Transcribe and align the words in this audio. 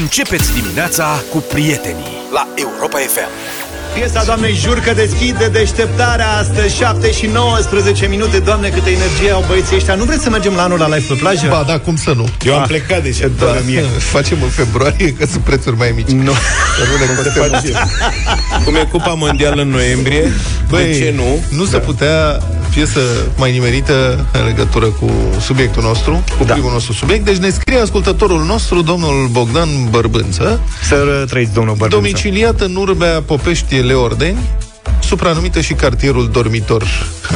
Începeți 0.00 0.52
dimineața 0.52 1.22
cu 1.30 1.38
prietenii 1.38 2.16
la 2.32 2.48
Europa 2.54 2.98
FM. 2.98 3.28
Piesa 3.94 4.24
doamnei 4.24 4.54
Jurcă 4.54 4.92
deschide 4.94 5.48
deșteptarea 5.48 6.30
astăzi 6.30 6.76
7 6.76 7.12
și 7.12 7.26
19 7.26 8.06
minute 8.06 8.38
Doamne, 8.38 8.68
câtă 8.68 8.88
energie 8.88 9.30
au 9.30 9.44
băieții 9.48 9.76
ăștia 9.76 9.94
Nu 9.94 10.04
vreți 10.04 10.22
să 10.22 10.30
mergem 10.30 10.54
la 10.54 10.62
anul 10.62 10.78
la 10.78 10.88
live 10.88 11.04
pe 11.08 11.14
plajă? 11.14 11.46
Ba, 11.48 11.64
da, 11.66 11.78
cum 11.78 11.96
să 11.96 12.12
nu? 12.16 12.28
Eu 12.42 12.54
am 12.54 12.60
ah. 12.60 12.68
plecat 12.68 13.02
deja, 13.02 13.30
da, 13.38 13.56
mie. 13.66 13.80
Facem 14.16 14.42
în 14.42 14.48
februarie, 14.48 15.12
că 15.12 15.26
sunt 15.26 15.42
prețuri 15.42 15.76
mai 15.76 15.92
mici 15.96 16.08
Nu, 16.08 16.22
nu 16.22 16.32
ne 16.98 17.30
face. 17.30 17.72
Cum 18.64 18.74
e 18.74 18.88
Cupa 18.90 19.14
Mondială 19.14 19.62
în 19.62 19.68
noiembrie 19.68 20.32
Băi, 20.68 20.84
De 20.84 20.98
ce 20.98 21.12
nu? 21.16 21.44
Nu 21.56 21.64
da. 21.64 21.70
se 21.70 21.78
putea 21.78 22.40
piesă 22.74 23.00
mai 23.36 23.52
nimerită 23.52 24.26
în 24.32 24.44
legătură 24.44 24.86
cu 24.86 25.10
subiectul 25.40 25.82
nostru, 25.82 26.24
cu 26.38 26.44
da. 26.44 26.52
primul 26.52 26.72
nostru 26.72 26.92
subiect. 26.92 27.24
Deci 27.24 27.36
ne 27.36 27.50
scrie 27.50 27.78
ascultătorul 27.78 28.44
nostru, 28.44 28.82
domnul 28.82 29.28
Bogdan 29.30 29.68
Bărbânță. 29.90 30.60
Să 30.82 31.24
trăiți, 31.28 31.52
domnul 31.52 31.74
Bărbânță. 31.74 32.06
Domiciliat 32.06 32.60
în 32.60 32.76
Urbea 32.76 33.22
Popești 33.26 33.74
Leordeni, 33.74 34.38
supranumită 35.02 35.60
și 35.60 35.72
cartierul 35.72 36.28
dormitor 36.32 36.84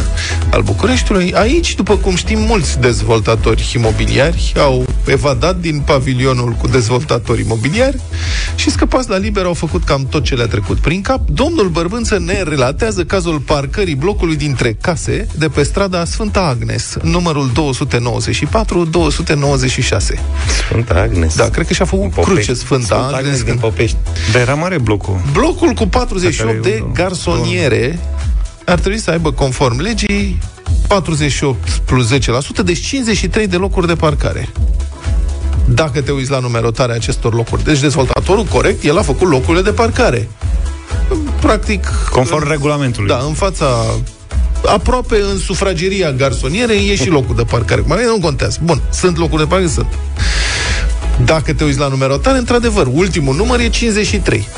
al 0.52 0.62
Bucureștiului. 0.62 1.34
Aici, 1.34 1.74
după 1.74 1.96
cum 1.96 2.14
știm, 2.14 2.38
mulți 2.38 2.80
dezvoltatori 2.80 3.72
imobiliari 3.74 4.52
au 4.56 4.86
evadat 5.06 5.56
din 5.56 5.82
pavilionul 5.86 6.52
cu 6.52 6.66
dezvoltatori 6.66 7.40
imobiliari 7.40 8.00
și 8.54 8.70
scăpați 8.70 9.08
la 9.08 9.16
liber 9.16 9.44
au 9.44 9.54
făcut 9.54 9.84
cam 9.84 10.06
tot 10.10 10.24
ce 10.24 10.34
le-a 10.34 10.46
trecut 10.46 10.78
prin 10.78 11.00
cap. 11.00 11.28
Domnul 11.28 11.68
Bărbânță 11.68 12.18
ne 12.18 12.42
relatează 12.42 13.04
cazul 13.04 13.38
parcării 13.38 13.94
blocului 13.94 14.36
dintre 14.36 14.76
case 14.80 15.26
de 15.38 15.48
pe 15.48 15.62
strada 15.62 16.04
Sfânta 16.04 16.40
Agnes, 16.40 16.96
numărul 17.02 17.50
294-296. 17.50 17.50
Sfânta 20.66 20.94
Agnes? 20.94 21.36
Da, 21.36 21.48
cred 21.48 21.66
că 21.66 21.72
și-a 21.72 21.84
făcut 21.84 22.12
cruce 22.24 22.54
Sfânta, 22.54 22.84
Sfânta 22.84 22.94
Agnes, 22.94 23.18
Agnes 23.18 23.42
din 23.42 23.56
Popești. 23.56 23.96
Dar 24.32 24.40
era 24.40 24.54
mare 24.54 24.78
blocul. 24.78 25.20
Blocul 25.32 25.72
cu 25.72 25.86
48 25.86 26.62
de 26.62 26.84
garsoniere 26.92 27.47
ar 28.64 28.78
trebui 28.78 28.98
să 28.98 29.10
aibă, 29.10 29.32
conform 29.32 29.80
legii, 29.80 30.38
48 30.86 31.68
plus 31.84 32.14
10%, 32.14 32.18
deci 32.64 32.86
53 32.86 33.46
de 33.46 33.56
locuri 33.56 33.86
de 33.86 33.94
parcare. 33.94 34.48
Dacă 35.64 36.00
te 36.00 36.12
uiți 36.12 36.30
la 36.30 36.38
numerotarea 36.38 36.94
acestor 36.94 37.34
locuri. 37.34 37.64
Deci 37.64 37.80
dezvoltatorul 37.80 38.44
corect, 38.44 38.84
el 38.84 38.98
a 38.98 39.02
făcut 39.02 39.28
locurile 39.28 39.62
de 39.62 39.70
parcare. 39.70 40.28
Practic... 41.40 41.86
Conform 42.10 42.42
în, 42.42 42.50
regulamentului. 42.50 43.08
Da, 43.08 43.22
în 43.26 43.32
fața 43.32 43.66
aproape 44.66 45.16
în 45.32 45.38
sufrageria 45.38 46.12
garsonierei 46.12 46.88
e 46.90 46.94
și 46.94 47.08
locul 47.08 47.36
de 47.36 47.42
parcare. 47.42 47.82
Mai 47.86 48.04
nu 48.04 48.18
contează. 48.20 48.58
Bun, 48.62 48.82
sunt 48.92 49.16
locuri 49.16 49.42
de 49.42 49.48
parcare? 49.48 49.70
Sunt. 49.70 49.98
Dacă 51.24 51.52
te 51.52 51.64
uiți 51.64 51.78
la 51.78 51.88
numerotare, 51.88 52.38
într-adevăr, 52.38 52.86
ultimul 52.92 53.36
număr 53.36 53.60
e 53.60 53.68
53. 53.68 54.48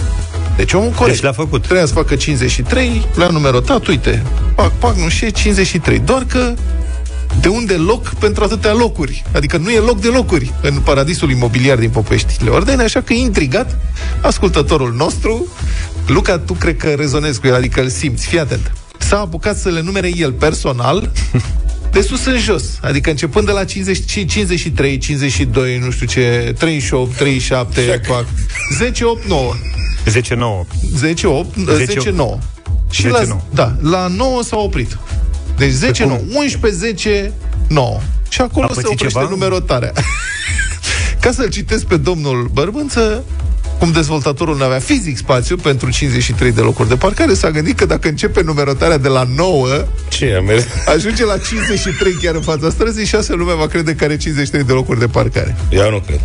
Deci 0.60 0.72
omul 0.72 0.90
corect. 0.90 1.14
Deci 1.14 1.24
l-a 1.24 1.32
făcut. 1.32 1.62
Trebuia 1.62 1.86
să 1.86 1.92
facă 1.92 2.14
53, 2.14 3.06
le-a 3.14 3.28
numerotat, 3.28 3.86
uite, 3.86 4.22
pac, 4.54 4.72
pac, 4.72 4.96
nu 4.96 5.08
știu, 5.08 5.28
53. 5.28 5.98
Doar 5.98 6.24
că 6.24 6.54
de 7.40 7.48
unde 7.48 7.74
loc 7.74 8.08
pentru 8.08 8.44
atâtea 8.44 8.72
locuri? 8.72 9.24
Adică 9.32 9.56
nu 9.56 9.70
e 9.70 9.78
loc 9.78 10.00
de 10.00 10.08
locuri 10.08 10.52
în 10.62 10.74
paradisul 10.84 11.30
imobiliar 11.30 11.78
din 11.78 11.90
Popeștile 11.90 12.50
Ordene, 12.50 12.82
așa 12.82 13.00
că 13.00 13.12
intrigat, 13.12 13.78
ascultătorul 14.20 14.92
nostru, 14.92 15.46
Luca, 16.06 16.38
tu 16.38 16.52
cred 16.52 16.76
că 16.76 16.88
rezonezi 16.88 17.40
cu 17.40 17.46
el, 17.46 17.54
adică 17.54 17.80
îl 17.80 17.88
simți, 17.88 18.26
fii 18.26 18.38
atent. 18.38 18.72
S-a 18.98 19.18
apucat 19.18 19.56
să 19.56 19.68
le 19.68 19.80
numere 19.80 20.10
el 20.16 20.32
personal 20.32 21.10
de 21.92 22.00
sus 22.00 22.24
în 22.24 22.38
jos. 22.38 22.64
Adică 22.80 23.10
începând 23.10 23.46
de 23.46 23.52
la 23.52 23.64
50, 23.64 24.04
53, 24.26 24.98
52, 24.98 25.78
nu 25.78 25.90
știu 25.90 26.06
ce, 26.06 26.54
38, 26.58 27.16
37, 27.16 28.00
10, 28.78 29.04
8, 29.04 29.26
9. 29.26 29.54
10, 30.06 30.34
9. 30.34 30.64
10, 30.96 31.26
8, 31.26 31.56
10, 31.56 31.84
10 31.84 32.10
9. 32.10 32.38
Și 32.90 33.02
10, 33.02 33.14
la, 33.14 33.22
9. 33.24 33.40
Da, 33.50 33.76
la 33.80 34.06
9 34.06 34.42
s-a 34.42 34.56
oprit. 34.56 34.98
Deci 35.56 35.70
10, 35.70 36.04
9. 36.04 36.20
11, 36.34 36.78
10, 36.78 37.32
9. 37.68 38.00
Și 38.28 38.40
acolo 38.40 38.66
se 38.72 38.80
oprește 38.84 39.18
ceva? 39.18 39.28
numerotarea. 39.30 39.92
Ca 41.20 41.32
să-l 41.32 41.48
citesc 41.48 41.84
pe 41.84 41.96
domnul 41.96 42.50
Bărbânță, 42.52 43.24
cum 43.78 43.92
dezvoltatorul 43.92 44.56
nu 44.56 44.64
avea 44.64 44.78
fizic 44.78 45.16
spațiu 45.16 45.56
pentru 45.56 45.90
53 45.90 46.52
de 46.52 46.60
locuri 46.60 46.88
de 46.88 46.96
parcare, 46.96 47.34
s-a 47.34 47.50
gândit 47.50 47.76
că 47.76 47.86
dacă 47.86 48.08
începe 48.08 48.42
numerotarea 48.42 48.98
de 48.98 49.08
la 49.08 49.28
9, 49.36 49.68
Ce, 50.08 50.44
ajunge 50.86 51.24
la 51.24 51.38
53 51.38 52.12
chiar 52.12 52.34
în 52.34 52.40
fața 52.40 52.70
străzii 52.70 53.06
și 53.06 53.14
așa 53.14 53.34
lumea 53.34 53.54
va 53.54 53.66
crede 53.66 53.94
că 53.94 54.04
are 54.04 54.16
53 54.16 54.64
de 54.64 54.72
locuri 54.72 54.98
de 54.98 55.06
parcare. 55.06 55.56
Eu 55.70 55.90
nu 55.90 56.00
cred. 56.06 56.20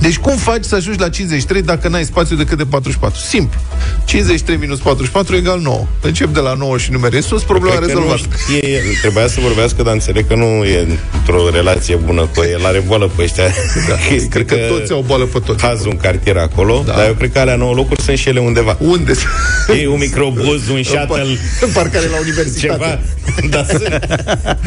Deci 0.00 0.18
cum 0.18 0.36
faci 0.36 0.64
să 0.64 0.74
ajungi 0.74 1.00
la 1.00 1.08
53 1.08 1.62
dacă 1.62 1.88
n-ai 1.88 2.04
spațiu 2.04 2.36
decât 2.36 2.58
de 2.58 2.64
44? 2.64 3.18
Simplu. 3.20 3.60
53 4.04 4.56
minus 4.56 4.78
44 4.78 5.36
egal 5.36 5.60
9. 5.60 5.86
Încep 6.00 6.34
de 6.34 6.40
la 6.40 6.54
9 6.54 6.78
și 6.78 6.92
numerezi 6.92 7.26
sus, 7.26 7.42
problema 7.42 7.78
rezolvată. 7.78 8.22
El 8.62 8.82
trebuia 9.00 9.26
să 9.26 9.40
vorbească, 9.40 9.82
dar 9.82 9.92
înțeleg 9.92 10.26
că 10.26 10.34
nu 10.34 10.64
e 10.64 10.86
într-o 11.18 11.50
relație 11.50 11.96
bună 11.96 12.28
cu 12.34 12.42
el. 12.42 12.66
Are 12.66 12.82
boală 12.86 13.10
pe 13.16 13.22
ăștia. 13.22 13.44
Da, 13.88 13.94
cred 14.30 14.46
că, 14.46 14.54
că 14.54 14.66
toți 14.68 14.92
au 14.92 15.04
boală 15.06 15.24
pe 15.24 15.38
toți. 15.38 15.62
Cazul 15.62 15.88
un 15.88 15.96
cartier 15.96 16.36
acolo, 16.36 16.82
da. 16.86 16.92
dar 16.92 17.06
eu 17.06 17.14
cred 17.14 17.32
că 17.32 17.38
alea 17.38 17.56
9 17.56 17.74
locuri 17.74 18.02
sunt 18.02 18.18
și 18.18 18.28
ele 18.28 18.40
undeva. 18.40 18.76
Unde? 18.80 19.12
E 19.80 19.88
un 19.88 19.98
microbuz, 19.98 20.68
un 20.68 20.82
shuttle. 20.82 21.26
În 21.60 21.70
parcare 21.72 22.06
la 22.08 22.18
universitate. 22.18 22.58
Ceva. 22.58 22.98
Da, 23.50 23.64
sunt. 23.68 24.06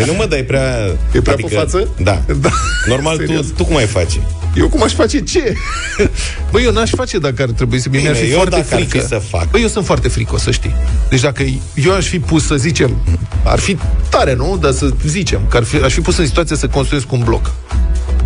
Nu 0.06 0.14
mă 0.14 0.26
dai 0.26 0.44
prea... 0.44 0.98
E 1.12 1.22
prea 1.22 1.34
adică, 1.34 1.48
pe 1.48 1.56
față? 1.56 1.88
Da. 2.04 2.22
da. 2.40 2.50
Normal, 2.88 3.18
tu, 3.28 3.46
tu 3.58 3.66
cum 3.66 3.76
ai 3.76 3.86
face? 3.86 4.20
Eu 4.56 4.70
cum 4.70 4.84
aș 4.84 4.94
face 4.94 5.20
ce? 5.22 5.54
Băi, 6.52 6.64
eu 6.64 6.72
n-aș 6.72 6.90
face 6.90 7.18
dacă 7.18 7.42
ar 7.42 7.50
trebui 7.50 7.80
să 7.80 7.90
mi-ar 7.92 8.16
fi 8.16 8.32
foarte 8.32 8.62
frică. 8.62 8.98
Fi 8.98 9.08
să 9.08 9.22
fac. 9.30 9.50
Băi, 9.50 9.62
eu 9.62 9.68
sunt 9.68 9.86
foarte 9.86 10.08
frică, 10.08 10.38
să 10.38 10.52
știi. 10.52 10.76
Deci 11.10 11.22
dacă 11.22 11.44
eu 11.76 11.94
aș 11.94 12.08
fi 12.08 12.20
pus, 12.20 12.46
să 12.46 12.56
zicem, 12.56 12.98
ar 13.44 13.60
fi 13.60 13.78
tare, 14.10 14.36
nu? 14.36 14.58
Dar 14.62 14.72
să 14.72 14.90
zicem, 15.06 15.42
că 15.50 15.58
ar 15.58 15.64
fi, 15.64 15.76
aș 15.76 15.94
fi 15.94 16.02
pus 16.02 16.18
în 16.18 16.26
situația 16.26 16.56
să 16.56 16.68
construiesc 16.68 17.12
un 17.12 17.22
bloc. 17.24 17.52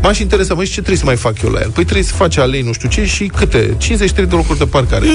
M-aș 0.02 0.19
interesa, 0.19 0.53
măi, 0.53 0.66
ce 0.66 0.72
trebuie 0.72 0.97
să 0.97 1.06
mai 1.06 1.16
fac 1.16 1.41
eu 1.41 1.50
la 1.50 1.59
el? 1.59 1.69
Păi 1.69 1.84
trebuie 1.84 2.06
să 2.06 2.14
faci 2.14 2.38
alei 2.38 2.62
nu 2.62 2.74
știu 2.74 2.90
ce 2.90 3.06
și 3.06 3.25
câte? 3.25 3.75
53 3.78 4.25
de 4.25 4.35
locuri 4.35 4.58
de 4.58 4.66
parcare. 4.66 5.06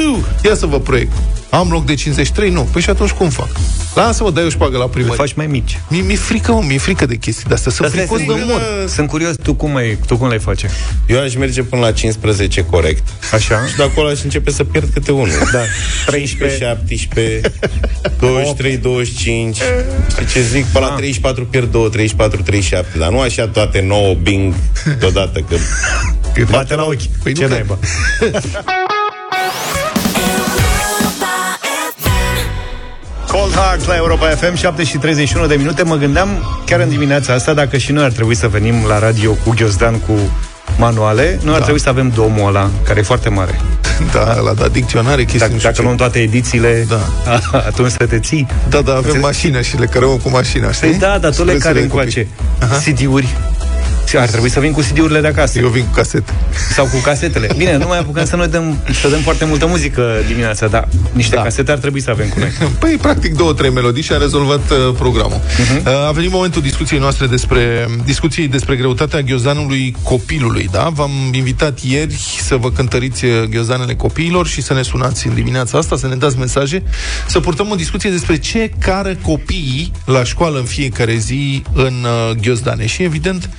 Ia 0.44 0.54
să 0.54 0.66
vă 0.66 0.81
proiect. 0.81 1.12
Am 1.50 1.69
loc 1.71 1.84
de 1.84 1.94
53? 1.94 2.50
Nu. 2.50 2.69
Păi 2.72 2.83
și 2.83 2.91
atunci 2.91 3.11
cum 3.11 3.28
fac? 3.28 3.49
Lasă-mă, 3.94 4.31
dai 4.31 4.44
o 4.44 4.49
șpagă 4.49 4.77
la 4.77 4.87
primărie. 4.87 5.16
faci 5.16 5.33
mai 5.33 5.47
mici. 5.47 5.81
Mi- 5.88 6.00
mi-e 6.00 6.16
frică, 6.16 6.53
mă, 6.53 6.62
mi-e 6.66 6.78
frică 6.78 7.06
de 7.06 7.16
chestii 7.16 7.44
de 7.49 7.55
astea. 7.55 7.72
Sunt 7.72 7.91
fricos 7.91 8.19
de 8.19 8.44
mor. 8.47 8.61
Sunt 8.88 9.09
curios, 9.09 9.34
tu 9.43 9.55
cum, 9.55 9.77
ai, 9.77 9.99
tu 10.06 10.16
cum 10.16 10.28
le 10.28 10.38
face? 10.38 10.71
Eu 11.06 11.21
aș 11.21 11.34
merge 11.34 11.62
până 11.62 11.83
la 11.83 11.93
15 11.93 12.65
corect. 12.65 13.09
Așa? 13.33 13.66
Și 13.66 13.77
de 13.77 13.83
acolo 13.83 14.09
aș 14.09 14.22
începe 14.22 14.50
să 14.50 14.65
pierd 14.65 14.93
câte 14.93 15.12
unul. 15.12 15.49
Da. 15.53 15.61
13, 16.06 16.59
17, 16.59 17.41
23, 18.19 18.77
25. 18.77 19.56
Și 19.56 19.62
ce 20.32 20.43
zic? 20.43 20.65
Până 20.65 20.87
la 20.87 20.94
34 20.94 21.43
ah. 21.43 21.49
pierd 21.50 21.71
2, 21.71 21.91
34, 21.91 22.43
37. 22.43 22.99
Dar 22.99 23.11
nu 23.11 23.21
așa 23.21 23.47
toate 23.47 23.81
9 23.81 24.15
bing 24.15 24.55
deodată. 24.99 25.41
Că... 25.49 25.56
Bate 26.50 26.75
la 26.75 26.84
ochi. 26.84 27.03
Păi 27.22 27.32
ce 27.32 27.47
naiba? 27.47 27.78
Cold 33.30 33.54
Heart 33.54 33.86
la 33.86 33.96
Europa 33.96 34.26
FM 34.26 34.54
7 34.54 34.84
și 34.84 34.96
31 34.96 35.46
de 35.46 35.54
minute. 35.54 35.82
Mă 35.82 35.96
gândeam 35.96 36.28
chiar 36.66 36.80
în 36.80 36.88
dimineața 36.88 37.32
asta 37.32 37.54
Dacă 37.54 37.76
și 37.76 37.92
noi 37.92 38.04
ar 38.04 38.10
trebui 38.10 38.34
să 38.34 38.48
venim 38.48 38.74
la 38.88 38.98
radio 38.98 39.32
cu 39.32 39.52
Ghiozdan 39.54 39.98
Cu 39.98 40.12
manuale 40.78 41.38
Noi 41.42 41.50
da. 41.50 41.54
ar 41.54 41.62
trebui 41.62 41.80
să 41.80 41.88
avem 41.88 42.12
domul 42.14 42.48
ăla 42.48 42.70
Care 42.84 42.98
e 42.98 43.02
foarte 43.02 43.28
mare. 43.28 43.60
Da, 44.12 44.34
la 44.34 44.52
da, 44.52 44.69
dicționare 44.69 45.24
chestii 45.24 45.48
Dacă, 45.48 45.60
dacă 45.62 45.82
luăm 45.82 45.96
toate 45.96 46.19
edițiile 46.19 46.86
da. 46.88 47.00
Atunci 47.70 47.90
să 47.90 48.06
te 48.06 48.19
ții. 48.19 48.46
Da, 48.69 48.80
da, 48.80 48.96
avem 48.96 49.20
mașină 49.20 49.60
și 49.60 49.78
le 49.78 49.86
cărăm 49.86 50.20
cu 50.22 50.30
mașina, 50.30 50.72
știi? 50.72 50.88
Păi 50.88 50.98
da, 50.98 51.19
dar 51.19 51.34
tu 51.34 51.44
le 51.44 51.52
care 51.52 51.80
încoace? 51.80 52.26
CD-uri 52.84 53.36
ar 54.19 54.28
trebui 54.28 54.50
să 54.50 54.60
vin 54.60 54.72
cu 54.72 54.81
CD-urile 54.81 55.21
de 55.21 55.26
acasă. 55.26 55.59
Eu 55.59 55.69
vin 55.69 55.84
cu 55.84 55.94
casete. 55.94 56.32
Sau 56.75 56.84
cu 56.84 56.97
casetele. 56.97 57.48
Bine, 57.56 57.76
nu 57.76 57.87
mai 57.87 57.98
apucăm 57.98 58.25
să 58.25 58.37
noi 58.37 58.49
dăm, 58.49 58.82
să 59.00 59.08
dăm 59.08 59.20
foarte 59.20 59.44
multă 59.44 59.67
muzică 59.67 60.02
dimineața, 60.26 60.67
dar 60.67 60.88
niște 61.12 61.34
da. 61.34 61.43
casete 61.43 61.73
ar 61.73 61.79
trebui 61.79 62.00
să 62.00 62.11
avem 62.11 62.29
cu 62.29 62.38
noi. 62.38 62.49
Păi, 62.81 62.99
practic, 63.00 63.34
două, 63.37 63.52
trei 63.52 63.70
melodii 63.70 64.02
și 64.02 64.12
a 64.12 64.17
rezolvat 64.17 64.70
uh, 64.70 64.94
programul. 64.99 65.40
Uh-huh. 65.40 65.87
Uh, 65.87 66.08
a 66.08 66.11
venit 66.11 66.31
momentul 66.31 66.62
discuției 66.62 67.00
noastre 67.00 67.26
despre 67.26 67.88
discuției 68.05 68.49
despre 68.49 68.76
greutatea 68.76 69.20
ghiozdanului 69.20 69.96
copilului, 70.02 70.69
da? 70.73 70.88
V-am 70.94 71.11
invitat 71.32 71.79
ieri 71.82 72.38
să 72.40 72.56
vă 72.56 72.70
cântăriți 72.70 73.25
uh, 73.25 73.43
ghiozdanele 73.43 73.94
copiilor 73.94 74.46
și 74.46 74.62
să 74.62 74.75
ne 74.75 74.82
sunați 74.82 75.26
în 75.26 75.34
dimineața 75.34 75.79
asta, 75.79 75.96
să 75.96 76.06
ne 76.06 76.14
dați 76.14 76.38
mesaje, 76.38 76.82
să 77.26 77.40
purtăm 77.40 77.70
o 77.70 77.75
discuție 77.75 78.11
despre 78.11 78.38
ce 78.38 78.70
care 78.79 79.19
copiii 79.23 79.93
la 80.05 80.25
școală 80.25 80.58
în 80.58 80.64
fiecare 80.64 81.17
zi 81.17 81.62
în 81.73 82.05
uh, 82.05 82.37
ghiozdane. 82.40 82.87
Și, 82.87 83.02
evident, 83.02 83.50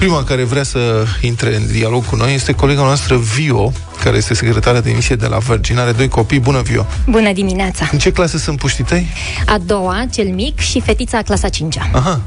Prima 0.00 0.24
care 0.24 0.44
vrea 0.44 0.62
să 0.62 1.04
intre 1.20 1.56
în 1.56 1.66
dialog 1.66 2.06
cu 2.06 2.16
noi 2.16 2.34
este 2.34 2.52
colega 2.52 2.82
noastră 2.82 3.16
Vio, 3.16 3.72
care 4.02 4.16
este 4.16 4.34
secretară 4.34 4.80
de 4.80 4.90
emisie 4.90 5.16
de 5.16 5.26
la 5.26 5.38
Virgin. 5.38 5.78
Are 5.78 5.92
doi 5.92 6.08
copii. 6.08 6.40
Bună, 6.40 6.60
Vio! 6.60 6.86
Bună 7.06 7.32
dimineața! 7.32 7.88
În 7.92 7.98
ce 7.98 8.12
clasă 8.12 8.38
sunt 8.38 8.58
puștii 8.58 8.84
tăi? 8.84 9.06
A 9.46 9.58
doua, 9.66 10.04
cel 10.12 10.26
mic, 10.26 10.58
și 10.58 10.80
fetița 10.80 11.22
clasa 11.22 11.48
5 11.48 11.78
Aha. 11.92 12.20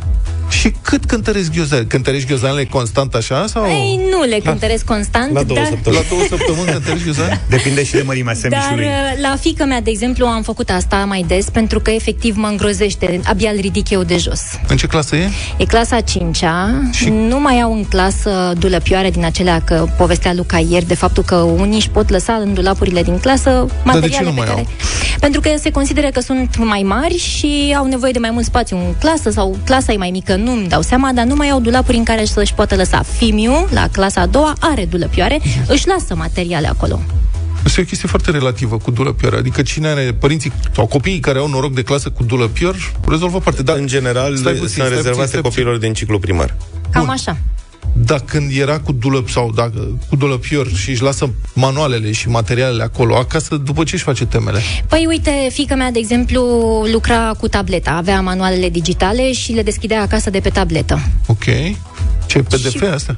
Și 0.60 0.74
cât 0.82 1.06
cântăresc 1.06 1.52
ghiozdanele? 1.52 1.88
Cântărești 1.88 2.28
ghiozdanele 2.28 2.66
constant 2.66 3.14
așa? 3.14 3.46
Sau? 3.48 3.66
Ei, 3.66 4.00
nu 4.12 4.24
le 4.24 4.38
cântăresc 4.44 4.86
constant. 4.86 5.34
La 5.34 5.44
două 5.44 5.60
dar... 5.60 5.68
săptămâni. 5.70 6.02
La 6.02 6.10
două 6.10 6.22
săptămâni 6.30 6.72
cântărești 6.72 7.04
ghiozdanele? 7.04 7.42
Depinde 7.56 7.84
și 7.84 7.92
de 7.92 8.02
mărimea 8.06 8.34
Dar 8.50 8.62
semișului. 8.62 8.86
uh, 8.86 9.22
la 9.22 9.36
fică 9.40 9.66
mea, 9.66 9.82
de 9.82 9.90
exemplu, 9.90 10.26
am 10.26 10.42
făcut 10.42 10.70
asta 10.70 10.96
mai 11.08 11.26
des 11.28 11.50
pentru 11.50 11.80
că 11.80 11.92
efectiv 11.92 12.36
mă 12.38 12.48
îngrozește. 12.48 13.20
Abia 13.24 13.50
îl 13.52 13.60
ridic 13.60 13.90
eu 13.90 14.04
de 14.04 14.18
jos. 14.18 14.42
În 14.68 14.78
ce 14.78 14.88
clasă 14.88 15.16
e? 15.16 15.30
E 15.58 15.66
clasa 15.66 16.00
5-a, 16.02 16.82
Și- 16.92 17.10
nu 17.10 17.40
mai 17.40 17.62
au 17.62 17.74
în 17.74 17.84
clasă 17.84 18.54
dulăpioare 18.58 19.10
din 19.10 19.26
acelea 19.26 19.62
că 19.62 19.86
povestea 19.98 20.34
Luca 20.34 20.58
ieri 20.70 20.88
de 20.88 20.96
faptul 20.96 21.24
că 21.24 21.36
unii 21.36 21.76
își 21.78 21.90
pot 21.90 22.10
lăsa 22.10 22.34
în 22.34 22.54
dulapurile 22.54 23.04
din 23.04 23.20
clasă 23.20 23.66
materiale 23.84 24.26
nu 24.26 24.30
pe 24.30 24.38
mai 24.38 24.48
care... 24.48 24.60
au? 24.60 24.68
Pentru 25.20 25.42
că 25.42 25.50
se 25.60 25.72
consideră 25.72 26.08
că 26.08 26.20
sunt 26.20 26.58
mai 26.58 26.82
mari 26.82 27.18
și 27.18 27.76
au 27.78 27.86
nevoie 27.86 28.12
de 28.12 28.20
mai 28.20 28.30
mult 28.32 28.46
spațiu 28.46 28.78
în 28.78 28.94
clasă 29.00 29.30
sau 29.30 29.58
clasa 29.66 29.92
e 29.92 29.98
mai 29.98 30.10
mică, 30.10 30.36
nu-mi 30.44 30.68
dau 30.68 30.82
seama, 30.82 31.12
dar 31.14 31.26
nu 31.26 31.36
mai 31.36 31.50
au 31.50 31.60
dulapuri 31.60 31.98
în 31.98 32.04
care 32.04 32.26
să-și 32.26 32.54
poată 32.54 32.76
lăsa. 32.76 33.02
Fimiu, 33.18 33.68
la 33.72 33.88
clasa 33.92 34.22
a 34.22 34.26
doua, 34.26 34.56
are 34.60 34.86
dulăpioare, 34.86 35.42
își 35.68 35.88
lasă 35.88 36.16
materiale 36.16 36.68
acolo. 36.68 37.00
Este 37.66 37.82
o 37.82 37.84
chestie 37.84 38.08
foarte 38.08 38.32
relativă 38.32 38.78
cu 38.78 38.92
dulăpior. 38.92 39.34
Adică 39.34 39.62
cine 39.62 39.88
are 39.88 40.14
părinții 40.20 40.52
sau 40.76 40.86
copiii 40.86 41.20
care 41.20 41.40
au 41.40 41.48
noroc 41.50 41.74
de 41.74 41.82
clasă 41.82 42.10
cu 42.10 42.24
dulăpior, 42.24 42.76
rezolvă 43.08 43.40
parte. 43.40 43.64
Dar 43.64 43.78
În 43.78 43.88
general, 43.88 44.36
stai 44.36 44.52
puțin, 44.54 44.58
sunt 44.58 44.70
stai 44.70 44.84
puțin, 44.88 44.96
rezervate 44.98 45.28
stai 45.28 45.42
puțin. 45.42 45.42
copiilor 45.42 45.78
din 45.78 45.94
ciclu 45.94 46.20
primar. 46.20 46.56
Cam 46.92 47.02
Bun. 47.06 47.14
așa. 47.14 47.38
Dar 47.94 48.20
când 48.20 48.52
era 48.58 48.80
cu 48.80 48.92
dulăp 48.92 49.30
sau 49.30 49.52
dacă, 49.56 50.00
cu 50.10 50.16
dulăpior 50.16 50.68
și 50.76 50.90
își 50.90 51.02
lasă 51.02 51.30
manualele 51.54 52.12
și 52.12 52.30
materialele 52.30 52.84
acolo, 52.84 53.16
acasă, 53.16 53.56
după 53.56 53.84
ce 53.84 53.96
își 53.96 54.04
face 54.04 54.26
temele? 54.26 54.60
Păi 54.88 55.06
uite, 55.08 55.32
fica 55.52 55.76
mea, 55.76 55.92
de 55.92 56.00
exemplu, 56.00 56.42
lucra 56.92 57.34
cu 57.40 57.48
tableta, 57.48 57.92
avea 57.92 58.22
manualele 58.22 58.70
digitale 58.70 59.32
și 59.32 59.52
le 59.52 59.62
deschidea 59.64 60.02
acasă 60.02 60.30
de 60.30 60.40
pe 60.40 60.50
tabletă. 60.50 61.00
Ok. 61.28 61.44
Ce 62.26 62.40
PDF 62.40 62.70
Și- 62.78 62.84
astea? 62.94 63.18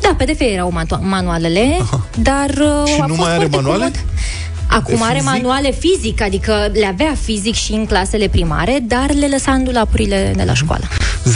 Da, 0.00 0.14
PDF 0.18 0.40
erau 0.40 0.70
manu- 0.72 1.00
manualele, 1.08 1.76
Aha. 1.80 2.06
dar 2.22 2.48
uh, 2.48 2.82
Și 2.94 3.00
a 3.00 3.06
nu 3.06 3.14
fost 3.14 3.20
mai 3.20 3.30
are 3.30 3.38
foarte 3.38 3.56
manuale? 3.56 3.78
comod. 3.84 4.04
Acum 4.70 4.96
De 4.96 5.02
are 5.04 5.18
fizic? 5.18 5.30
manuale 5.30 5.72
fizic, 5.72 6.22
adică 6.22 6.70
le 6.72 6.86
avea 6.86 7.14
fizic 7.22 7.54
și 7.54 7.72
în 7.72 7.86
clasele 7.86 8.28
primare, 8.28 8.78
dar 8.82 9.14
le 9.14 9.28
lăsa 9.30 9.52
în 9.52 9.64
dulapurile 9.64 10.32
de 10.36 10.42
la 10.42 10.54
școală. 10.54 10.84
0372069599 11.24 11.30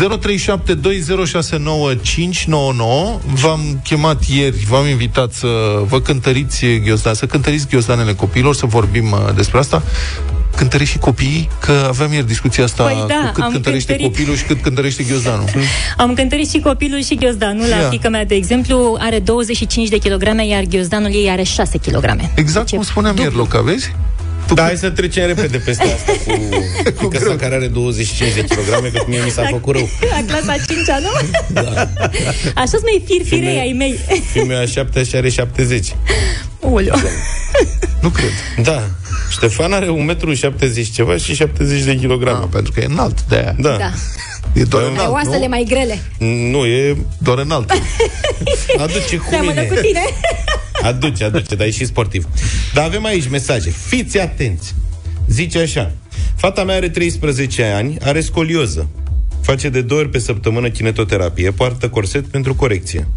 V-am 3.35 3.81
chemat 3.85 4.23
ieri, 4.25 4.57
v-am 4.69 4.87
invitat 4.87 5.33
să 5.33 5.49
vă 5.89 6.01
cântăriți 6.01 6.65
ghiozdan, 6.85 7.15
să 7.15 7.27
cântăriți 7.27 7.67
ghiozdanele 7.69 8.15
copiilor, 8.15 8.55
să 8.55 8.67
vorbim 8.67 9.11
uh, 9.13 9.19
despre 9.35 9.59
asta. 9.59 9.83
Cântărești 10.57 10.93
și 10.93 10.99
copiii? 10.99 11.49
Că 11.61 11.85
aveam 11.89 12.13
ieri 12.13 12.27
discuția 12.27 12.65
asta 12.65 12.83
Păi 12.85 13.05
da, 13.09 13.15
cu 13.27 13.33
cât 13.33 13.43
am 13.43 13.51
cântărește 13.53 13.93
cântărit. 13.93 14.17
copilul 14.17 14.37
și 14.37 14.45
cât 14.45 14.63
cântărește 14.63 15.03
ghiozdanul. 15.03 15.49
Am 15.97 16.15
cântărit 16.15 16.51
și 16.51 16.59
copilul 16.61 17.03
și 17.03 17.15
ghiozdanul 17.15 17.67
la 17.69 17.77
Ia. 17.77 17.89
fica 17.89 18.09
mea, 18.09 18.25
de 18.25 18.35
exemplu, 18.35 18.97
are 19.01 19.19
25 19.19 19.89
de 19.89 19.99
kilograme, 19.99 20.47
iar 20.47 20.63
ghiozdanul 20.63 21.11
ei 21.15 21.29
are 21.31 21.43
6 21.43 21.79
kilograme. 21.79 22.33
Exact 22.35 22.69
cum 22.71 22.83
spuneam 22.83 23.17
ieri, 23.17 23.35
Luca, 23.35 23.61
vezi? 23.61 23.95
Tu 24.47 24.55
Da, 24.55 24.63
hai 24.63 24.77
să 24.77 24.91
trecem 24.91 25.27
repede 25.27 25.59
peste 25.59 25.83
asta 25.83 26.13
cu, 26.27 26.49
cu 27.01 27.09
greu. 27.09 27.33
care 27.37 27.55
are 27.55 27.67
25 27.67 28.33
de 28.35 28.45
kilograme, 28.45 28.89
că 28.89 29.05
mie 29.07 29.21
mi 29.25 29.31
s-a 29.31 29.43
făcut 29.51 29.75
rău. 29.75 29.89
La 30.15 30.23
clasa 30.27 30.55
5 30.67 30.79
nu? 31.01 31.29
Da. 31.49 31.71
Așa 32.55 32.67
sunt 32.67 32.83
mai 32.83 33.03
firfirei 33.07 33.41
Filme- 33.45 33.61
ai 33.61 33.73
mei. 33.79 33.99
Fiul 34.33 34.55
a 34.57 34.67
7 34.67 35.05
și 35.05 35.17
are 35.17 35.29
70. 35.29 35.95
Uleu. 36.61 36.95
Nu 38.01 38.09
cred. 38.09 38.31
Da. 38.63 38.83
Ștefan 39.35 39.73
are 39.73 39.87
1,70 39.87 39.93
m 40.89 40.93
ceva 40.93 41.17
și 41.17 41.35
70 41.35 41.83
de 41.83 41.91
Ah, 41.91 41.97
kilograme. 41.99 42.47
pentru 42.51 42.73
că 42.73 42.81
e 42.81 42.85
înalt 42.85 43.23
de 43.29 43.35
aia. 43.37 43.55
Da. 43.59 43.77
Da. 43.77 43.91
E 44.53 44.63
doar 44.63 44.83
Pe 44.83 44.89
Pe 44.89 44.95
înalt, 44.95 45.13
oasele 45.13 45.39
nu? 45.39 45.49
mai 45.49 45.65
grele. 45.69 45.99
Nu, 46.51 46.65
e... 46.65 46.97
Doar 47.19 47.39
înalt. 47.39 47.71
Aduce 48.85 49.17
cu 49.17 49.27
Seamănă 49.31 49.61
mine. 49.61 49.63
cu 49.67 49.75
tine. 49.75 50.01
Aduce, 50.83 51.25
aduce, 51.25 51.55
dar 51.55 51.67
e 51.67 51.71
și 51.71 51.85
sportiv. 51.85 52.27
Dar 52.75 52.85
avem 52.85 53.05
aici 53.05 53.29
mesaje. 53.29 53.71
Fiți 53.87 54.19
atenți. 54.19 54.75
Zice 55.29 55.59
așa. 55.59 55.93
Fata 56.37 56.65
mea 56.65 56.77
are 56.77 56.89
13 56.89 57.65
ani, 57.65 57.97
are 58.03 58.21
scolioză. 58.21 58.89
Face 59.41 59.69
de 59.69 59.81
două 59.81 60.01
ori 60.01 60.09
pe 60.11 60.19
săptămână 60.19 60.69
kinetoterapie, 60.69 61.51
poartă 61.51 61.89
corset 61.89 62.27
pentru 62.27 62.55
corecție. 62.55 63.09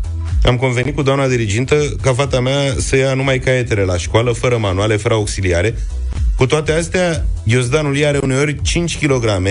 Am 0.44 0.56
convenit 0.58 0.96
cu 0.96 1.02
doamna 1.02 1.28
dirigintă 1.28 1.76
ca 2.02 2.14
fata 2.14 2.40
mea 2.40 2.60
să 2.78 2.96
ia 2.96 3.14
numai 3.14 3.40
caietele 3.40 3.82
la 3.82 3.98
școală, 3.98 4.32
fără 4.32 4.58
manuale, 4.58 4.96
fără 4.98 5.14
auxiliare. 5.14 5.76
Cu 6.38 6.46
toate 6.46 6.72
astea, 6.72 7.26
ghiozdanul 7.46 7.98
ei 7.98 8.06
are 8.06 8.18
uneori 8.18 8.62
5 8.62 8.98
kg, 8.98 9.42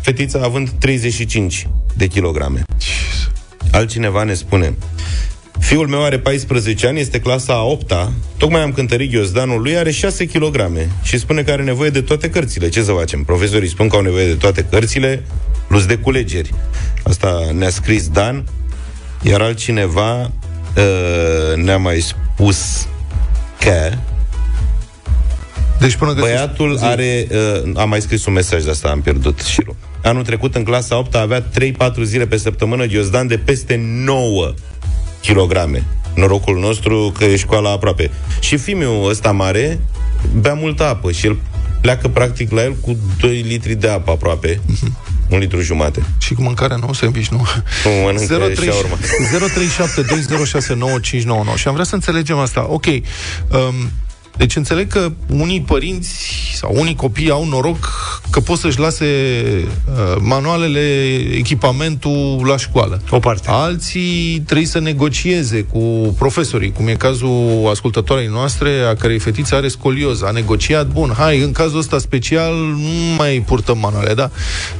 fetița 0.00 0.40
având 0.42 0.68
35 0.68 1.68
de 1.96 2.06
kilograme. 2.06 2.62
Altcineva 3.70 4.22
ne 4.22 4.34
spune 4.34 4.74
Fiul 5.58 5.88
meu 5.88 6.04
are 6.04 6.18
14 6.18 6.86
ani, 6.86 7.00
este 7.00 7.20
clasa 7.20 7.52
a 7.52 7.62
8 7.62 7.92
Tocmai 8.36 8.60
am 8.60 8.72
cântărit 8.72 9.10
ghiozdanul 9.10 9.62
lui, 9.62 9.76
are 9.76 9.90
6 9.90 10.26
kg 10.26 10.70
Și 11.02 11.18
spune 11.18 11.42
că 11.42 11.50
are 11.50 11.62
nevoie 11.62 11.90
de 11.90 12.00
toate 12.00 12.30
cărțile 12.30 12.68
Ce 12.68 12.82
să 12.82 12.92
facem? 12.92 13.24
Profesorii 13.24 13.68
spun 13.68 13.88
că 13.88 13.96
au 13.96 14.02
nevoie 14.02 14.26
de 14.26 14.34
toate 14.34 14.64
cărțile 14.70 15.22
Plus 15.68 15.86
de 15.86 15.96
culegeri 15.96 16.50
Asta 17.02 17.50
ne-a 17.52 17.70
scris 17.70 18.08
Dan 18.08 18.44
Iar 19.22 19.40
altcineva 19.40 20.20
uh, 20.20 21.56
ne-a 21.56 21.78
mai 21.78 22.00
spus 22.00 22.88
că 23.60 23.90
Deci 25.84 25.96
până 25.96 26.12
găsești... 26.12 26.34
Băiatul 26.34 26.78
are, 26.80 27.26
uh, 27.30 27.72
am 27.76 27.88
mai 27.88 28.00
scris 28.00 28.26
un 28.26 28.32
mesaj 28.32 28.62
de 28.62 28.70
asta, 28.70 28.88
am 28.88 29.00
pierdut 29.00 29.40
șirul. 29.40 29.76
Anul 30.02 30.22
trecut, 30.22 30.54
în 30.54 30.64
clasa 30.64 30.98
8 30.98 31.14
avea 31.14 31.42
3-4 31.42 32.02
zile 32.02 32.26
pe 32.26 32.36
săptămână 32.36 32.84
ghiozdan 32.84 33.26
de 33.26 33.38
peste 33.38 33.80
9 33.82 34.54
kilograme. 35.20 35.84
Norocul 36.14 36.58
nostru 36.58 37.12
că 37.18 37.24
e 37.24 37.36
școala 37.36 37.70
aproape. 37.70 38.10
Și 38.40 38.56
fiul 38.56 39.08
ăsta 39.08 39.30
mare 39.30 39.80
bea 40.40 40.54
multă 40.54 40.84
apă 40.84 41.12
și 41.12 41.26
el 41.26 41.38
pleacă 41.80 42.08
practic 42.08 42.50
la 42.50 42.62
el 42.62 42.76
cu 42.80 42.96
2 43.20 43.44
litri 43.46 43.74
de 43.74 43.88
apă 43.88 44.10
aproape. 44.10 44.60
Un 45.30 45.38
litru 45.38 45.60
jumate. 45.60 46.02
Și 46.18 46.34
cu 46.34 46.42
mâncarea 46.42 46.76
nu, 46.76 46.92
sandwich, 46.92 47.28
nu. 47.28 47.46
Nu 47.84 47.90
mănâncă 48.04 48.36
03 48.36 48.68
și 48.68 48.74
urmă. 48.78 48.96
0372069599 51.54 51.56
Și 51.56 51.68
am 51.68 51.72
vrea 51.72 51.84
să 51.84 51.94
înțelegem 51.94 52.38
asta. 52.38 52.66
Ok, 52.68 52.86
um, 52.86 53.90
deci 54.36 54.56
înțeleg 54.56 54.88
că 54.88 55.12
unii 55.28 55.60
părinți 55.60 56.24
sau 56.54 56.74
unii 56.74 56.94
copii 56.94 57.30
au 57.30 57.46
noroc 57.46 57.92
că 58.30 58.40
pot 58.40 58.58
să-și 58.58 58.78
lase 58.78 59.04
uh, 59.04 60.16
manualele, 60.20 61.14
echipamentul 61.36 62.42
la 62.46 62.56
școală. 62.56 63.02
O 63.10 63.18
parte. 63.18 63.48
Alții 63.50 64.42
trebuie 64.46 64.66
să 64.66 64.78
negocieze 64.78 65.62
cu 65.62 66.14
profesorii, 66.18 66.72
cum 66.72 66.88
e 66.88 66.94
cazul 66.94 67.68
ascultătoarei 67.70 68.26
noastre, 68.26 68.80
a 68.88 68.94
cărei 68.94 69.18
fetiță 69.18 69.54
are 69.54 69.68
scolioză. 69.68 70.24
A 70.26 70.30
negociat, 70.30 70.86
bun, 70.86 71.14
hai, 71.16 71.38
în 71.38 71.52
cazul 71.52 71.78
ăsta 71.78 71.98
special 71.98 72.54
nu 72.54 73.14
mai 73.16 73.42
purtăm 73.46 73.78
manuale, 73.78 74.14
da? 74.14 74.30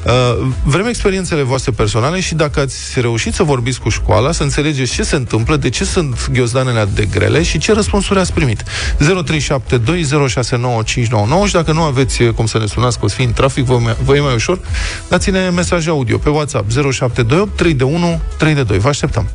Uh, 0.07 0.47
vrem 0.65 0.87
experiențele 0.87 1.43
voastre 1.43 1.73
personale 1.73 2.21
și 2.21 2.35
dacă 2.35 2.61
ați 2.61 3.01
reușit 3.01 3.35
să 3.35 3.43
vorbiți 3.43 3.81
cu 3.81 3.89
școala, 3.89 4.33
să 4.33 4.43
înțelegeți 4.43 4.93
ce 4.93 5.03
se 5.03 5.17
întâmplă, 5.17 5.57
de 5.57 5.69
ce 5.69 5.85
sunt 5.85 6.31
ghiozdanele 6.33 6.79
atât 6.79 6.95
de 6.95 7.05
grele 7.05 7.43
și 7.43 7.59
ce 7.59 7.73
răspunsuri 7.73 8.19
ați 8.19 8.33
primit. 8.33 8.63
0372069599 9.53 11.47
și 11.47 11.53
dacă 11.53 11.73
nu 11.73 11.83
aveți 11.83 12.23
eh, 12.23 12.31
cum 12.31 12.47
să 12.47 12.59
ne 12.59 12.67
sunați, 12.67 12.99
că 12.99 13.05
o 13.05 13.09
să 13.09 13.15
fii 13.15 13.25
în 13.25 13.33
trafic, 13.33 13.65
vă, 13.65 13.79
vă 14.05 14.17
e 14.17 14.21
mai 14.21 14.35
ușor, 14.35 14.59
dați-ne 15.09 15.49
mesaj 15.49 15.89
audio 15.89 16.19
pe 16.19 16.29
WhatsApp 16.29 16.71
0728 16.71 17.57
3 17.57 17.75
de 17.75 17.85
1 17.85 18.21
3 18.39 18.55
de 18.55 18.63
2. 18.63 18.79
Vă 18.79 18.89
așteptăm! 18.89 19.29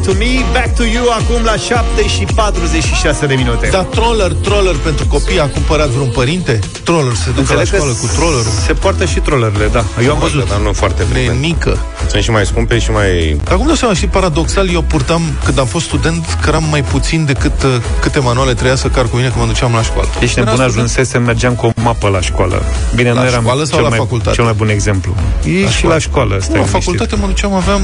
Back 0.00 0.06
to 0.06 0.12
me, 0.24 0.44
back 0.52 0.74
to 0.76 0.84
you 0.84 1.04
Acum 1.10 1.44
la 1.44 1.56
7 1.56 2.06
și 2.08 2.24
46 2.34 3.26
de 3.26 3.34
minute 3.34 3.68
Dar 3.72 3.82
troller, 3.84 4.32
troller 4.32 4.74
pentru 4.74 5.06
copii 5.06 5.40
a 5.40 5.46
cumpărat 5.48 5.88
vreun 5.88 6.08
părinte? 6.10 6.58
Troller, 6.84 7.14
se 7.14 7.30
ducă 7.30 7.52
la 7.54 7.60
Înțeleg 7.60 7.68
că 7.68 7.76
școală 7.76 7.92
cu 7.92 8.06
trollerul. 8.16 8.52
Se 8.66 8.72
poartă 8.72 9.04
și 9.04 9.18
trollerele, 9.18 9.66
da 9.72 9.84
Eu 10.04 10.12
am 10.12 10.18
văzut 10.18 10.48
Dar 10.48 10.58
nu 10.58 10.72
foarte 10.72 11.02
frecvent. 11.02 11.40
Nenică. 11.40 11.78
Sunt 12.10 12.22
și 12.22 12.30
mai 12.30 12.46
scumpe 12.46 12.78
și 12.78 12.90
mai... 12.90 13.40
Dar 13.44 13.56
cum 13.56 13.66
dau 13.66 13.74
seama, 13.74 13.94
și 13.94 14.06
paradoxal, 14.06 14.70
eu 14.72 14.82
purtam, 14.82 15.22
când 15.44 15.58
am 15.58 15.66
fost 15.66 15.84
student, 15.86 16.38
căram 16.42 16.64
mai 16.70 16.82
puțin 16.82 17.24
decât 17.24 17.62
uh, 17.62 17.70
câte 18.00 18.18
manuale 18.18 18.52
trebuia 18.52 18.76
să 18.76 18.88
car 18.88 19.04
cu 19.04 19.16
mine 19.16 19.28
când 19.28 19.40
mă 19.40 19.46
duceam 19.52 19.72
la 19.72 19.82
școală. 19.82 20.08
Ești 20.20 20.34
Când 20.34 20.46
nebun 20.46 20.60
eram 20.60 20.72
student- 20.72 20.74
ajunsesem, 20.90 21.22
mergeam 21.22 21.54
cu 21.54 21.66
o 21.66 21.70
mapă 21.74 22.08
la 22.08 22.20
școală 22.20 22.62
Bine, 22.94 23.12
La 23.12 23.20
nu 23.20 23.26
eram 23.26 23.42
școală 23.42 23.64
sau 23.64 23.74
cel, 23.74 23.82
la 23.82 23.88
mai, 23.88 23.98
facultate? 23.98 24.34
cel 24.36 24.44
mai 24.44 24.52
bun 24.52 24.68
exemplu 24.68 25.14
E 25.44 25.68
și 25.68 25.84
la 25.86 25.98
școală, 25.98 26.36
stai 26.40 26.54
La 26.54 26.64
liniștit. 26.64 26.82
facultate 26.82 27.16
mă 27.16 27.26
duceam, 27.26 27.52
aveam 27.52 27.80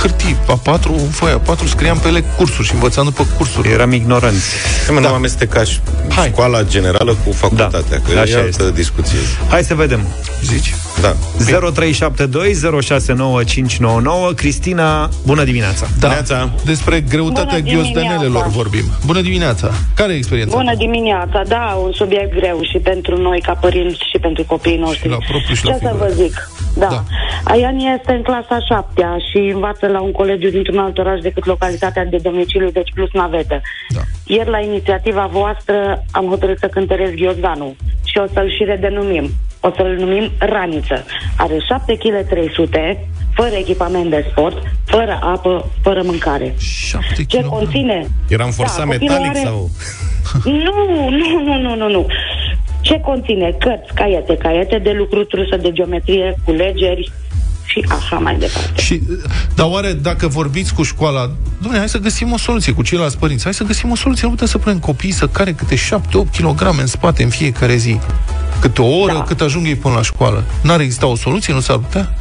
hârtii 0.00 0.36
A4, 0.46 1.10
foaia 1.10 1.40
A4, 1.40 1.55
patru, 1.56 1.76
scriam 1.76 1.98
pe 1.98 2.08
ele 2.08 2.24
cursuri 2.36 2.66
și 2.66 2.74
învățam 2.74 3.04
după 3.04 3.26
cursuri. 3.36 3.68
Eram 3.68 3.92
ignoranți. 3.92 4.44
Da. 4.86 5.00
Nu 5.00 5.06
amesteca 5.06 5.62
Hai. 6.08 6.28
școala 6.28 6.62
generală 6.62 7.16
cu 7.24 7.32
facultatea, 7.32 7.80
da. 7.90 8.12
că 8.12 8.18
Așa 8.18 8.38
e 8.38 8.40
altă 8.40 8.70
discuție. 8.70 9.18
Hai 9.48 9.62
să 9.62 9.74
vedem. 9.74 10.00
Zici? 10.42 10.74
Da. 11.00 11.16
0372 11.70 14.34
Cristina, 14.34 15.08
bună 15.24 15.44
dimineața. 15.44 15.86
Da. 15.86 16.08
Dimineața. 16.08 16.50
Despre 16.64 17.00
greutatea 17.00 17.58
ghiozdanelelor 17.58 18.46
vorbim. 18.46 18.84
Bună 19.06 19.20
dimineața. 19.20 19.70
Care 19.94 20.12
e 20.12 20.16
experiența? 20.16 20.56
Bună 20.56 20.74
dimineața. 20.74 21.42
Da, 21.48 21.78
un 21.82 21.92
subiect 21.92 22.34
greu 22.34 22.60
și 22.72 22.78
pentru 22.78 23.16
noi 23.16 23.40
ca 23.40 23.52
părinți 23.52 23.98
și 24.12 24.18
pentru 24.18 24.44
copiii 24.44 24.78
noștri. 24.78 25.02
Și 25.02 25.08
la 25.08 25.18
propriu 25.28 25.54
și 25.54 25.64
la 25.64 25.72
Ce 25.72 25.78
să 25.78 25.94
vă 25.98 26.12
zic? 26.14 26.50
Da. 26.78 26.86
da. 26.88 27.02
Aian 27.44 27.76
este 27.76 28.12
în 28.12 28.22
clasa 28.22 28.58
șaptea 28.68 29.16
și 29.30 29.38
învață 29.54 29.86
la 29.86 30.00
un 30.00 30.12
colegiu 30.12 30.50
dintr-un 30.50 30.78
alt 30.78 30.98
oraș 30.98 31.20
decât 31.20 31.46
localitatea 31.46 32.04
de 32.04 32.16
domiciliu, 32.22 32.70
deci 32.70 32.92
plus 32.94 33.12
navetă. 33.12 33.60
Da. 33.88 34.00
Ieri, 34.26 34.50
la 34.50 34.60
inițiativa 34.60 35.28
voastră, 35.32 36.04
am 36.10 36.26
hotărât 36.26 36.58
să 36.58 36.66
cântăresc 36.66 37.12
ghiozdanul 37.12 37.76
și 38.04 38.18
o 38.18 38.26
să-l 38.32 38.50
și 38.56 38.64
redenumim. 38.64 39.30
O 39.60 39.70
să-l 39.76 39.96
numim 39.98 40.30
Raniță. 40.38 41.04
Are 41.36 41.58
7 41.68 41.96
kg 41.96 42.28
300, 42.28 43.08
fără 43.34 43.54
echipament 43.54 44.10
de 44.10 44.26
sport, 44.30 44.62
fără 44.84 45.18
apă, 45.22 45.70
fără 45.82 46.02
mâncare. 46.04 46.54
7 46.58 47.24
Ce 47.24 47.42
conține? 47.42 48.06
Era 48.28 48.44
în 48.44 48.50
forța 48.50 48.78
da, 48.78 48.84
metalic 48.84 49.28
are... 49.28 49.38
sau... 49.44 49.70
Nu, 50.44 50.72
nu, 51.10 51.40
nu, 51.44 51.58
nu, 51.60 51.74
nu, 51.74 51.88
nu. 51.88 52.06
Ce 52.86 53.00
conține? 53.00 53.56
Cărți, 53.58 53.94
caiete, 53.94 54.36
caiete 54.36 54.78
de 54.78 54.92
lucru, 54.98 55.24
trusă 55.24 55.56
de 55.56 55.72
geometrie, 55.72 56.36
culegeri, 56.44 57.12
și 57.66 57.84
așa 57.88 58.16
mai 58.16 58.36
departe. 58.38 58.80
Și, 58.82 59.02
dar 59.54 59.66
oare 59.70 59.92
dacă 59.92 60.26
vorbiți 60.26 60.74
cu 60.74 60.82
școala, 60.82 61.30
domnule, 61.58 61.78
hai 61.78 61.88
să 61.88 61.98
găsim 61.98 62.32
o 62.32 62.36
soluție 62.36 62.72
cu 62.72 62.82
ceilalți 62.82 63.18
părinți, 63.18 63.44
hai 63.44 63.54
să 63.54 63.64
găsim 63.64 63.90
o 63.90 63.94
soluție, 63.94 64.22
nu 64.24 64.30
putem 64.30 64.46
să 64.46 64.58
punem 64.58 64.78
copiii 64.78 65.12
să 65.12 65.26
care 65.26 65.52
câte 65.52 65.74
7-8 65.74 65.78
kg 66.38 66.78
în 66.80 66.86
spate 66.86 67.22
în 67.22 67.28
fiecare 67.28 67.76
zi, 67.76 67.98
câte 68.60 68.82
o 68.82 69.00
oră, 69.00 69.12
da. 69.12 69.22
cât 69.22 69.40
ajung 69.40 69.66
ei 69.66 69.74
până 69.74 69.94
la 69.94 70.02
școală. 70.02 70.44
N-ar 70.62 70.80
exista 70.80 71.06
o 71.06 71.16
soluție? 71.16 71.52
Nu 71.52 71.60
s-ar 71.60 71.78
putea? 71.78 72.14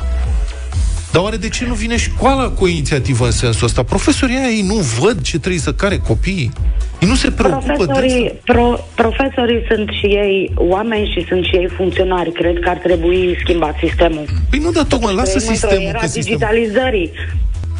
Dar 1.15 1.23
oare 1.23 1.37
de 1.37 1.49
ce 1.49 1.65
nu 1.65 1.73
vine 1.73 1.97
școala 1.97 2.49
cu 2.49 2.63
o 2.63 2.67
inițiativă 2.67 3.25
în 3.25 3.31
sensul 3.31 3.67
ăsta? 3.67 3.83
Profesorii 3.83 4.35
ei 4.35 4.61
nu 4.61 4.75
văd 4.75 5.21
ce 5.21 5.39
trebuie 5.39 5.61
să 5.61 5.73
care 5.73 5.97
copiii? 5.97 6.51
Ei 6.99 7.07
nu 7.07 7.15
se 7.15 7.31
preocupă 7.31 7.73
profesorii, 7.73 8.23
de 8.23 8.39
pro, 8.43 8.79
profesorii 8.95 9.65
sunt 9.69 9.89
și 9.99 10.05
ei 10.05 10.51
oameni 10.55 11.11
și 11.13 11.25
sunt 11.27 11.43
și 11.45 11.55
ei 11.55 11.69
funcționari. 11.77 12.31
Cred 12.31 12.59
că 12.59 12.69
ar 12.69 12.77
trebui 12.77 13.37
schimbat 13.43 13.75
sistemul. 13.83 14.25
Păi 14.49 14.59
nu, 14.59 14.71
dar 14.71 14.83
tocmai 14.83 15.13
lasă 15.13 15.39
sistemul. 15.39 15.87
Era 15.87 15.99
că 15.99 16.07
digitalizării. 16.13 17.11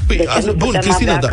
Păi, 0.08 0.18
de 0.18 0.24
ce 0.42 0.52
bun, 0.52 0.78
Cristina, 0.80 1.18
da. 1.18 1.30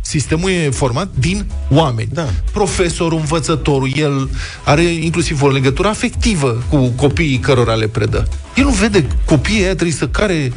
Sistemul 0.00 0.50
e 0.50 0.70
format 0.70 1.08
din 1.18 1.46
oameni. 1.70 2.08
Da. 2.12 2.26
Profesorul, 2.52 3.18
învățătorul, 3.18 3.88
el 3.96 4.30
are 4.64 4.82
inclusiv 4.82 5.42
o 5.42 5.48
legătură 5.48 5.88
afectivă 5.88 6.62
cu 6.70 6.92
copiii 6.96 7.38
cărora 7.38 7.74
le 7.74 7.86
predă. 7.86 8.28
El 8.56 8.64
nu 8.64 8.70
vede 8.70 9.06
copiii 9.24 9.62
aia 9.62 9.74
trebuie 9.74 9.92
să 9.92 10.08
care 10.08 10.52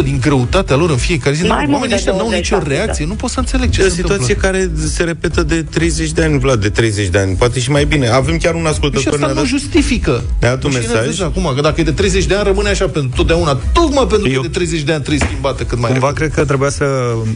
20% 0.00 0.02
din 0.02 0.18
greutatea 0.20 0.76
lor 0.76 0.90
în 0.90 0.96
fiecare 0.96 1.34
zi. 1.34 1.42
Mai 1.42 1.66
Oamenii 1.70 1.94
ăștia 1.94 2.12
nu 2.12 2.20
au 2.20 2.30
nicio 2.30 2.58
reacție. 2.66 3.04
Nu 3.06 3.14
pot 3.14 3.30
să 3.30 3.38
înțeleg 3.38 3.70
ce 3.70 3.82
e 3.82 3.84
o 3.84 3.88
situație 3.88 4.34
care 4.34 4.70
se 4.88 5.04
repetă 5.04 5.42
de 5.42 5.62
30 5.62 6.10
de 6.10 6.22
ani, 6.22 6.38
Vlad, 6.38 6.60
de 6.60 6.68
30 6.68 7.08
de 7.08 7.18
ani. 7.18 7.34
Poate 7.34 7.60
și 7.60 7.70
mai 7.70 7.84
bine. 7.84 8.08
Avem 8.08 8.36
chiar 8.36 8.54
un 8.54 8.66
ascultător. 8.66 9.18
Și 9.18 9.22
asta 9.22 9.40
nu 9.40 9.46
justifică. 9.46 10.22
Ne-a 10.40 10.50
dat 10.50 10.62
un 10.62 10.72
mesaj. 10.72 11.20
Acum, 11.20 11.52
că 11.54 11.60
dacă 11.60 11.80
e 11.80 11.84
de 11.84 11.92
30 11.92 12.24
de 12.24 12.34
ani, 12.34 12.44
rămâne 12.44 12.68
așa 12.68 12.88
pentru 12.88 13.10
totdeauna. 13.16 13.60
Tocmai 13.72 14.06
pentru 14.06 14.30
că 14.30 14.40
de 14.40 14.48
30 14.48 14.80
de 14.80 14.92
ani 14.92 15.02
trebuie 15.02 15.28
schimbată 15.28 15.62
cât 15.62 15.78
mai 15.78 15.90
Cumva 15.90 16.12
cred 16.12 16.32
că 16.32 16.44
trebuia 16.44 16.70
să 16.70 16.84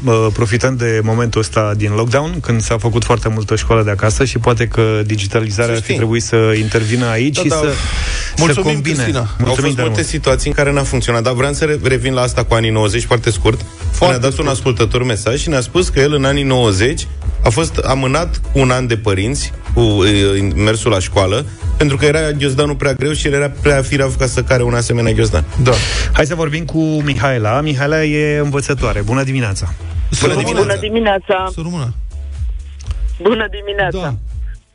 uh, 0.05 0.27
profităm 0.33 0.77
de 0.77 1.01
momentul 1.03 1.41
ăsta 1.41 1.73
din 1.77 1.91
lockdown, 1.97 2.41
când 2.41 2.63
s-a 2.63 2.79
făcut 2.79 3.05
foarte 3.05 3.29
multă 3.29 3.57
școală 3.57 3.83
de 3.83 3.91
acasă 3.91 4.25
și 4.25 4.39
poate 4.39 4.67
că 4.67 5.03
digitalizarea 5.07 5.75
ar 5.75 5.81
fi 5.81 5.95
trebuit 5.95 6.23
să 6.23 6.37
intervină 6.61 7.07
aici 7.07 7.37
da, 7.37 7.43
și 7.43 7.49
da. 7.49 7.57
să, 7.57 7.67
Mulțumim, 8.37 8.55
să 8.55 8.61
combine. 8.61 8.95
Cristina. 8.95 9.29
Mulțumim 9.39 9.49
Au 9.49 9.55
fost 9.55 9.77
multe 9.77 10.03
situații 10.03 10.49
în 10.49 10.57
care 10.57 10.73
n-a 10.73 10.83
funcționat, 10.83 11.23
dar 11.23 11.33
vreau 11.43 11.55
să 11.55 11.89
revin 11.89 12.15
la 12.15 12.21
asta 12.21 12.45
cu 12.45 12.55
anii 12.55 12.71
90, 12.71 13.05
foarte 13.05 13.31
scurt. 13.31 13.61
Foarte 13.91 14.07
ne-a 14.07 14.19
dat 14.19 14.33
scurt. 14.33 14.47
un 14.47 14.53
ascultător 14.53 15.03
mesaj 15.03 15.41
și 15.41 15.49
ne-a 15.49 15.61
spus 15.61 15.89
că 15.89 16.01
el 16.01 16.13
în 16.13 16.25
anii 16.25 16.43
90 16.43 17.07
a 17.45 17.49
fost 17.49 17.77
amânat 17.77 18.41
un 18.53 18.71
an 18.71 18.87
de 18.87 18.97
părinți 18.97 19.53
cu 19.75 19.81
uh, 19.81 20.07
mersul 20.55 20.91
la 20.91 20.99
școală, 20.99 21.47
pentru 21.77 21.97
că 21.97 22.05
era 22.05 22.31
ghiozdanul 22.31 22.75
prea 22.75 22.93
greu 22.93 23.13
și 23.13 23.27
el 23.27 23.33
era 23.33 23.51
prea 23.63 23.83
firav 23.83 24.17
ca 24.17 24.27
să 24.27 24.43
care 24.43 24.63
un 24.63 24.75
asemenea 24.75 25.13
ghiozdan. 25.13 25.45
Da. 25.63 25.73
Hai 26.13 26.27
să 26.27 26.35
vorbim 26.35 26.65
cu 26.65 26.79
Mihaela. 26.79 27.61
Mihaela 27.61 28.05
e 28.05 28.39
învățătoare. 28.39 29.01
Bună 29.01 29.23
dimineața! 29.23 29.75
Bună 30.21 30.35
dimineața! 30.35 30.61
Bună 30.61 30.77
dimineața! 30.81 31.53
Bună 33.23 33.47
dimineața! 33.51 34.01
Da. 34.01 34.32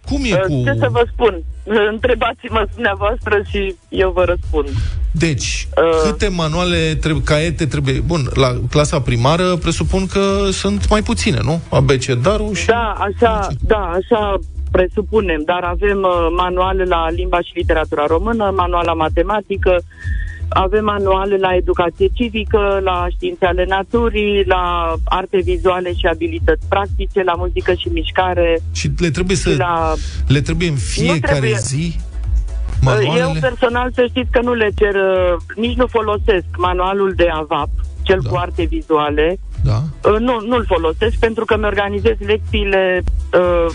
Cum 0.10 0.24
e 0.24 0.36
cu... 0.48 0.64
Ce 0.66 0.74
să 0.80 0.88
vă 0.92 1.04
spun? 1.14 1.44
Întrebați-mă 1.92 2.68
dumneavoastră 2.74 3.42
și 3.50 3.76
eu 3.90 4.12
vă 4.12 4.24
răspund. 4.24 4.70
Deci, 5.12 5.68
uh... 5.78 6.10
câte 6.10 6.28
manuale, 6.28 6.98
trebuie, 7.02 7.24
caiete 7.24 7.66
trebuie... 7.66 8.00
Bun, 8.06 8.30
la 8.34 8.52
clasa 8.70 9.02
primară 9.02 9.56
presupun 9.56 10.06
că 10.06 10.48
sunt 10.52 10.90
mai 10.90 11.02
puține, 11.02 11.40
nu? 11.44 11.62
Abecedarul 11.70 12.54
și... 12.54 12.66
Da, 12.66 12.96
așa, 13.08 13.48
da, 13.62 13.92
așa 14.00 14.40
presupunem, 14.72 15.42
dar 15.46 15.64
avem 15.64 15.98
uh, 15.98 16.28
manuale 16.38 16.84
la 16.84 17.10
limba 17.10 17.42
și 17.42 17.52
literatura 17.54 18.06
română, 18.08 18.54
manual 18.56 18.84
la 18.86 18.94
matematică, 18.94 19.82
avem 20.50 20.84
manuale 20.84 21.38
la 21.38 21.56
educație 21.56 22.08
civică, 22.14 22.80
la 22.84 23.08
științe 23.10 23.46
ale 23.46 23.66
naturii, 23.68 24.44
la 24.46 24.94
arte 25.04 25.40
vizuale 25.44 25.94
și 25.94 26.06
abilități 26.06 26.66
practice, 26.70 27.24
la 27.24 27.34
muzică 27.38 27.74
și 27.74 27.88
mișcare. 27.88 28.60
Și 28.72 28.90
le 28.98 29.10
trebuie 29.10 29.38
să 29.38 29.56
la... 29.58 29.94
le 30.28 30.42
trebuie 30.42 30.70
în 30.70 30.76
fiecare 30.76 31.20
trebuie. 31.22 31.58
zi 31.58 31.96
manualele? 32.82 33.20
Eu 33.20 33.32
personal 33.40 33.92
să 33.94 34.06
știți 34.10 34.32
că 34.32 34.42
nu 34.42 34.54
le 34.54 34.70
cer, 34.76 34.96
uh, 34.96 35.36
nici 35.56 35.78
nu 35.78 35.88
folosesc 35.88 36.46
manualul 36.58 37.14
de 37.16 37.28
AVAP, 37.30 37.70
cel 38.02 38.20
da. 38.24 38.30
cu 38.30 38.36
arte 38.36 38.64
vizuale. 38.64 39.40
Da. 39.64 39.84
Uh, 40.10 40.20
nu, 40.20 40.42
nu-l 40.48 40.66
folosesc 40.68 41.16
pentru 41.20 41.46
că 41.46 41.58
mi 41.58 41.66
organizez 41.66 42.16
lecțiile 42.20 43.04
uh, 43.34 43.72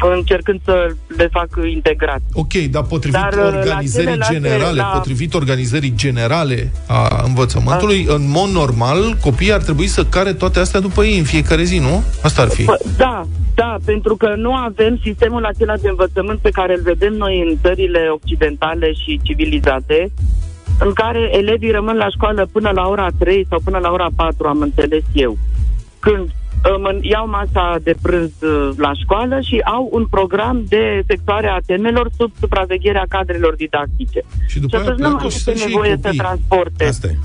încercând 0.00 0.60
să 0.64 0.94
le 1.16 1.28
fac 1.32 1.48
integrat. 1.70 2.20
Ok, 2.32 2.52
dar 2.52 2.82
potrivit 2.82 3.20
dar, 3.20 3.32
uh, 3.32 3.54
organizării 3.56 4.18
generale, 4.30 4.80
la... 4.80 4.84
potrivit 4.84 5.34
organizării 5.34 5.92
generale 5.94 6.72
a 6.86 7.22
învățământului, 7.26 8.06
a... 8.08 8.14
în 8.14 8.30
mod 8.30 8.48
normal, 8.48 9.16
copiii 9.20 9.52
ar 9.52 9.62
trebui 9.62 9.86
să 9.86 10.04
care 10.04 10.32
toate 10.32 10.58
astea 10.58 10.80
după 10.80 11.04
ei 11.04 11.18
în 11.18 11.24
fiecare 11.24 11.62
zi, 11.62 11.78
nu? 11.78 12.02
Asta 12.22 12.42
ar 12.42 12.48
fi. 12.48 12.64
Da, 12.96 13.26
da, 13.54 13.76
pentru 13.84 14.16
că 14.16 14.34
nu 14.36 14.54
avem 14.54 14.98
sistemul 15.02 15.44
acela 15.44 15.76
de 15.76 15.88
învățământ 15.88 16.38
pe 16.38 16.50
care 16.50 16.74
îl 16.74 16.82
vedem 16.82 17.12
noi 17.12 17.40
în 17.48 17.56
țările 17.62 18.08
occidentale 18.14 18.92
și 18.92 19.20
civilizate, 19.22 20.12
în 20.80 20.92
care 20.92 21.30
elevii 21.32 21.70
rămân 21.70 21.96
la 21.96 22.08
școală 22.08 22.48
până 22.52 22.70
la 22.74 22.88
ora 22.88 23.08
3 23.18 23.46
sau 23.48 23.60
până 23.64 23.78
la 23.78 23.90
ora 23.90 24.08
4, 24.16 24.46
am 24.48 24.60
înțeles 24.60 25.02
eu. 25.12 25.38
Când 25.98 26.30
iau 27.00 27.28
masa 27.28 27.76
de 27.82 27.94
prânz 28.02 28.30
uh, 28.40 28.70
la 28.76 28.92
școală 28.94 29.40
și 29.40 29.60
au 29.64 29.88
un 29.92 30.06
program 30.06 30.64
de 30.68 30.98
efectuare 31.02 31.48
a 31.48 31.58
temelor 31.66 32.10
sub 32.16 32.32
supravegherea 32.40 33.04
cadrelor 33.08 33.54
didactice. 33.54 34.20
Și 34.46 34.60
după 34.60 34.76
și 34.76 34.82
aia 34.82 34.94
nu 34.98 35.10
mai 35.10 35.26
este 35.26 35.52
nevoie 35.66 35.98
să 36.02 36.10
transporte. 36.16 36.84
Asta 36.84 37.06
e. 37.06 37.16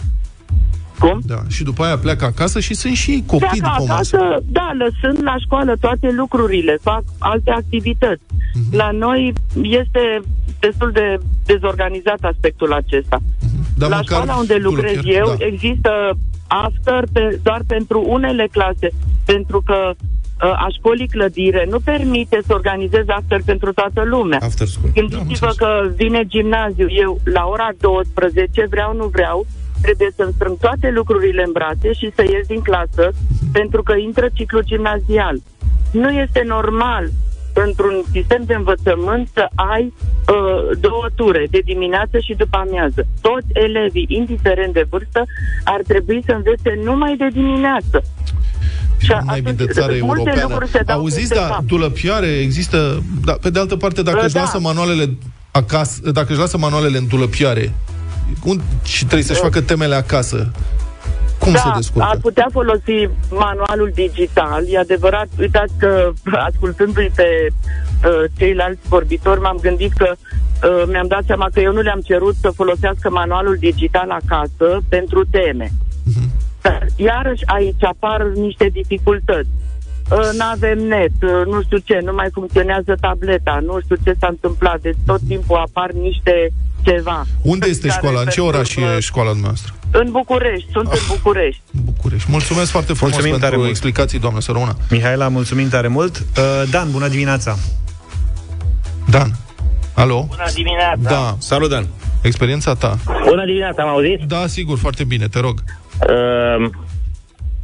Cum? 1.00 1.22
Da, 1.26 1.42
și 1.48 1.64
după 1.64 1.84
aia 1.84 1.98
pleacă 1.98 2.26
acasă 2.26 2.60
și 2.60 2.74
sunt 2.74 2.96
și 2.96 3.12
ei 3.12 3.24
copii 3.26 3.48
pleacă 3.48 3.80
după 3.80 3.94
acasă, 3.94 4.18
masă. 4.18 4.44
Da, 4.46 4.72
lăsând 4.78 5.24
la 5.24 5.36
școală 5.38 5.76
toate 5.80 6.12
lucrurile, 6.12 6.78
fac 6.82 7.04
alte 7.18 7.52
activități. 7.52 8.22
Uh-huh. 8.24 8.72
La 8.72 8.92
noi 8.92 9.34
este 9.62 10.22
destul 10.60 10.92
de 10.92 11.20
dezorganizat 11.46 12.20
aspectul 12.22 12.74
acesta. 12.74 13.18
Uh-huh. 13.20 13.88
la 13.88 14.02
școala 14.02 14.36
unde 14.36 14.56
lucrez 14.56 15.00
eu 15.04 15.36
da. 15.38 15.46
există 15.46 16.18
after 16.48 17.04
pe, 17.14 17.40
doar 17.44 17.62
pentru 17.68 18.06
unele 18.08 18.48
clase, 18.52 18.90
pentru 19.26 19.62
că 19.66 19.94
uh, 19.94 20.50
a 20.50 20.68
școlii 20.78 21.08
clădire 21.08 21.66
nu 21.70 21.80
permite 21.80 22.40
să 22.46 22.54
organizeze 22.54 23.12
after 23.12 23.42
pentru 23.46 23.74
toată 23.74 24.04
lumea. 24.04 24.40
After 24.42 24.68
school. 24.68 24.92
Gândiți-vă 24.94 25.54
da, 25.58 25.66
că 25.66 25.90
vine 25.96 26.24
gimnaziu, 26.28 26.88
eu 26.90 27.20
la 27.24 27.46
ora 27.46 27.70
12, 27.80 28.66
vreau, 28.70 28.96
nu 28.96 29.08
vreau, 29.08 29.46
trebuie 29.82 30.10
să-mi 30.16 30.34
strâng 30.36 30.58
toate 30.58 30.92
lucrurile 30.92 31.44
în 31.46 31.52
brațe 31.52 31.94
și 31.94 32.12
să 32.16 32.22
ies 32.22 32.48
din 32.48 32.62
clasă, 32.62 33.12
pentru 33.52 33.84
că 33.84 33.96
intră 33.96 34.28
ciclul 34.34 34.64
gimnazial. 34.66 35.38
Nu 35.92 36.10
este 36.10 36.44
normal 36.46 37.10
într-un 37.66 38.04
sistem 38.12 38.44
de 38.46 38.54
învățământ 38.54 39.30
să 39.34 39.48
ai 39.56 39.94
uh, 39.94 40.78
două 40.80 41.06
ture, 41.16 41.48
de 41.50 41.62
dimineață 41.66 42.20
și 42.20 42.34
după 42.34 42.58
amiază. 42.58 43.08
Toți 43.22 43.48
elevii, 43.54 44.06
indiferent 44.10 44.74
de 44.74 44.86
vârstă, 44.90 45.26
ar 45.64 45.82
trebui 45.88 46.24
să 46.26 46.32
învețe 46.32 46.80
numai 46.84 47.16
de 47.18 47.28
dimineață. 47.34 48.04
Și 48.98 49.14
mai 49.24 49.42
bine 49.42 49.54
de 49.54 49.66
țară 49.66 49.94
europeană. 49.94 50.60
Auziți, 50.88 51.34
da, 51.34 51.60
dulăpioare 51.66 52.28
există... 52.28 53.04
Da, 53.24 53.34
pe 53.42 53.50
de 53.50 53.60
altă 53.60 53.76
parte, 53.76 54.02
dacă 54.02 54.18
da. 54.18 54.26
își 54.26 54.36
lasă 54.36 54.60
manualele 54.60 55.18
acasă, 55.52 56.12
dacă 56.12 56.28
își 56.30 56.40
lasă 56.40 56.58
manualele 56.58 56.98
în 56.98 57.08
dulăpioare 57.08 57.74
un, 58.44 58.62
și 58.84 59.04
trebuie 59.04 59.24
să-și 59.24 59.40
da. 59.40 59.46
facă 59.46 59.62
temele 59.62 59.96
acasă, 59.96 60.52
Cum 61.40 61.52
da, 61.52 61.60
se 61.60 61.70
descurcă? 61.76 62.08
ar 62.08 62.18
putea 62.22 62.48
folosi 62.52 63.10
manualul 63.30 63.92
digital. 63.94 64.64
E 64.70 64.78
adevărat, 64.80 65.28
uitați 65.40 65.74
că 65.80 66.12
ascultându-i 66.50 67.12
pe 67.16 67.48
uh, 67.48 68.24
ceilalți 68.38 68.88
vorbitori, 68.88 69.40
m-am 69.40 69.58
gândit 69.62 69.94
că 69.94 70.16
uh, 70.16 70.84
mi-am 70.88 71.08
dat 71.08 71.24
seama 71.26 71.48
că 71.54 71.60
eu 71.60 71.74
nu 71.74 71.82
le-am 71.82 72.00
cerut 72.00 72.36
să 72.36 72.50
folosească 72.50 73.10
manualul 73.10 73.58
digital 73.60 74.10
acasă 74.10 74.82
pentru 74.90 75.26
teme. 75.26 75.68
Uh-huh. 75.68 76.86
Iarăși 76.96 77.46
aici 77.46 77.84
apar 77.84 78.24
niște 78.24 78.66
dificultăți. 78.66 79.50
Uh, 80.12 80.30
nu 80.38 80.46
avem 80.52 80.78
net, 80.78 81.12
uh, 81.22 81.46
nu 81.46 81.62
știu 81.62 81.78
ce, 81.78 82.00
nu 82.04 82.14
mai 82.14 82.30
funcționează 82.34 82.96
tableta, 83.02 83.60
nu 83.66 83.80
știu 83.84 83.96
ce 84.04 84.16
s-a 84.20 84.28
întâmplat, 84.30 84.82
deci 84.82 84.98
tot 85.06 85.20
timpul 85.28 85.58
apar 85.58 85.92
niște 85.92 86.54
ceva. 86.84 87.26
Unde 87.42 87.68
este 87.68 87.88
școala? 87.90 88.20
În 88.20 88.28
ce 88.28 88.42
oraș 88.42 88.76
e 88.76 89.00
școala 89.00 89.32
noastră? 89.42 89.74
În 89.92 90.12
București, 90.12 90.68
sunt 90.72 90.88
în 90.92 91.00
București. 91.08 91.62
București. 91.86 92.28
Mulțumesc 92.32 92.72
foarte 92.72 92.94
frumos 92.94 93.14
mulțumim 93.14 93.40
pentru 93.40 93.58
tare 93.58 93.70
explicații, 93.70 94.20
doamnă 94.20 94.40
Sărăuna. 94.40 94.76
Mihaela, 94.90 95.28
mulțumim 95.28 95.70
tare 95.70 95.88
mult. 95.88 96.18
Uh, 96.18 96.70
Dan, 96.70 96.92
bună 96.92 97.08
dimineața. 97.08 97.58
Dan, 99.10 99.32
alo? 99.94 100.26
Bună 100.30 100.50
dimineața. 100.54 101.10
Da. 101.10 101.36
Salut, 101.40 101.70
Dan. 101.70 101.88
Experiența 102.22 102.74
ta. 102.74 102.98
Bună 103.30 103.46
dimineața, 103.46 103.82
am 103.84 103.90
auzit? 103.90 104.20
Da, 104.28 104.48
sigur, 104.48 104.78
foarte 104.78 105.04
bine, 105.04 105.28
te 105.28 105.40
rog. 105.40 105.60
Uh, 106.00 106.70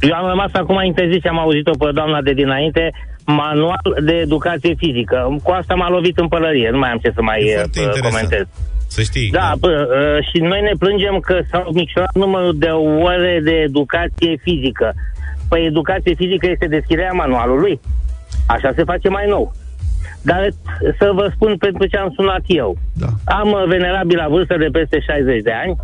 eu 0.00 0.14
am 0.14 0.28
rămas 0.28 0.50
acum 0.52 0.80
interzis, 0.84 1.24
am 1.24 1.38
auzit-o 1.38 1.70
pe 1.78 1.90
doamna 1.92 2.20
de 2.22 2.32
dinainte, 2.32 2.92
manual 3.26 3.96
de 4.04 4.12
educație 4.12 4.74
fizică. 4.74 5.36
Cu 5.42 5.50
asta 5.50 5.74
m-a 5.74 5.90
lovit 5.90 6.18
în 6.18 6.28
pălărie, 6.28 6.70
nu 6.70 6.78
mai 6.78 6.90
am 6.90 6.98
ce 6.98 7.12
să 7.14 7.22
mai 7.22 7.40
uh, 7.42 8.00
comentez. 8.00 8.46
Să 8.86 9.02
știi. 9.02 9.30
Da, 9.30 9.52
că... 9.60 9.68
uh, 9.68 10.26
și 10.28 10.38
noi 10.40 10.60
ne 10.60 10.72
plângem 10.78 11.18
că 11.18 11.40
s-au 11.50 11.70
micșorat 11.72 12.14
numărul 12.14 12.58
de 12.58 12.68
ore 13.02 13.40
de 13.44 13.50
educație 13.50 14.36
fizică. 14.42 14.92
Păi 15.48 15.66
educație 15.66 16.14
fizică 16.14 16.46
este 16.50 16.66
deschiderea 16.66 17.12
manualului. 17.12 17.80
Așa 18.46 18.72
se 18.76 18.84
face 18.84 19.08
mai 19.08 19.26
nou. 19.28 19.52
Dar 20.22 20.48
să 20.98 21.10
vă 21.14 21.30
spun 21.34 21.56
pentru 21.56 21.86
ce 21.86 21.96
am 21.96 22.12
sunat 22.16 22.42
eu. 22.46 22.76
Da. 22.92 23.06
Am 23.24 23.48
uh, 23.52 23.64
venerabil 23.66 24.16
la 24.16 24.28
vârstă 24.28 24.56
de 24.58 24.68
peste 24.72 25.00
60 25.00 25.42
de 25.42 25.52
ani 25.52 25.76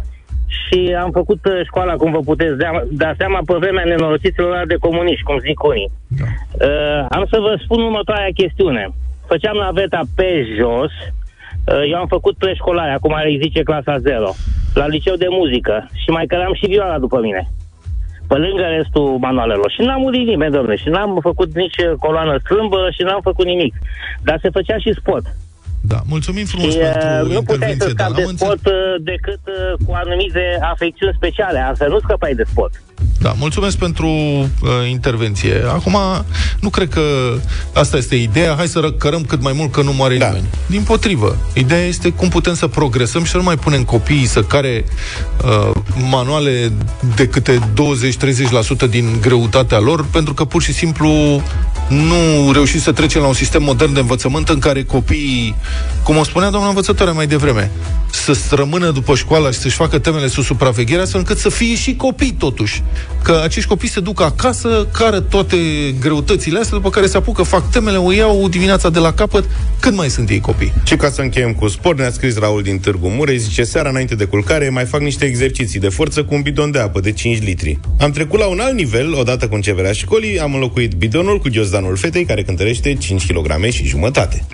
și 0.51 0.97
am 1.03 1.11
făcut 1.11 1.45
uh, 1.45 1.61
școala, 1.65 1.95
cum 1.95 2.11
vă 2.13 2.19
puteți 2.19 2.57
da, 2.57 2.71
da 2.91 3.11
seama, 3.17 3.41
pe 3.47 3.55
vremea 3.59 3.85
nenorociților 3.85 4.67
de 4.67 4.75
comuniști, 4.75 5.23
cum 5.23 5.39
zic 5.39 5.63
unii. 5.63 5.91
Da. 6.09 6.25
Uh, 6.67 7.07
am 7.09 7.27
să 7.31 7.39
vă 7.41 7.59
spun 7.65 7.83
următoarea 7.83 8.29
chestiune. 8.35 8.89
Făceam 9.27 9.57
naveta 9.57 10.01
pe 10.17 10.47
jos, 10.59 10.93
uh, 11.01 11.91
eu 11.91 11.99
am 11.99 12.07
făcut 12.07 12.37
preșcolare, 12.37 12.93
acum 12.93 13.15
îi 13.25 13.41
zice 13.43 13.63
clasa 13.63 13.99
0, 13.99 14.31
la 14.75 14.87
liceu 14.87 15.15
de 15.15 15.27
muzică 15.31 15.89
și 15.93 16.11
mai 16.11 16.27
căram 16.27 16.55
și 16.55 16.67
vioara 16.67 16.99
după 16.99 17.21
mine 17.21 17.49
pe 18.31 18.37
lângă 18.37 18.63
restul 18.63 19.17
manualelor. 19.27 19.71
Și 19.71 19.81
n-am 19.81 20.01
murit 20.01 20.27
nimeni, 20.27 20.53
domnule, 20.53 20.77
și 20.77 20.89
n-am 20.89 21.19
făcut 21.23 21.55
nici 21.55 21.81
coloană 21.99 22.35
strâmbă 22.43 22.89
și 22.97 23.03
n-am 23.03 23.21
făcut 23.23 23.47
nimic. 23.47 23.75
Dar 24.23 24.39
se 24.43 24.51
făcea 24.51 24.79
și 24.79 24.99
spot. 25.01 25.23
Da, 25.81 26.01
mulțumim 26.07 26.45
frumos 26.45 26.73
și, 26.73 26.79
pentru 26.79 27.09
uh, 27.27 27.35
Nu 27.35 27.43
puteai 27.43 27.77
să 27.79 27.89
scapi 27.89 28.15
de 28.15 28.25
spot 28.37 28.67
uh, 28.67 28.73
decât 29.01 29.41
uh, 29.47 29.87
cu 29.87 29.93
anumite 29.93 30.59
afecțiuni 30.61 31.15
speciale, 31.17 31.59
altfel 31.59 31.89
nu 31.89 31.99
scăpai 31.99 32.35
de 32.35 32.45
spot. 32.47 32.71
Da, 33.21 33.35
mulțumesc 33.39 33.77
pentru 33.77 34.09
uh, 34.09 34.49
intervenție. 34.91 35.63
Acum, 35.69 35.97
nu 36.61 36.69
cred 36.69 36.89
că 36.89 37.03
asta 37.73 37.97
este 37.97 38.15
ideea. 38.15 38.55
Hai 38.57 38.67
să 38.67 38.79
răcărăm 38.79 39.23
cât 39.23 39.43
mai 39.43 39.53
mult 39.57 39.73
că 39.73 39.83
nu 39.83 39.93
moare 39.93 40.17
da. 40.17 40.27
nimeni. 40.27 40.47
Din 40.67 40.83
potrivă. 40.83 41.37
Ideea 41.53 41.85
este 41.85 42.11
cum 42.11 42.29
putem 42.29 42.55
să 42.55 42.67
progresăm 42.67 43.25
și 43.25 43.31
să 43.31 43.37
nu 43.37 43.43
mai 43.43 43.57
punem 43.57 43.85
copiii 43.85 44.27
să 44.27 44.43
care 44.43 44.85
uh, 45.45 45.71
manuale 46.11 46.73
de 47.17 47.29
câte 47.29 47.59
20-30% 48.87 48.91
din 48.91 49.19
greutatea 49.21 49.79
lor, 49.79 50.05
pentru 50.05 50.35
că 50.35 50.45
pur 50.45 50.63
și 50.63 50.73
simplu 50.73 51.43
nu 51.89 52.53
reușim 52.53 52.81
să 52.81 52.93
trecem 52.93 53.21
la 53.21 53.27
un 53.27 53.35
sistem 53.35 53.63
modern 53.63 53.93
de 53.93 54.01
învățământ 54.01 54.49
în 54.49 54.59
care 54.59 54.83
copiii, 54.83 55.55
cum 56.03 56.17
o 56.17 56.25
spunea 56.25 56.51
doamna 56.51 56.69
învățătoare 56.69 57.13
mai 57.13 57.27
devreme, 57.27 57.71
să 58.11 58.55
rămână 58.55 58.91
după 58.91 59.15
școală 59.15 59.51
și 59.51 59.59
să-și 59.59 59.77
facă 59.77 59.99
temele 59.99 60.27
sub 60.27 60.45
supraveghere, 60.45 61.01
astfel 61.01 61.21
încât 61.21 61.39
să 61.39 61.49
fie 61.49 61.75
și 61.77 61.97
copii 61.97 62.33
totuși 62.33 62.83
că 63.23 63.41
acești 63.45 63.69
copii 63.69 63.89
se 63.89 64.01
duc 64.01 64.21
acasă, 64.21 64.89
cară 64.93 65.21
toate 65.21 65.57
greutățile 66.01 66.59
astea, 66.59 66.77
după 66.77 66.91
care 66.91 67.07
se 67.07 67.17
apucă, 67.17 67.43
fac 67.43 67.71
temele, 67.71 67.97
o 67.97 68.13
iau 68.13 68.49
dimineața 68.49 68.91
de 68.91 68.99
la 68.99 69.13
capăt, 69.13 69.45
când 69.81 69.97
mai 69.97 70.11
sunt 70.11 70.31
ei 70.31 70.41
copii. 70.41 70.73
Și 70.85 70.97
ca 70.97 71.11
să 71.11 71.21
încheiem 71.21 71.53
cu 71.53 71.69
sport, 71.69 71.99
ne-a 71.99 72.11
scris 72.11 72.39
Raul 72.39 72.63
din 72.63 72.79
Târgu 72.79 73.09
Mureș, 73.09 73.39
zice, 73.39 73.63
seara 73.63 73.89
înainte 73.89 74.15
de 74.15 74.25
culcare 74.25 74.69
mai 74.69 74.85
fac 74.85 75.01
niște 75.01 75.25
exerciții 75.25 75.81
de 75.81 75.89
forță 75.89 76.25
cu 76.25 76.35
un 76.35 76.43
bidon 76.43 76.71
de 76.71 76.79
apă 76.79 77.01
de 77.01 77.13
5 77.13 77.43
litri. 77.43 77.79
Am 77.99 78.11
trecut 78.11 78.39
la 78.39 78.47
un 78.47 78.61
alt 78.61 78.75
nivel, 78.75 79.15
odată 79.15 79.49
cu 79.49 79.55
începerea 79.55 79.93
școlii, 79.93 80.41
am 80.41 80.55
înlocuit 80.55 80.93
bidonul 80.95 81.39
cu 81.39 81.49
ghiozdanul 81.49 81.97
fetei, 81.97 82.25
care 82.25 82.43
cântărește 82.43 82.95
5 82.95 83.27
kg 83.27 83.71
și 83.71 83.85
jumătate. 83.87 84.45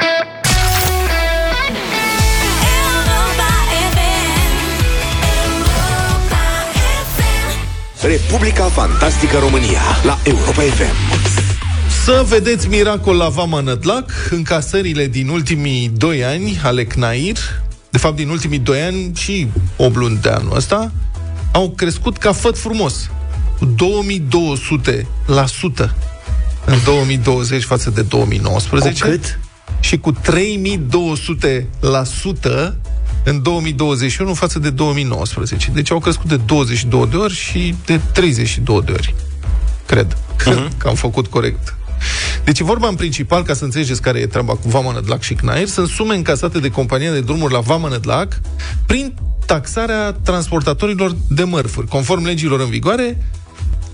Republica 8.02 8.64
Fantastică 8.64 9.38
România 9.38 9.80
la 10.04 10.18
Europa 10.24 10.62
FM. 10.62 10.94
Să 12.04 12.24
vedeți 12.28 12.68
miracol 12.68 13.16
la 13.16 13.28
Vama 13.28 13.60
Nădlac, 13.60 14.10
încasările 14.30 15.06
din 15.06 15.28
ultimii 15.28 15.88
2 15.96 16.24
ani 16.24 16.60
ale 16.62 16.84
CNAIR, 16.84 17.36
de 17.90 17.98
fapt 17.98 18.16
din 18.16 18.28
ultimii 18.28 18.58
2 18.58 18.80
ani 18.80 19.10
și 19.14 19.46
8 19.76 19.94
luni 19.96 20.18
de 20.22 20.28
anul 20.28 20.56
ăsta, 20.56 20.92
au 21.52 21.70
crescut 21.70 22.16
ca 22.16 22.32
făt 22.32 22.58
frumos. 22.58 23.10
2200 23.76 25.06
la 25.26 25.46
sută 25.46 25.94
în 26.64 26.76
2020 26.84 27.62
față 27.62 27.90
de 27.90 28.02
2019. 28.02 29.02
Cu 29.04 29.10
cât? 29.10 29.38
Și 29.80 29.98
cu 29.98 30.12
3200 30.12 31.66
la 31.80 32.04
sută 32.04 32.76
în 33.26 33.42
2021 33.42 34.34
față 34.34 34.58
de 34.58 34.70
2019. 34.70 35.70
Deci 35.70 35.90
au 35.90 35.98
crescut 35.98 36.28
de 36.28 36.36
22 36.36 37.06
de 37.10 37.16
ori 37.16 37.34
și 37.34 37.74
de 37.84 38.00
32 38.12 38.82
de 38.84 38.92
ori. 38.92 39.14
Cred 39.86 40.14
uh-huh. 40.14 40.76
că 40.76 40.88
am 40.88 40.94
făcut 40.94 41.26
corect. 41.26 41.74
Deci 42.44 42.60
vorba 42.60 42.88
în 42.88 42.94
principal, 42.94 43.42
ca 43.42 43.54
să 43.54 43.64
înțelegeți 43.64 44.02
care 44.02 44.18
e 44.18 44.26
treaba 44.26 44.52
cu 44.52 44.68
Vama 44.68 44.92
Nădlac 44.92 45.22
și 45.22 45.34
CNAIR, 45.34 45.66
sunt 45.66 45.88
sume 45.88 46.14
încasate 46.14 46.58
de 46.58 46.70
compania 46.70 47.12
de 47.12 47.20
drumuri 47.20 47.52
la 47.52 47.60
Vama 47.60 47.88
Nădlac 47.88 48.40
prin 48.86 49.14
taxarea 49.46 50.12
transportatorilor 50.12 51.16
de 51.28 51.44
mărfuri. 51.44 51.86
Conform 51.86 52.24
legilor 52.24 52.60
în 52.60 52.68
vigoare, 52.68 53.18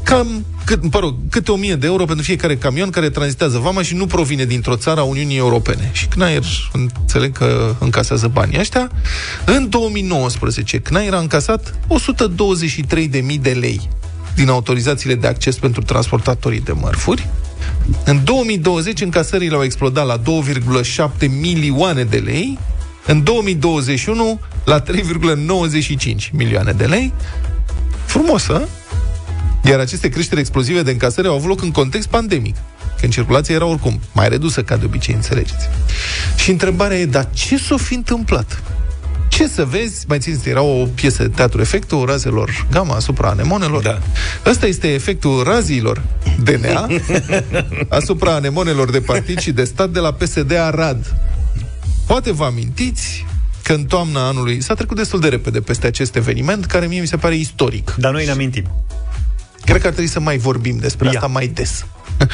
cam, 0.04 0.44
cât, 0.64 0.92
mă 0.92 0.98
rog, 0.98 1.14
câte 1.30 1.50
o 1.50 1.56
mie 1.56 1.74
de 1.74 1.86
euro 1.86 2.04
pentru 2.04 2.24
fiecare 2.24 2.56
camion 2.56 2.90
care 2.90 3.10
tranzitează 3.10 3.58
vama 3.58 3.82
și 3.82 3.94
nu 3.94 4.06
provine 4.06 4.44
dintr-o 4.44 4.76
țară 4.76 5.00
a 5.00 5.04
Uniunii 5.04 5.36
Europene. 5.36 5.90
Și 5.92 6.06
CNAIR, 6.06 6.44
înțeleg 6.72 7.36
că 7.36 7.74
încasează 7.78 8.28
banii 8.28 8.58
ăștia. 8.58 8.90
În 9.44 9.68
2019, 9.68 10.78
CNAIR 10.78 11.14
a 11.14 11.18
încasat 11.18 11.74
123.000 11.88 13.40
de 13.40 13.50
lei 13.50 13.88
din 14.34 14.48
autorizațiile 14.48 15.14
de 15.14 15.26
acces 15.26 15.58
pentru 15.58 15.82
transportatorii 15.82 16.60
de 16.60 16.72
mărfuri. 16.72 17.28
În 18.04 18.24
2020, 18.24 19.00
încasările 19.00 19.54
au 19.54 19.62
explodat 19.62 20.06
la 20.06 20.18
2,7 20.18 21.28
milioane 21.40 22.04
de 22.04 22.16
lei, 22.16 22.58
în 23.06 23.22
2021 23.22 24.40
la 24.64 24.82
3,95 24.82 26.30
milioane 26.32 26.72
de 26.72 26.84
lei. 26.84 27.12
Frumos, 28.04 28.48
a? 28.48 28.68
Iar 29.64 29.78
aceste 29.78 30.08
creșteri 30.08 30.40
explozive 30.40 30.82
de 30.82 30.90
încasări 30.90 31.26
au 31.28 31.34
avut 31.34 31.48
loc 31.48 31.62
în 31.62 31.70
context 31.70 32.08
pandemic, 32.08 32.56
când 33.00 33.12
circulația 33.12 33.54
era 33.54 33.64
oricum 33.64 34.00
mai 34.12 34.28
redusă 34.28 34.62
ca 34.62 34.76
de 34.76 34.84
obicei, 34.84 35.14
înțelegeți. 35.14 35.68
Și 36.36 36.50
întrebarea 36.50 36.98
e, 36.98 37.06
dar 37.06 37.28
ce 37.32 37.58
s-o 37.58 37.76
fi 37.76 37.94
întâmplat? 37.94 38.62
Ce 39.28 39.48
să 39.48 39.64
vezi? 39.64 40.04
Mai 40.08 40.18
țineți, 40.18 40.48
era 40.48 40.62
o 40.62 40.86
piesă 40.94 41.22
de 41.22 41.28
teatru, 41.28 41.60
efectul 41.60 42.04
razelor 42.04 42.66
gamma 42.70 42.94
asupra 42.94 43.28
anemonelor. 43.28 43.82
Da. 43.82 43.98
Ăsta 44.46 44.66
este 44.66 44.88
efectul 44.92 45.42
raziilor 45.42 46.02
DNA 46.42 46.86
asupra 47.98 48.34
anemonelor 48.34 48.90
de 48.90 49.00
partid 49.00 49.38
și 49.38 49.52
de 49.52 49.64
stat 49.64 49.90
de 49.90 49.98
la 49.98 50.12
PSD 50.12 50.52
Arad. 50.52 51.14
Poate 52.06 52.32
vă 52.32 52.44
amintiți 52.44 53.26
că 53.62 53.72
în 53.72 53.84
toamna 53.84 54.26
anului 54.26 54.62
s-a 54.62 54.74
trecut 54.74 54.96
destul 54.96 55.20
de 55.20 55.28
repede 55.28 55.60
peste 55.60 55.86
acest 55.86 56.16
eveniment, 56.16 56.64
care 56.64 56.86
mie 56.86 57.00
mi 57.00 57.06
se 57.06 57.16
pare 57.16 57.36
istoric. 57.36 57.94
Dar 57.98 58.12
noi 58.12 58.24
ne 58.24 58.30
amintim. 58.30 58.64
Cred 59.64 59.80
că 59.80 59.86
ar 59.86 59.92
trebui 59.92 60.10
să 60.10 60.20
mai 60.20 60.38
vorbim 60.38 60.76
despre 60.76 61.06
Ia. 61.06 61.12
asta 61.14 61.26
mai 61.26 61.46
des. 61.46 61.86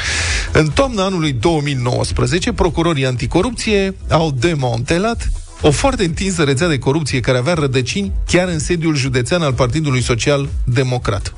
în 0.61 0.69
toamna 0.69 1.03
anului 1.03 1.31
2019, 1.31 2.53
procurorii 2.53 3.05
anticorupție 3.05 3.95
au 4.09 4.31
demontelat 4.31 5.31
o 5.61 5.71
foarte 5.71 6.03
întinsă 6.03 6.43
rețea 6.43 6.67
de 6.67 6.77
corupție 6.77 7.19
care 7.19 7.37
avea 7.37 7.53
rădăcini 7.53 8.11
chiar 8.25 8.47
în 8.47 8.59
sediul 8.59 8.95
județean 8.95 9.41
al 9.41 9.53
Partidului 9.53 10.01
Social 10.01 10.49
Democrat 10.63 11.33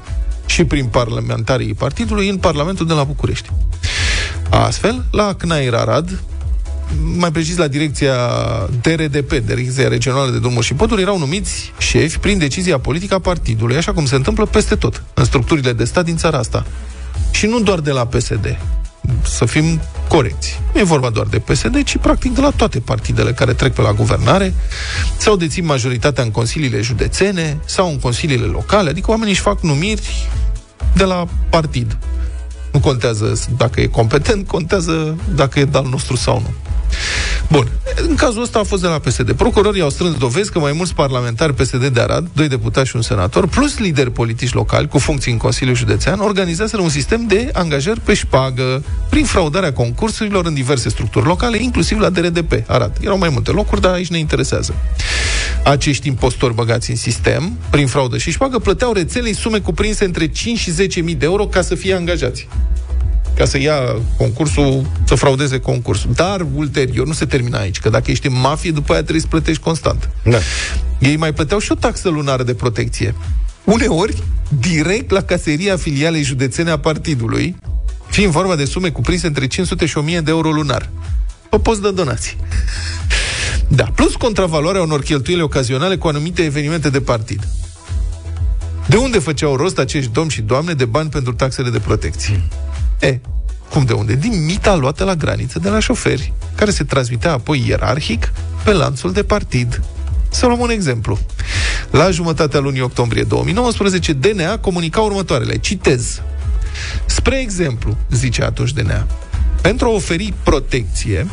și 0.45 0.63
prin 0.63 0.85
parlamentarii 0.85 1.73
partidului 1.73 2.29
în 2.29 2.37
Parlamentul 2.37 2.87
de 2.87 2.93
la 2.93 3.03
București. 3.03 3.49
Astfel, 4.49 5.05
la 5.11 5.33
CNAIR 5.33 5.73
Arad, 5.73 6.23
mai 7.15 7.31
precis 7.31 7.57
la 7.57 7.67
direcția 7.67 8.15
DRDP, 8.81 9.33
Direcția 9.33 9.87
Regională 9.87 10.31
de 10.31 10.39
Drumuri 10.39 10.65
și 10.65 10.73
Poduri, 10.73 11.01
erau 11.01 11.17
numiți 11.17 11.73
șefi 11.77 12.17
prin 12.17 12.37
decizia 12.37 12.77
politică 12.79 13.13
a 13.13 13.19
partidului, 13.19 13.75
așa 13.75 13.93
cum 13.93 14.05
se 14.05 14.15
întâmplă 14.15 14.45
peste 14.45 14.75
tot, 14.75 15.03
în 15.13 15.23
structurile 15.23 15.73
de 15.73 15.83
stat 15.83 16.05
din 16.05 16.17
țara 16.17 16.37
asta. 16.37 16.65
Și 17.31 17.45
nu 17.45 17.59
doar 17.59 17.79
de 17.79 17.91
la 17.91 18.05
PSD. 18.05 18.57
Să 19.21 19.45
fim 19.45 19.81
corecți. 20.07 20.59
Nu 20.73 20.79
e 20.79 20.83
vorba 20.83 21.09
doar 21.09 21.25
de 21.25 21.39
PSD, 21.39 21.83
ci 21.83 21.97
practic 21.97 22.33
de 22.33 22.41
la 22.41 22.49
toate 22.49 22.79
partidele 22.79 23.31
care 23.31 23.53
trec 23.53 23.73
pe 23.73 23.81
la 23.81 23.93
guvernare 23.93 24.53
sau 25.17 25.35
dețin 25.35 25.65
majoritatea 25.65 26.23
în 26.23 26.31
consiliile 26.31 26.81
județene 26.81 27.57
sau 27.65 27.89
în 27.89 27.99
consiliile 27.99 28.45
locale, 28.45 28.89
adică 28.89 29.11
oamenii 29.11 29.33
își 29.33 29.41
fac 29.41 29.61
numiri 29.61 30.29
de 30.95 31.03
la 31.03 31.27
partid. 31.49 31.97
Nu 32.71 32.79
contează 32.79 33.39
dacă 33.57 33.81
e 33.81 33.85
competent, 33.85 34.47
contează 34.47 35.17
dacă 35.35 35.59
e 35.59 35.65
dal 35.65 35.85
nostru 35.85 36.15
sau 36.15 36.41
nu. 36.45 36.53
Bun. 37.51 37.67
În 38.07 38.15
cazul 38.15 38.41
ăsta 38.41 38.59
a 38.59 38.63
fost 38.63 38.81
de 38.81 38.87
la 38.87 38.99
PSD. 38.99 39.31
Procurorii 39.31 39.81
au 39.81 39.89
strâns 39.89 40.17
dovezi 40.17 40.51
că 40.51 40.59
mai 40.59 40.71
mulți 40.71 40.93
parlamentari 40.93 41.53
PSD 41.53 41.87
de 41.87 42.01
Arad, 42.01 42.27
doi 42.33 42.47
deputați 42.47 42.89
și 42.89 42.95
un 42.95 43.01
senator, 43.01 43.47
plus 43.47 43.77
lideri 43.77 44.11
politici 44.11 44.53
locali 44.53 44.87
cu 44.87 44.97
funcții 44.97 45.31
în 45.31 45.37
Consiliul 45.37 45.75
Județean, 45.75 46.19
organizaseră 46.19 46.81
un 46.81 46.89
sistem 46.89 47.25
de 47.27 47.49
angajări 47.53 47.99
pe 47.99 48.13
șpagă 48.13 48.83
prin 49.09 49.25
fraudarea 49.25 49.73
concursurilor 49.73 50.45
în 50.45 50.53
diverse 50.53 50.89
structuri 50.89 51.25
locale, 51.25 51.57
inclusiv 51.61 51.99
la 51.99 52.09
DRDP, 52.09 52.51
Arad. 52.67 52.97
Erau 53.01 53.17
mai 53.17 53.29
multe 53.29 53.51
locuri, 53.51 53.81
dar 53.81 53.93
aici 53.93 54.09
ne 54.09 54.17
interesează. 54.17 54.73
Acești 55.63 56.07
impostori 56.07 56.53
băgați 56.53 56.89
în 56.89 56.95
sistem, 56.95 57.57
prin 57.69 57.87
fraudă 57.87 58.17
și 58.17 58.31
șpagă, 58.31 58.59
plăteau 58.59 58.93
rețelei 58.93 59.33
sume 59.33 59.59
cuprinse 59.59 60.05
între 60.05 60.27
5 60.27 60.59
și 60.59 60.71
10.000 60.71 61.17
de 61.17 61.25
euro 61.25 61.47
ca 61.47 61.61
să 61.61 61.75
fie 61.75 61.93
angajați 61.93 62.47
ca 63.41 63.47
să 63.47 63.59
ia 63.59 63.75
concursul, 64.17 64.91
să 65.03 65.15
fraudeze 65.15 65.59
concursul. 65.59 66.09
Dar 66.13 66.45
ulterior 66.55 67.07
nu 67.07 67.13
se 67.13 67.25
termina 67.25 67.59
aici, 67.59 67.79
că 67.79 67.89
dacă 67.89 68.11
ești 68.11 68.27
în 68.27 68.39
mafie, 68.39 68.71
după 68.71 68.91
aia 68.91 69.01
trebuie 69.01 69.21
să 69.21 69.27
plătești 69.27 69.61
constant. 69.61 70.09
Da. 70.23 70.37
Ei 70.99 71.15
mai 71.15 71.33
plăteau 71.33 71.59
și 71.59 71.71
o 71.71 71.75
taxă 71.75 72.09
lunară 72.09 72.43
de 72.43 72.53
protecție. 72.53 73.15
Uneori, 73.63 74.23
direct 74.59 75.11
la 75.11 75.21
caseria 75.21 75.77
filialei 75.77 76.23
județene 76.23 76.69
a 76.69 76.77
partidului, 76.77 77.55
fiind 78.09 78.31
vorba 78.31 78.55
de 78.55 78.65
sume 78.65 78.89
cuprinse 78.89 79.27
între 79.27 79.47
500 79.47 79.85
și 79.85 79.97
1000 79.97 80.21
de 80.21 80.31
euro 80.31 80.51
lunar. 80.51 80.89
Pe 81.49 81.57
post 81.57 81.81
de 81.81 81.91
donații. 81.91 82.37
Da, 83.67 83.83
plus 83.95 84.15
contravaloarea 84.15 84.81
unor 84.81 85.01
cheltuieli 85.01 85.41
ocazionale 85.41 85.97
cu 85.97 86.07
anumite 86.07 86.41
evenimente 86.41 86.89
de 86.89 87.01
partid. 87.01 87.47
De 88.87 88.95
unde 88.95 89.19
făceau 89.19 89.55
rost 89.55 89.77
acești 89.77 90.11
domni 90.11 90.31
și 90.31 90.41
doamne 90.41 90.73
de 90.73 90.85
bani 90.85 91.09
pentru 91.09 91.33
taxele 91.33 91.69
de 91.69 91.79
protecție? 91.79 92.43
E, 93.01 93.19
cum 93.69 93.85
de 93.85 93.93
unde? 93.93 94.15
Din 94.15 94.45
mita 94.45 94.75
luată 94.75 95.03
la 95.03 95.15
graniță 95.15 95.59
de 95.59 95.69
la 95.69 95.79
șoferi, 95.79 96.33
care 96.55 96.71
se 96.71 96.83
transmitea 96.83 97.31
apoi 97.31 97.63
ierarhic 97.67 98.31
pe 98.63 98.71
lanțul 98.71 99.11
de 99.11 99.23
partid. 99.23 99.81
Să 100.29 100.45
luăm 100.45 100.59
un 100.59 100.69
exemplu. 100.69 101.19
La 101.91 102.11
jumătatea 102.11 102.59
lunii 102.59 102.81
octombrie 102.81 103.23
2019, 103.23 104.13
DNA 104.13 104.57
comunica 104.57 104.99
următoarele. 104.99 105.57
Citez. 105.57 106.21
Spre 107.05 107.39
exemplu, 107.39 107.97
zice 108.11 108.43
atunci 108.43 108.71
DNA, 108.71 109.07
pentru 109.61 109.87
a 109.87 109.91
oferi 109.91 110.33
protecție, 110.43 111.27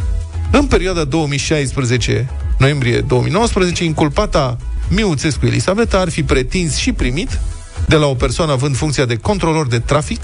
în 0.50 0.66
perioada 0.66 1.04
2016 1.04 2.30
noiembrie 2.58 3.00
2019, 3.00 3.84
inculpata 3.84 4.56
Miuțescu 4.88 5.46
Elisabeta 5.46 5.98
ar 5.98 6.08
fi 6.08 6.22
pretins 6.22 6.76
și 6.76 6.92
primit 6.92 7.38
de 7.86 7.96
la 7.96 8.06
o 8.06 8.14
persoană 8.14 8.52
având 8.52 8.76
funcția 8.76 9.04
de 9.04 9.16
controlor 9.16 9.66
de 9.66 9.78
trafic 9.78 10.20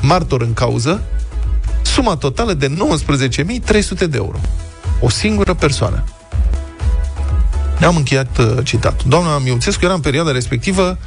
martor 0.00 0.42
în 0.42 0.52
cauză, 0.52 1.02
suma 1.82 2.16
totală 2.16 2.52
de 2.52 2.68
19.300 2.68 4.08
de 4.08 4.16
euro. 4.16 4.40
O 5.00 5.08
singură 5.08 5.54
persoană. 5.54 6.04
Ne-am 7.78 7.96
încheiat 7.96 8.38
uh, 8.38 8.56
citatul. 8.62 9.08
Doamna 9.08 9.38
Miuțescu 9.38 9.84
era 9.84 9.94
în 9.94 10.00
perioada 10.00 10.30
respectivă 10.30 10.98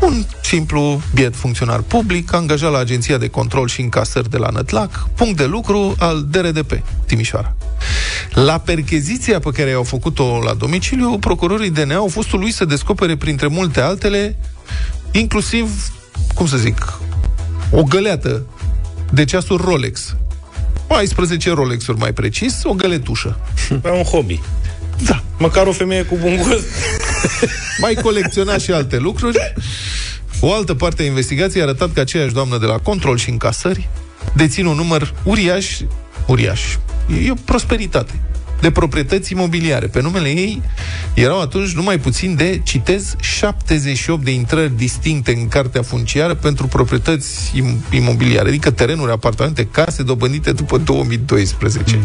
un 0.00 0.24
simplu 0.42 1.02
biet 1.14 1.36
funcționar 1.36 1.80
public, 1.80 2.32
angajat 2.32 2.72
la 2.72 2.78
Agenția 2.78 3.18
de 3.18 3.28
Control 3.28 3.68
și 3.68 3.80
Încasări 3.80 4.30
de 4.30 4.36
la 4.36 4.48
Nătlac, 4.48 5.08
punct 5.14 5.36
de 5.36 5.44
lucru 5.44 5.94
al 5.98 6.24
DRDP, 6.30 6.82
Timișoara. 7.06 7.54
La 8.32 8.58
percheziția 8.58 9.38
pe 9.38 9.50
care 9.50 9.70
i-au 9.70 9.82
făcut-o 9.82 10.38
la 10.44 10.54
domiciliu, 10.54 11.18
procurorii 11.18 11.70
DNA 11.70 11.94
au 11.94 12.08
fost 12.08 12.32
lui 12.32 12.50
să 12.50 12.64
descopere, 12.64 13.16
printre 13.16 13.46
multe 13.46 13.80
altele, 13.80 14.36
inclusiv, 15.10 15.92
cum 16.34 16.46
să 16.46 16.56
zic, 16.56 16.98
o 17.74 17.82
găleată 17.82 18.46
de 19.12 19.24
ceasuri 19.24 19.62
Rolex. 19.62 20.16
14 20.86 21.52
Rolex-uri 21.52 21.98
mai 21.98 22.12
precis, 22.12 22.60
o 22.62 22.72
găletușă. 22.72 23.38
Pe 23.82 23.90
un 23.90 24.02
hobby. 24.02 24.40
Da. 25.06 25.22
Măcar 25.38 25.66
o 25.66 25.72
femeie 25.72 26.02
cu 26.02 26.16
bun 26.20 26.36
gust. 26.36 26.66
mai 27.80 27.94
colecționa 27.94 28.58
și 28.58 28.70
alte 28.70 28.98
lucruri. 28.98 29.54
O 30.40 30.52
altă 30.52 30.74
parte 30.74 31.02
a 31.02 31.06
investigației 31.06 31.62
a 31.62 31.66
arătat 31.66 31.92
că 31.92 32.00
aceeași 32.00 32.32
doamnă 32.32 32.58
de 32.58 32.66
la 32.66 32.78
control 32.78 33.18
și 33.18 33.30
încasări 33.30 33.88
deține 34.34 34.68
un 34.68 34.76
număr 34.76 35.14
uriaș, 35.24 35.80
uriaș. 36.26 36.60
E 37.24 37.30
o 37.30 37.34
prosperitate 37.44 38.20
de 38.60 38.70
proprietăți 38.70 39.32
imobiliare. 39.32 39.86
Pe 39.86 40.00
numele 40.00 40.28
ei 40.28 40.62
erau 41.14 41.40
atunci 41.40 41.72
numai 41.72 41.98
puțin 41.98 42.34
de, 42.36 42.60
citez, 42.64 43.14
78 43.20 44.24
de 44.24 44.30
intrări 44.30 44.76
distincte 44.76 45.32
în 45.32 45.48
cartea 45.48 45.82
funciară 45.82 46.34
pentru 46.34 46.66
proprietăți 46.66 47.52
imobiliare, 47.90 48.48
adică 48.48 48.70
terenuri, 48.70 49.12
apartamente, 49.12 49.66
case 49.66 50.02
dobândite 50.02 50.52
după 50.52 50.78
2012. 50.78 51.98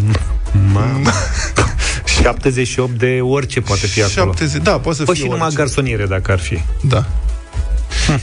Mamă. 0.73 1.09
78 2.21 2.91
de 2.97 3.19
orice 3.21 3.61
poate 3.61 3.87
fi 3.87 4.01
acolo. 4.01 4.33
70, 4.33 4.61
da, 4.63 4.71
poate 4.79 4.97
să 4.97 5.03
fie 5.03 5.13
și 5.13 5.21
orice. 5.21 5.35
numai 5.35 5.53
garsoniere, 5.53 6.05
dacă 6.05 6.31
ar 6.31 6.39
fi. 6.39 6.59
Da. 6.81 7.05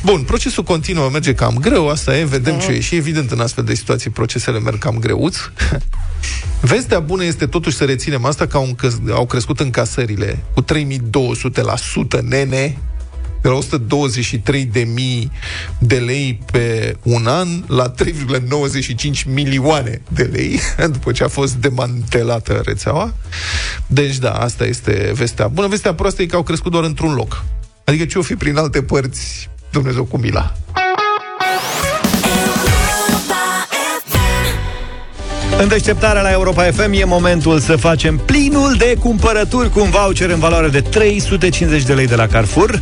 Bun, 0.05 0.23
procesul 0.23 0.63
continuă, 0.63 1.09
merge 1.13 1.35
cam 1.35 1.57
greu, 1.61 1.89
asta 1.89 2.19
e, 2.19 2.25
vedem 2.25 2.59
ce 2.59 2.71
e. 2.71 2.81
Și 2.81 2.95
evident, 2.95 3.31
în 3.31 3.41
astfel 3.41 3.65
de 3.65 3.75
situații, 3.75 4.11
procesele 4.11 4.61
merg 4.61 4.79
cam 4.79 4.99
greuți. 4.99 5.39
Vestea 6.61 7.01
bună 7.01 7.25
este 7.25 7.47
totuși 7.47 7.77
să 7.77 7.85
reținem 7.85 8.25
asta 8.25 8.47
că 8.47 8.57
au, 8.57 8.65
încă, 8.65 8.91
au 9.13 9.27
crescut 9.27 9.61
încasările 9.61 10.43
cu 10.55 10.65
3200% 10.65 10.67
nene, 12.23 12.79
de 13.47 13.53
la 13.53 13.59
123 13.59 14.65
de 14.65 14.81
mii 14.81 15.31
de 15.79 15.97
lei 15.97 16.41
pe 16.53 16.97
un 17.03 17.27
an 17.27 17.49
la 17.67 17.95
3,95 19.11 19.25
milioane 19.27 20.03
de 20.09 20.23
lei, 20.23 20.61
după 20.93 21.13
ce 21.13 21.25
a 21.25 21.29
fost 21.29 21.55
demantelată 21.55 22.63
rețeaua. 22.65 23.15
Deci 23.87 24.19
da, 24.19 24.33
asta 24.33 24.65
este 24.65 25.13
vestea 25.15 25.49
bună. 25.49 25.69
Vestea 25.69 25.95
proastă 25.95 26.23
e 26.23 26.27
că 26.27 26.37
au 26.37 26.43
crescut 26.43 26.73
doar 26.73 26.85
într-un 26.85 27.15
loc. 27.15 27.45
Adică 27.85 28.05
ce 28.05 28.19
o 28.19 28.23
fi 28.23 28.35
prin 28.35 28.57
alte 28.57 28.83
părți, 28.83 29.49
Dumnezeu 29.71 30.05
cu 30.05 30.17
mila. 30.19 30.53
În 35.59 35.69
deșteptarea 35.69 36.23
la 36.23 36.31
Europa 36.31 36.63
FM 36.63 36.93
e 36.93 37.05
momentul 37.05 37.59
să 37.59 37.77
facem 37.77 38.17
plinul 38.17 38.75
de 38.79 38.97
cumpărături 39.01 39.71
cu 39.71 39.81
un 39.81 39.91
voucher 39.91 40.31
în 40.31 40.39
valoare 40.39 40.69
de 40.69 40.81
350 40.81 41.83
de 41.83 41.93
lei 41.93 42.07
de 42.07 42.15
la 42.15 42.27
Carrefour. 42.27 42.81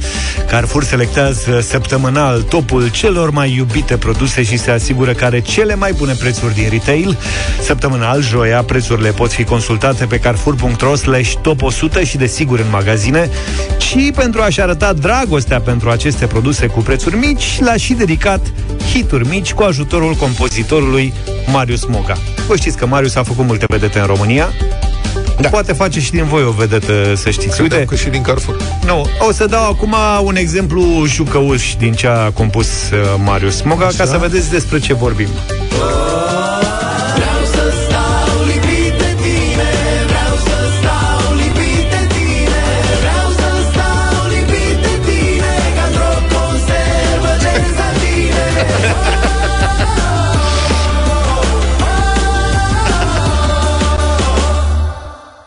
Carrefour 0.48 0.84
selectează 0.84 1.60
săptămânal 1.60 2.42
topul 2.42 2.90
celor 2.90 3.30
mai 3.30 3.54
iubite 3.56 3.96
produse 3.96 4.42
și 4.42 4.58
se 4.58 4.70
asigură 4.70 5.12
că 5.12 5.24
are 5.24 5.40
cele 5.40 5.74
mai 5.74 5.92
bune 5.92 6.12
prețuri 6.12 6.54
din 6.54 6.68
retail. 6.70 7.18
Săptămânal, 7.62 8.22
joia, 8.22 8.62
prețurile 8.62 9.10
pot 9.10 9.32
fi 9.32 9.44
consultate 9.44 10.04
pe 10.04 10.18
carrefour.ro 10.18 10.94
slash 10.94 11.32
top 11.42 11.62
100 11.62 12.04
și 12.04 12.16
desigur 12.16 12.58
în 12.58 12.70
magazine. 12.70 13.30
Și 13.78 14.12
pentru 14.16 14.40
a-și 14.42 14.60
arăta 14.60 14.92
dragostea 14.92 15.60
pentru 15.60 15.90
aceste 15.90 16.26
produse 16.26 16.66
cu 16.66 16.80
prețuri 16.80 17.16
mici, 17.16 17.58
l-a 17.60 17.76
și 17.76 17.92
dedicat 17.92 18.52
hituri 18.92 19.28
mici 19.28 19.52
cu 19.52 19.62
ajutorul 19.62 20.14
compozitorului 20.14 21.12
Marius 21.52 21.84
Moga. 21.84 22.16
Vă 22.46 22.56
știți 22.64 22.78
că 22.78 22.86
Marius 22.86 23.14
a 23.14 23.22
făcut 23.22 23.44
multe 23.44 23.64
vedete 23.68 23.98
în 23.98 24.06
România. 24.06 24.52
Da. 25.40 25.48
Poate 25.48 25.72
face 25.72 26.00
și 26.00 26.10
din 26.10 26.24
voi 26.24 26.44
o 26.44 26.50
vedetă, 26.50 27.14
să 27.14 27.30
știți. 27.30 27.60
Uite, 27.60 27.84
că 27.84 27.94
și 27.94 28.08
din 28.08 28.22
Carrefour. 28.22 28.56
Nu, 28.86 29.06
o 29.28 29.32
să 29.32 29.46
dau 29.46 29.70
acum 29.70 29.94
un 30.22 30.36
exemplu 30.36 31.04
jucăuș 31.06 31.74
din 31.74 31.92
ce 31.92 32.06
a 32.06 32.30
compus 32.30 32.66
uh, 32.66 32.98
Marius 33.24 33.62
Moga, 33.62 33.86
Așa? 33.86 33.96
ca 33.96 34.04
să 34.04 34.16
vedeți 34.16 34.50
despre 34.50 34.78
ce 34.78 34.94
vorbim. 34.94 35.28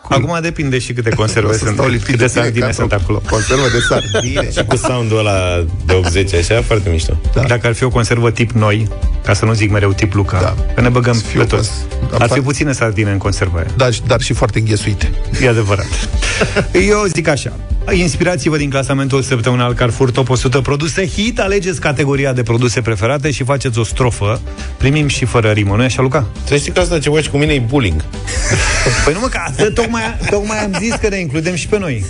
Acum 0.08 0.38
depinde 0.42 0.78
și 0.78 0.92
câte 0.92 1.10
conserve 1.10 1.56
sunt, 1.56 2.02
câte 2.04 2.26
sardine 2.26 2.72
sunt 2.72 2.92
acolo. 2.92 3.22
Conservă 3.30 3.68
de 3.72 3.78
sardine. 3.88 4.50
și 4.50 4.64
cu 4.64 4.76
sound-ul 4.76 5.18
ăla 5.18 5.64
de 5.86 5.94
80, 5.94 6.34
așa, 6.34 6.62
foarte 6.62 6.90
mișto. 6.90 7.20
Da. 7.34 7.42
Dacă 7.42 7.66
ar 7.66 7.72
fi 7.72 7.84
o 7.84 7.88
conservă 7.88 8.30
tip 8.30 8.50
noi, 8.50 8.88
ca 9.24 9.34
să 9.34 9.44
nu 9.44 9.52
zic 9.52 9.70
mereu 9.70 9.92
tip 9.92 10.14
Luca, 10.14 10.40
da. 10.40 10.54
că 10.74 10.80
ne 10.80 10.88
băgăm 10.88 11.22
pe 11.36 11.44
toți. 11.44 11.70
Ar 12.18 12.30
fi 12.30 12.40
puține 12.40 12.72
sardine 12.72 13.10
în 13.10 13.18
conservă 13.18 13.58
aia. 13.58 13.66
Da, 13.76 13.88
dar 14.06 14.20
și 14.20 14.32
foarte 14.32 14.58
înghesuite. 14.58 15.10
E 15.42 15.48
adevărat. 15.48 15.86
Eu 16.88 17.04
zic 17.06 17.28
așa, 17.28 17.52
Inspirați-vă 17.92 18.56
din 18.56 18.70
clasamentul 18.70 19.22
săptămânal 19.22 19.74
Carrefour 19.74 20.10
Top 20.10 20.28
100 20.28 20.60
produse 20.60 21.06
hit, 21.06 21.40
alegeți 21.40 21.80
categoria 21.80 22.32
de 22.32 22.42
produse 22.42 22.80
preferate 22.80 23.30
și 23.30 23.44
faceți 23.44 23.78
o 23.78 23.84
strofă. 23.84 24.40
Primim 24.76 25.08
și 25.08 25.24
fără 25.24 25.50
rimă, 25.50 25.76
nu 25.76 25.82
așa, 25.82 26.02
Luca? 26.02 26.26
Trebuie 26.34 26.58
să 26.58 26.70
că 26.70 26.80
asta 26.80 26.98
ce 26.98 27.10
faci 27.10 27.28
cu 27.28 27.36
mine 27.36 27.52
e 27.52 27.58
bullying. 27.58 28.04
Păi 29.04 29.12
nu 29.12 29.20
mă, 29.20 29.26
că 29.26 29.40
atât 29.46 29.74
tocmai, 29.74 30.02
tocmai 30.30 30.58
am 30.58 30.76
zis 30.78 30.94
că 30.94 31.08
ne 31.08 31.18
includem 31.18 31.54
și 31.54 31.66
pe 31.66 31.78
noi. 31.78 32.04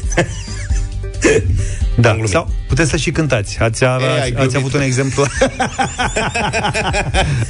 Da, 2.00 2.16
sau 2.24 2.50
puteți 2.68 2.90
să 2.90 2.96
și 2.96 3.10
cântați. 3.10 3.58
Ați, 3.58 3.84
a, 3.84 3.98
Ei, 4.24 4.34
ați 4.36 4.56
avut 4.56 4.72
un 4.72 4.80
exemplu. 4.80 5.24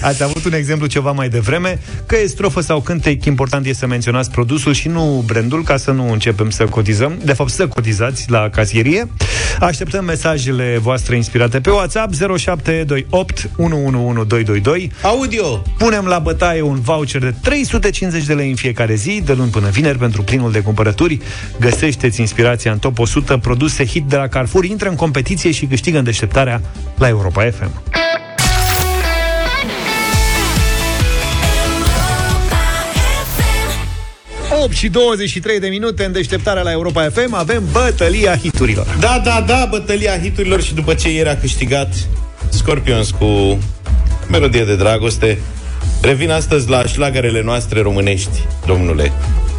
Ați 0.01 0.23
avut 0.23 0.45
un 0.45 0.53
exemplu 0.53 0.87
ceva 0.87 1.13
mai 1.13 1.29
devreme. 1.29 1.79
Că 2.07 2.17
e 2.17 2.27
strofă 2.27 2.61
sau 2.61 2.81
cântec 2.81 3.25
Important 3.25 3.67
e 3.67 3.73
să 3.73 3.87
menționați 3.87 4.31
produsul 4.31 4.73
și 4.73 4.89
nu 4.89 5.23
brandul 5.27 5.63
Ca 5.63 5.77
să 5.77 5.91
nu 5.91 6.13
începem 6.13 6.51
să 6.51 6.65
cotizăm. 6.65 7.19
De 7.25 7.33
fapt 7.33 7.51
să 7.51 7.67
cotizați 7.67 8.31
la 8.31 8.49
casierie. 8.49 9.09
Așteptăm 9.61 10.05
mesajele 10.05 10.79
voastre 10.81 11.17
inspirate 11.17 11.61
pe 11.61 11.71
WhatsApp 11.71 12.15
0728 12.15 13.51
111222 13.57 14.93
Audio! 15.03 15.63
Punem 15.79 16.05
la 16.05 16.19
bătaie 16.19 16.63
un 16.63 16.81
voucher 16.81 17.21
de 17.21 17.35
350 17.43 18.25
de 18.25 18.35
lei 18.35 18.49
în 18.49 18.57
fiecare 18.57 18.95
zi 18.95 19.23
De 19.25 19.33
luni 19.33 19.51
până 19.51 19.69
vineri 19.69 19.99
pentru 19.99 20.23
plinul 20.23 20.53
de 20.53 20.61
cumpărături. 20.61 21.19
Găsește-ți 21.61 22.21
inspirația 22.21 22.73
în 22.73 22.79
top 22.79 22.99
100 22.99 23.39
Produse 23.59 23.87
hit 23.87 24.05
de 24.05 24.17
la 24.17 24.29
Carrefour 24.29 24.65
Intră 24.65 24.89
în 24.89 24.95
competiție 24.95 25.51
și 25.51 25.67
câștigă 25.67 25.99
în 25.99 26.05
deșteptarea 26.05 26.61
la 26.99 27.09
Europa 27.09 27.51
FM. 27.51 27.71
și 34.71 34.89
23 34.89 35.61
de 35.61 35.69
minute 35.69 36.05
în 36.05 36.13
deșteptarea 36.13 36.63
la 36.63 36.71
Europa 36.71 37.09
FM 37.11 37.35
avem 37.35 37.65
bătălia 37.73 38.37
hiturilor. 38.37 38.97
Da, 39.01 39.21
da, 39.25 39.45
da, 39.47 39.67
bătălia 39.71 40.19
hiturilor 40.19 40.63
și 40.63 40.75
după 40.75 40.95
ce 40.95 41.13
ieri 41.13 41.29
a 41.29 41.37
câștigat 41.37 41.95
Scorpions 42.49 43.11
cu 43.11 43.59
melodie 44.31 44.65
de 44.65 44.77
dragoste, 44.77 45.39
revin 46.03 46.31
astăzi 46.31 46.69
la 46.69 46.85
șlagarele 46.85 47.43
noastre 47.43 47.83
românești, 47.83 48.47
domnule. 48.67 49.13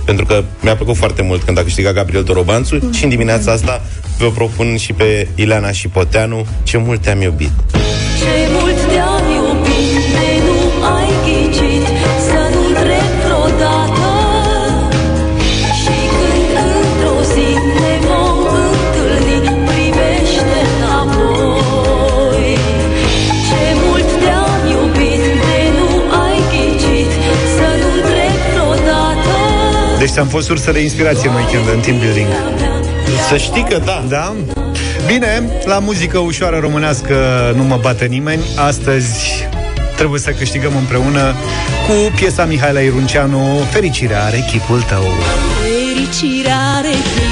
Pentru 0.10 0.28
că 0.28 0.44
mi-a 0.62 0.76
plăcut 0.76 0.96
foarte 0.96 1.22
mult 1.22 1.44
când 1.44 1.58
a 1.58 1.64
câștigat 1.64 1.94
Gabriel 1.94 2.24
Torobanțu 2.24 2.78
mm. 2.82 2.92
și 2.92 3.04
în 3.04 3.10
dimineața 3.10 3.52
asta 3.52 3.82
vă 4.18 4.32
propun 4.32 4.78
și 4.78 4.94
pe 4.94 5.28
Ileana 5.36 5.72
și 5.72 5.88
Poteanu 5.88 6.48
Ce 6.64 6.78
mult 6.78 7.02
te-am 7.02 7.22
iubit. 7.22 7.52
Deci 30.10 30.18
am 30.18 30.28
fost 30.28 30.46
sursă 30.46 30.72
de 30.72 30.80
inspirație 30.80 31.30
în 31.30 31.36
weekend 31.36 31.68
în 31.74 31.80
team 31.80 31.98
building. 31.98 32.28
Să 33.30 33.38
știi 33.38 33.66
că 33.70 33.82
da. 33.86 34.04
Da? 34.08 34.36
Bine, 35.06 35.50
la 35.66 35.80
muzică 35.80 36.18
ușoară 36.18 36.58
românească 36.58 37.16
nu 37.56 37.64
mă 37.64 37.78
bate 37.82 38.06
nimeni. 38.06 38.42
Astăzi 38.56 39.48
trebuie 39.96 40.20
să 40.20 40.32
câștigăm 40.32 40.72
împreună 40.78 41.34
cu 41.88 42.12
piesa 42.16 42.46
Mihaela 42.46 42.80
Irunceanu 42.80 43.40
Fericirea 43.72 44.24
are 44.24 44.46
chipul 44.52 44.82
tău. 44.82 45.04
Fericirea 45.62 46.60
are 46.78 46.90
chipul 46.90 47.29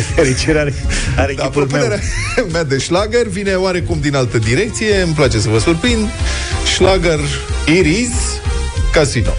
Fericirea 0.14 0.60
are, 0.60 0.74
are 1.16 1.34
da, 1.34 1.42
chipul 1.42 1.68
meu. 1.70 1.98
mea 2.52 2.64
de 2.64 2.78
șlagăr 2.86 3.26
vine 3.28 3.54
oarecum 3.54 3.98
din 4.00 4.14
altă 4.14 4.38
direcție. 4.38 5.00
Îmi 5.00 5.14
place 5.14 5.38
să 5.38 5.48
vă 5.48 5.58
surprind. 5.58 6.08
Șlagăr 6.74 7.20
Iris 7.66 8.12
Casino. 8.92 9.32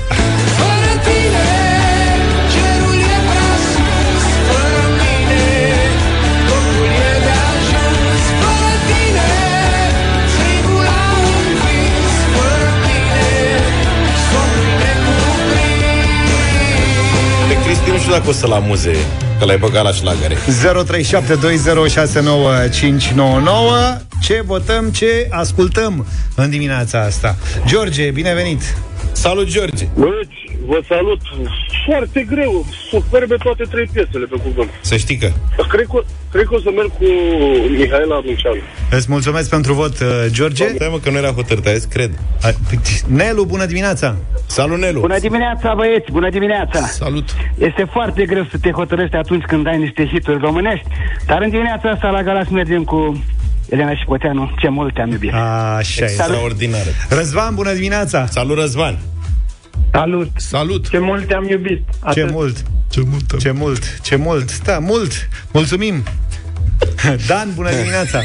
Știu 18.13 18.25
dacă 18.25 18.37
o 18.37 18.47
să-l 18.47 18.51
amuze 18.63 18.95
Că 19.39 19.45
l-ai 19.45 19.57
băgat 19.57 19.83
la 19.83 19.91
șlagăre. 19.91 20.35
0372069599 20.35 20.39
Ce 24.21 24.41
votăm, 24.45 24.89
ce 24.89 25.27
ascultăm 25.29 26.05
în 26.35 26.49
dimineața 26.49 27.01
asta? 27.01 27.35
George, 27.65 28.11
bine 28.11 28.33
venit 28.33 28.61
Salut, 29.11 29.47
George. 29.47 29.87
Băieți, 29.97 30.42
vă 30.65 30.79
salut. 30.87 31.21
Foarte 31.85 32.25
greu, 32.29 32.65
superbe 32.89 33.35
toate 33.35 33.63
trei 33.63 33.87
piesele 33.93 34.25
pe 34.25 34.37
cuvânt. 34.43 34.69
Să 34.81 34.95
știi 34.97 35.17
că. 35.17 35.31
Cred 35.69 35.85
că, 35.91 36.03
cred 36.31 36.45
că 36.45 36.53
o 36.55 36.59
să 36.59 36.71
merg 36.75 36.91
cu 36.97 37.05
Mihaela 37.77 38.21
Runceanu 38.25 38.61
Îți 38.91 39.05
mulțumesc 39.09 39.49
pentru 39.49 39.73
vot, 39.73 39.99
uh, 39.99 40.07
George. 40.27 40.67
Stai 40.67 40.87
mă 40.91 40.97
că 40.97 41.09
nu 41.09 41.17
era 41.17 41.31
hotărât, 41.31 41.65
azi, 41.65 41.89
cred 41.89 42.11
păi, 42.41 42.79
Nelu, 43.07 43.43
bună 43.43 43.65
dimineața. 43.65 44.15
Salut, 44.45 44.77
Nelu. 44.77 44.99
Bună 44.99 45.19
dimineața, 45.19 45.73
băieți, 45.75 46.11
bună 46.11 46.29
dimineața. 46.29 46.79
Salut. 46.79 47.29
Este 47.57 47.87
foarte 47.91 48.25
greu 48.25 48.45
să 48.51 48.57
te 48.61 48.71
hotărăști 48.71 49.15
atunci 49.15 49.43
când 49.43 49.67
ai 49.67 49.77
niște 49.77 50.05
hituri 50.05 50.39
românești 50.39 50.87
Dar 51.25 51.41
în 51.41 51.49
dimineața 51.49 51.89
asta 51.89 52.09
la 52.09 52.23
Galați 52.23 52.51
mergem 52.51 52.83
cu 52.83 53.23
Elena 53.69 53.95
și 53.95 54.03
Poteanu, 54.05 54.51
ce 54.59 54.69
mult 54.69 54.93
te-am 54.93 55.11
iubit. 55.11 55.33
Așa 55.77 56.03
Extraordinar. 56.03 56.85
Răzvan, 57.09 57.55
bună 57.55 57.73
dimineața! 57.73 58.25
Salut, 58.25 58.57
Răzvan! 58.57 58.99
Salut! 59.93 60.29
Salut! 60.35 60.89
Ce 60.89 60.97
mult 60.97 61.27
te-am 61.27 61.47
iubit! 61.49 61.83
Atât. 61.99 62.25
Ce 62.25 62.31
mult! 62.31 62.63
Ce 62.89 63.01
mult! 63.05 63.37
Ce 63.39 63.51
mult! 63.51 63.99
Ce 64.01 64.15
mult! 64.15 64.63
Da, 64.63 64.79
mult! 64.79 65.11
Mulțumim! 65.51 66.03
Dan, 67.27 67.51
bună 67.55 67.69
dimineața! 67.69 68.19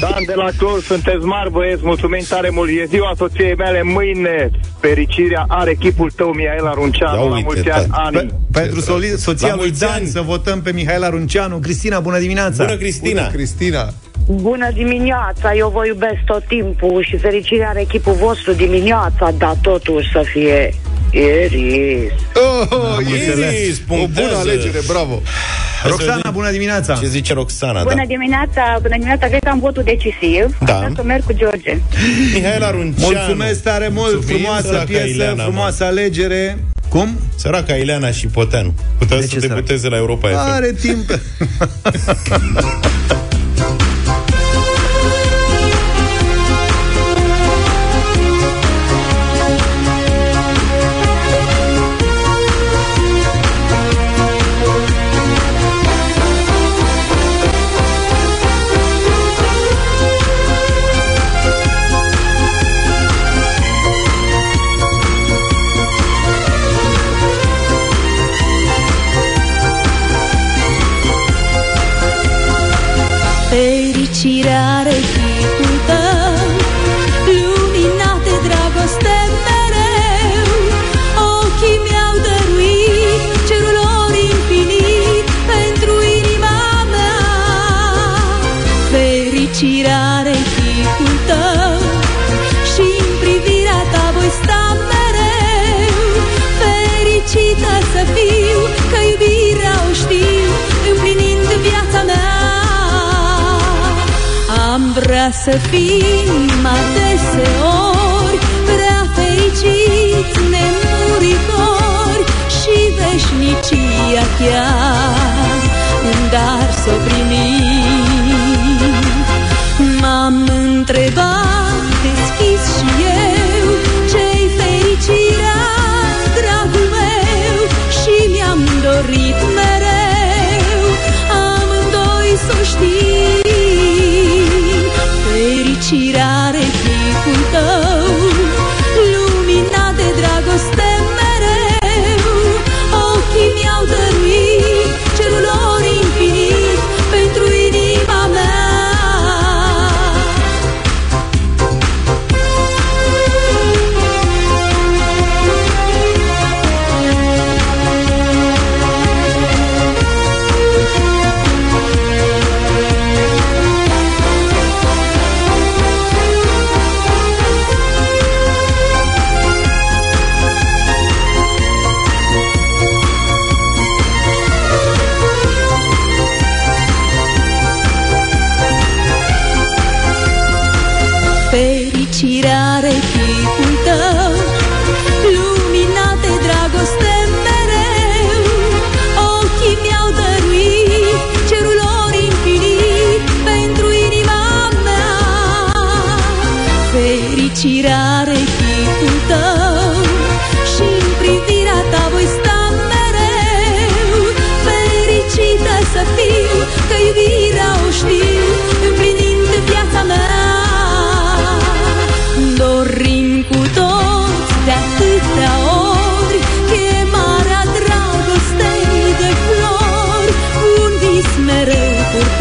Dan 0.00 0.22
de 0.26 0.32
la 0.34 0.48
Cluj, 0.58 0.84
sunteți 0.84 1.24
mari 1.24 1.50
băieți, 1.50 1.80
mulțumim 1.84 2.24
tare 2.28 2.50
mult. 2.50 2.68
E 2.70 2.84
ziua 2.84 3.12
soției 3.16 3.54
mele 3.54 3.82
mâine. 3.82 4.50
Fericirea 4.80 5.44
are 5.48 5.70
echipul 5.70 6.10
tău, 6.10 6.32
Mihaela 6.32 6.72
Runceanu, 6.74 7.28
la 7.28 7.38
mulți 7.38 7.70
ani, 7.70 7.86
da. 7.88 7.96
ani. 7.96 8.16
Pe, 8.16 8.60
pentru 8.60 8.80
so- 8.80 9.16
soția 9.16 9.54
lui 9.54 9.70
Dan 9.70 10.06
să 10.06 10.20
votăm 10.20 10.62
pe 10.62 10.72
Mihaela 10.72 11.08
Runceanu. 11.08 11.58
Cristina, 11.58 12.00
bună 12.00 12.18
dimineața! 12.18 12.64
Bună, 12.64 12.76
Cristina! 12.76 13.20
Bună, 13.20 13.32
Cristina! 13.32 13.92
Bună 14.26 14.70
dimineața, 14.74 15.54
eu 15.54 15.68
vă 15.68 15.86
iubesc 15.86 16.20
tot 16.24 16.44
timpul 16.46 17.04
și 17.08 17.16
fericirea 17.16 17.68
are 17.68 17.80
echipul 17.80 18.12
vostru 18.12 18.52
dimineața, 18.52 19.30
dar 19.38 19.56
totuși 19.62 20.10
să 20.12 20.22
fie 20.32 20.74
Iris. 21.10 22.12
Oh, 22.34 22.66
oh 22.70 23.06
Iris, 23.06 23.80
o 23.88 23.94
bună 24.06 24.36
alegere, 24.36 24.78
bravo. 24.86 25.22
Roxana, 25.84 26.30
bună 26.30 26.50
dimineața! 26.50 26.94
Ce 26.94 27.06
zice 27.06 27.32
Roxana? 27.32 27.82
Bună 27.82 27.94
da. 27.94 28.04
dimineața, 28.06 28.78
bună 28.82 28.94
dimineța, 28.98 29.26
cred 29.26 29.42
că 29.42 29.48
am 29.48 29.58
votul 29.58 29.82
decisiv. 29.82 30.58
Da. 30.64 30.88
să 30.94 31.02
merg 31.02 31.24
cu 31.24 31.32
George. 31.32 31.78
Mihaela 32.34 32.70
Runceanu. 32.70 33.12
Mulțumesc 33.14 33.62
tare 33.62 33.88
mult, 33.88 34.12
Mulțumim, 34.12 34.36
frumoasă 34.36 34.84
piesă, 34.86 35.06
Ileana, 35.06 35.42
frumoasă 35.42 35.84
mă. 35.84 35.88
alegere. 35.88 36.58
Cum? 36.88 37.18
Săraca 37.36 37.74
Ileana 37.74 38.10
și 38.10 38.26
Poteanu. 38.26 38.74
Putea 38.98 39.20
să 39.20 39.38
debuteze 39.38 39.88
la 39.88 39.96
Europa 39.96 40.28
FM. 40.28 40.36
Are 40.36 40.72
timp. 40.72 41.10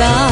mereu 0.01 0.30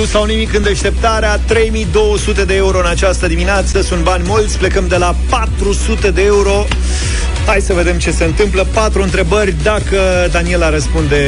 Dublu 0.00 0.18
sau 0.18 0.26
nimic 0.26 0.54
în 0.54 0.62
deșteptarea 0.62 1.36
3200 1.38 2.44
de 2.44 2.54
euro 2.54 2.78
în 2.78 2.86
această 2.86 3.26
dimineață 3.26 3.80
Sunt 3.82 4.02
bani 4.02 4.22
mulți, 4.26 4.58
plecăm 4.58 4.88
de 4.88 4.96
la 4.96 5.14
400 5.30 6.10
de 6.10 6.22
euro 6.22 6.66
Hai 7.46 7.60
să 7.60 7.72
vedem 7.72 7.98
ce 7.98 8.10
se 8.10 8.24
întâmplă 8.24 8.66
Patru 8.72 9.02
întrebări 9.02 9.54
Dacă 9.62 10.28
Daniela 10.32 10.70
răspunde 10.70 11.18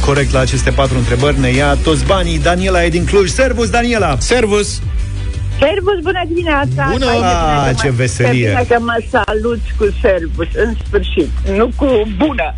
corect 0.00 0.32
la 0.32 0.38
aceste 0.40 0.70
patru 0.70 0.98
întrebări 0.98 1.40
Ne 1.40 1.48
ia 1.48 1.74
toți 1.82 2.04
banii 2.04 2.38
Daniela 2.38 2.84
e 2.84 2.88
din 2.88 3.04
Cluj 3.04 3.30
Servus, 3.30 3.70
Daniela 3.70 4.16
Servus 4.18 4.80
Servus, 5.58 6.02
bună 6.02 6.22
dimineața! 6.26 6.88
Bună! 6.90 7.06
Hai, 7.06 7.16
Ah, 7.16 7.60
bine 7.60 7.72
că 7.72 7.80
ce 7.82 7.88
mă- 7.88 7.94
veselie. 7.96 8.48
Bine 8.48 8.64
că 8.68 8.76
mă 8.80 9.02
saluți 9.10 9.72
cu 9.78 9.94
servus, 10.00 10.46
în 10.54 10.74
sfârșit. 10.86 11.30
Nu 11.56 11.70
cu 11.76 11.86
bună. 12.16 12.54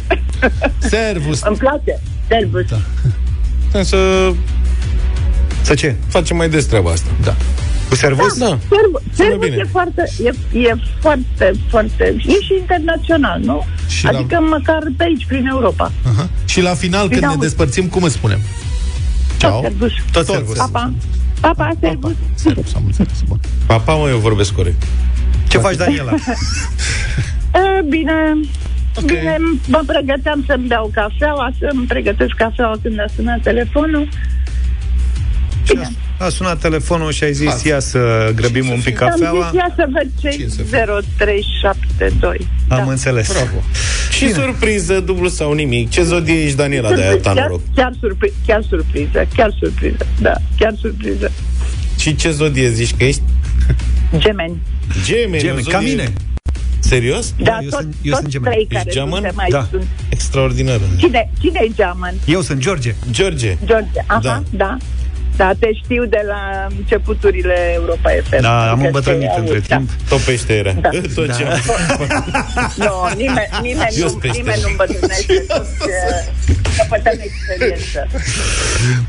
Servus 0.79 1.41
Îmi 1.49 1.57
place. 1.57 2.01
Servus. 2.29 2.63
Da. 2.69 3.83
Să 3.83 3.97
Să 5.65 5.75
ce? 5.75 5.95
facem 6.09 6.37
mai 6.37 6.49
des 6.49 6.65
treaba 6.67 6.91
asta 6.91 7.09
Da 7.23 7.35
Cu 7.89 7.95
servus? 7.95 8.39
Da, 8.39 8.45
Servus, 8.47 9.01
Sună 9.15 9.29
servus 9.29 9.45
bine. 9.49 9.57
e 9.59 9.65
foarte, 9.71 10.03
e, 10.53 10.59
e 10.59 10.75
foarte, 11.01 11.53
foarte... 11.69 12.05
E 12.27 12.33
și 12.33 12.55
internațional, 12.61 13.41
nu? 13.45 13.65
Și 13.89 14.05
la- 14.05 14.11
adică 14.19 14.41
măcar 14.41 14.79
pe 14.97 15.05
aici, 15.05 15.27
prin 15.27 15.47
Europa. 15.47 15.93
Aha. 16.13 16.29
Și 16.45 16.61
la 16.61 16.75
final, 16.75 17.01
când 17.01 17.09
Bine, 17.11 17.21
ne 17.21 17.27
auzi. 17.27 17.39
despărțim, 17.41 17.87
cum 17.87 18.03
îți 18.03 18.15
spunem? 18.15 18.39
Tot 19.39 19.39
Ciao. 19.51 19.61
servus. 19.63 19.93
Tot 20.13 20.27
servus 20.27 20.57
Pa, 20.57 20.69
pa. 20.73 20.93
Pa, 21.41 21.51
pa, 21.57 21.71
servus. 21.81 22.13
Servus, 22.35 22.75
am 22.75 22.83
înțeles. 22.87 23.21
Bun. 23.29 23.41
Papa, 23.67 23.95
mă, 23.95 24.09
eu 24.09 24.19
vorbesc 24.19 24.53
corect 24.53 24.83
Ce 25.49 25.59
faci, 25.59 25.77
Daniela? 25.77 26.13
E, 27.55 27.83
bine, 27.89 28.13
okay. 28.97 29.17
bine, 29.19 29.37
mă 29.69 29.83
pregăteam 29.87 30.45
să-mi 30.47 30.67
beau 30.67 30.91
cafeaua, 30.95 31.51
să-mi 31.59 31.87
pregătesc 31.87 32.35
cafeaua 32.37 32.75
când 32.83 32.99
a 33.01 33.05
sunat 33.17 33.41
telefonul. 33.43 34.09
Bine. 35.69 35.91
A 36.19 36.29
sunat 36.29 36.59
telefonul 36.59 37.13
și 37.13 37.25
ai 37.25 37.33
zis 37.33 37.63
Ia 37.63 37.79
să 37.81 38.33
grăbim 38.35 38.69
un 38.69 38.81
pic 38.85 39.01
Am 39.03 39.09
cafeaua 39.09 39.49
zis, 39.51 39.59
ia 39.59 39.73
să 39.77 39.87
văd 39.93 40.11
ce 40.21 40.47
0372. 41.19 42.47
Am 42.69 42.89
înțeles 42.89 43.33
Bravo 43.33 43.63
Și 44.11 44.33
surpriză, 44.33 45.01
dublu 45.01 45.29
sau 45.29 45.53
nimic 45.53 45.91
Ce 45.91 46.03
zodie 46.03 46.43
ești, 46.43 46.57
Daniela, 46.57 46.93
de 46.93 47.03
aia 47.03 47.17
ta 47.17 47.33
chiar, 47.33 47.43
noroc 47.49 47.61
chiar, 47.75 47.93
surpri- 47.93 48.33
chiar 48.47 48.63
surpriză, 48.69 49.27
chiar 49.37 49.55
surpriză, 49.59 50.07
da, 50.21 50.33
chiar 50.59 50.75
surpriză. 50.81 51.33
Și 51.99 52.15
ce 52.17 52.31
zodie 52.31 52.69
zici 52.69 52.95
că 52.99 53.05
ești? 53.05 53.23
Gemeni. 54.19 54.57
Gemeni, 55.05 55.39
Gemeni, 55.39 55.51
o 55.59 55.63
zodie- 55.63 55.73
ca 55.73 55.81
mine 55.81 56.13
Serios? 56.79 57.35
Da, 57.39 57.59
eu 57.63 57.69
tot, 57.69 57.79
sunt- 57.81 57.95
eu 58.03 58.11
toți 58.11 58.21
sunt 58.21 58.33
gemeni. 58.33 58.53
trei 58.55 58.63
Ești 58.71 58.75
care 58.75 58.91
geamăn? 58.91 59.13
suntem 59.15 59.39
aici 59.39 59.51
Da. 59.53 59.67
sunt. 59.71 59.85
Extraordinar 60.09 60.81
Cine, 60.97 61.31
cine 61.41 61.61
e 61.63 61.71
geamăn? 61.75 62.15
Eu 62.27 62.41
sunt 62.41 62.59
George 62.61 62.95
George 63.11 63.57
George, 63.65 63.89
aha, 64.07 64.19
Da. 64.23 64.43
da. 64.51 64.77
Da. 65.37 65.45
Da, 65.45 65.53
te 65.59 65.73
știu 65.85 66.05
de 66.05 66.23
la 66.27 66.67
începuturile 66.79 67.73
Europa 67.75 68.11
FM. 68.25 68.41
Da, 68.41 68.63
am 68.63 68.73
Adică 68.73 68.87
îmbătrânit 68.87 69.29
te 69.35 69.39
între 69.39 69.55
aud, 69.55 69.67
timp 69.67 69.91
Topește 70.09 70.53
era 70.53 70.73
Da. 70.73 70.89
Tot 71.15 71.27
Da. 71.27 71.33
ce 71.37 71.45
am 71.45 71.59
Da. 72.09 72.69
Nu, 72.85 72.93
nimeni, 73.17 73.49
nimeni, 73.63 73.95
Jos 73.99 74.13
nu, 74.13 74.19
pește. 74.19 74.37
nimeni 74.37 74.61
nu 74.63 74.69
îmbătrânește 74.71 75.45
toți 75.49 75.71
uh, 75.81 76.55
căpătăm 76.77 77.19
experiență. 77.23 78.09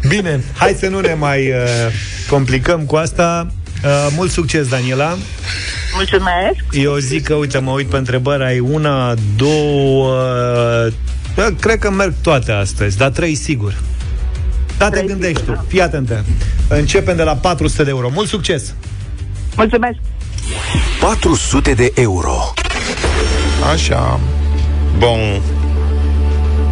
Bine, 0.08 0.44
hai 0.58 0.76
să 0.80 0.88
nu 0.88 1.00
ne 1.00 1.14
mai 1.14 1.50
uh, 1.50 1.56
complicăm 2.30 2.86
cu 2.86 2.96
asta 2.96 3.48
uh, 3.84 4.08
Mult 4.16 4.32
succes, 4.32 4.68
Daniela 4.68 5.18
Mulțumesc. 5.94 6.64
Eu 6.72 6.96
zic 6.96 7.24
că, 7.24 7.34
uite, 7.34 7.58
mă 7.58 7.72
uit 7.72 7.88
pe 7.88 7.98
întrebări 7.98 8.44
Ai 8.44 8.60
una, 8.60 9.14
două 9.36 10.18
da, 11.36 11.48
Cred 11.60 11.80
că 11.80 11.92
merg 11.92 12.14
toate 12.22 12.52
astăzi 12.52 12.98
Dar 12.98 13.10
trei 13.10 13.36
sigur 13.36 13.74
Da, 14.78 14.90
te 14.90 14.96
Trei 14.96 15.08
gândești 15.08 15.40
sigur, 15.40 15.56
tu, 15.56 15.66
fii 15.68 15.82
atentă 15.82 16.26
Începem 16.68 17.16
de 17.16 17.24
la 17.24 17.36
400 17.36 17.84
de 17.84 17.90
euro 17.90 18.10
Mult 18.14 18.28
succes! 18.28 18.74
Mulțumesc. 19.56 19.98
400 21.00 21.74
de 21.74 21.92
euro. 21.96 22.54
Așa. 23.74 24.20
Bun 24.98 25.42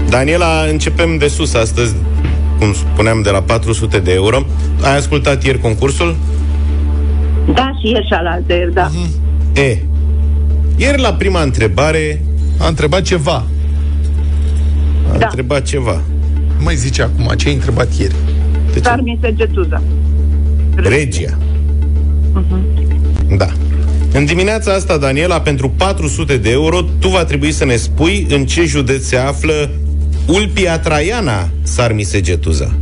Daniela, 0.10 0.64
începem 0.70 1.18
de 1.18 1.28
sus 1.28 1.54
astăzi 1.54 1.96
cum 2.60 2.74
spuneam, 2.74 3.22
de 3.22 3.30
la 3.30 3.42
400 3.42 4.00
de 4.00 4.14
euro. 4.14 4.46
Ai 4.82 4.96
ascultat 4.96 5.44
ieri 5.44 5.60
concursul? 5.60 6.16
Da, 7.54 7.72
și 7.80 7.88
ieri 7.90 8.08
și 8.08 8.14
alaltă, 8.14 8.54
da. 8.74 8.90
Mm-hmm. 8.90 9.58
E, 9.58 9.78
ieri 10.76 11.02
la 11.02 11.14
prima 11.14 11.42
întrebare... 11.42 12.24
A 12.60 12.68
întrebat 12.68 13.02
ceva. 13.02 13.46
A 15.14 15.18
da. 15.18 15.26
întrebat 15.26 15.64
ceva. 15.64 16.02
Mai 16.64 16.76
zice 16.76 17.02
acum, 17.02 17.32
ce 17.38 17.48
ai 17.48 17.54
întrebat 17.54 17.98
ieri? 17.98 18.16
De 18.74 18.80
ce? 18.80 18.96
mi 19.02 19.20
se 19.22 19.34
getuza. 19.34 19.82
Regia. 20.76 21.38
Uh-huh. 22.34 23.38
Da. 23.38 23.48
În 24.14 24.26
dimineața 24.26 24.74
asta, 24.74 24.98
Daniela, 24.98 25.42
pentru 25.42 25.70
400 25.70 26.38
de 26.38 26.50
euro, 26.50 26.82
tu 27.00 27.08
va 27.08 27.24
trebui 27.24 27.52
să 27.52 27.66
ne 27.66 27.76
spui 27.76 28.28
în 28.30 28.46
ce 28.46 28.66
județ 28.66 29.06
se 29.06 29.16
află 29.18 29.70
Ulpia 30.28 30.80
Traiana 30.80 31.50
Sarmisegetuza. 31.64 32.76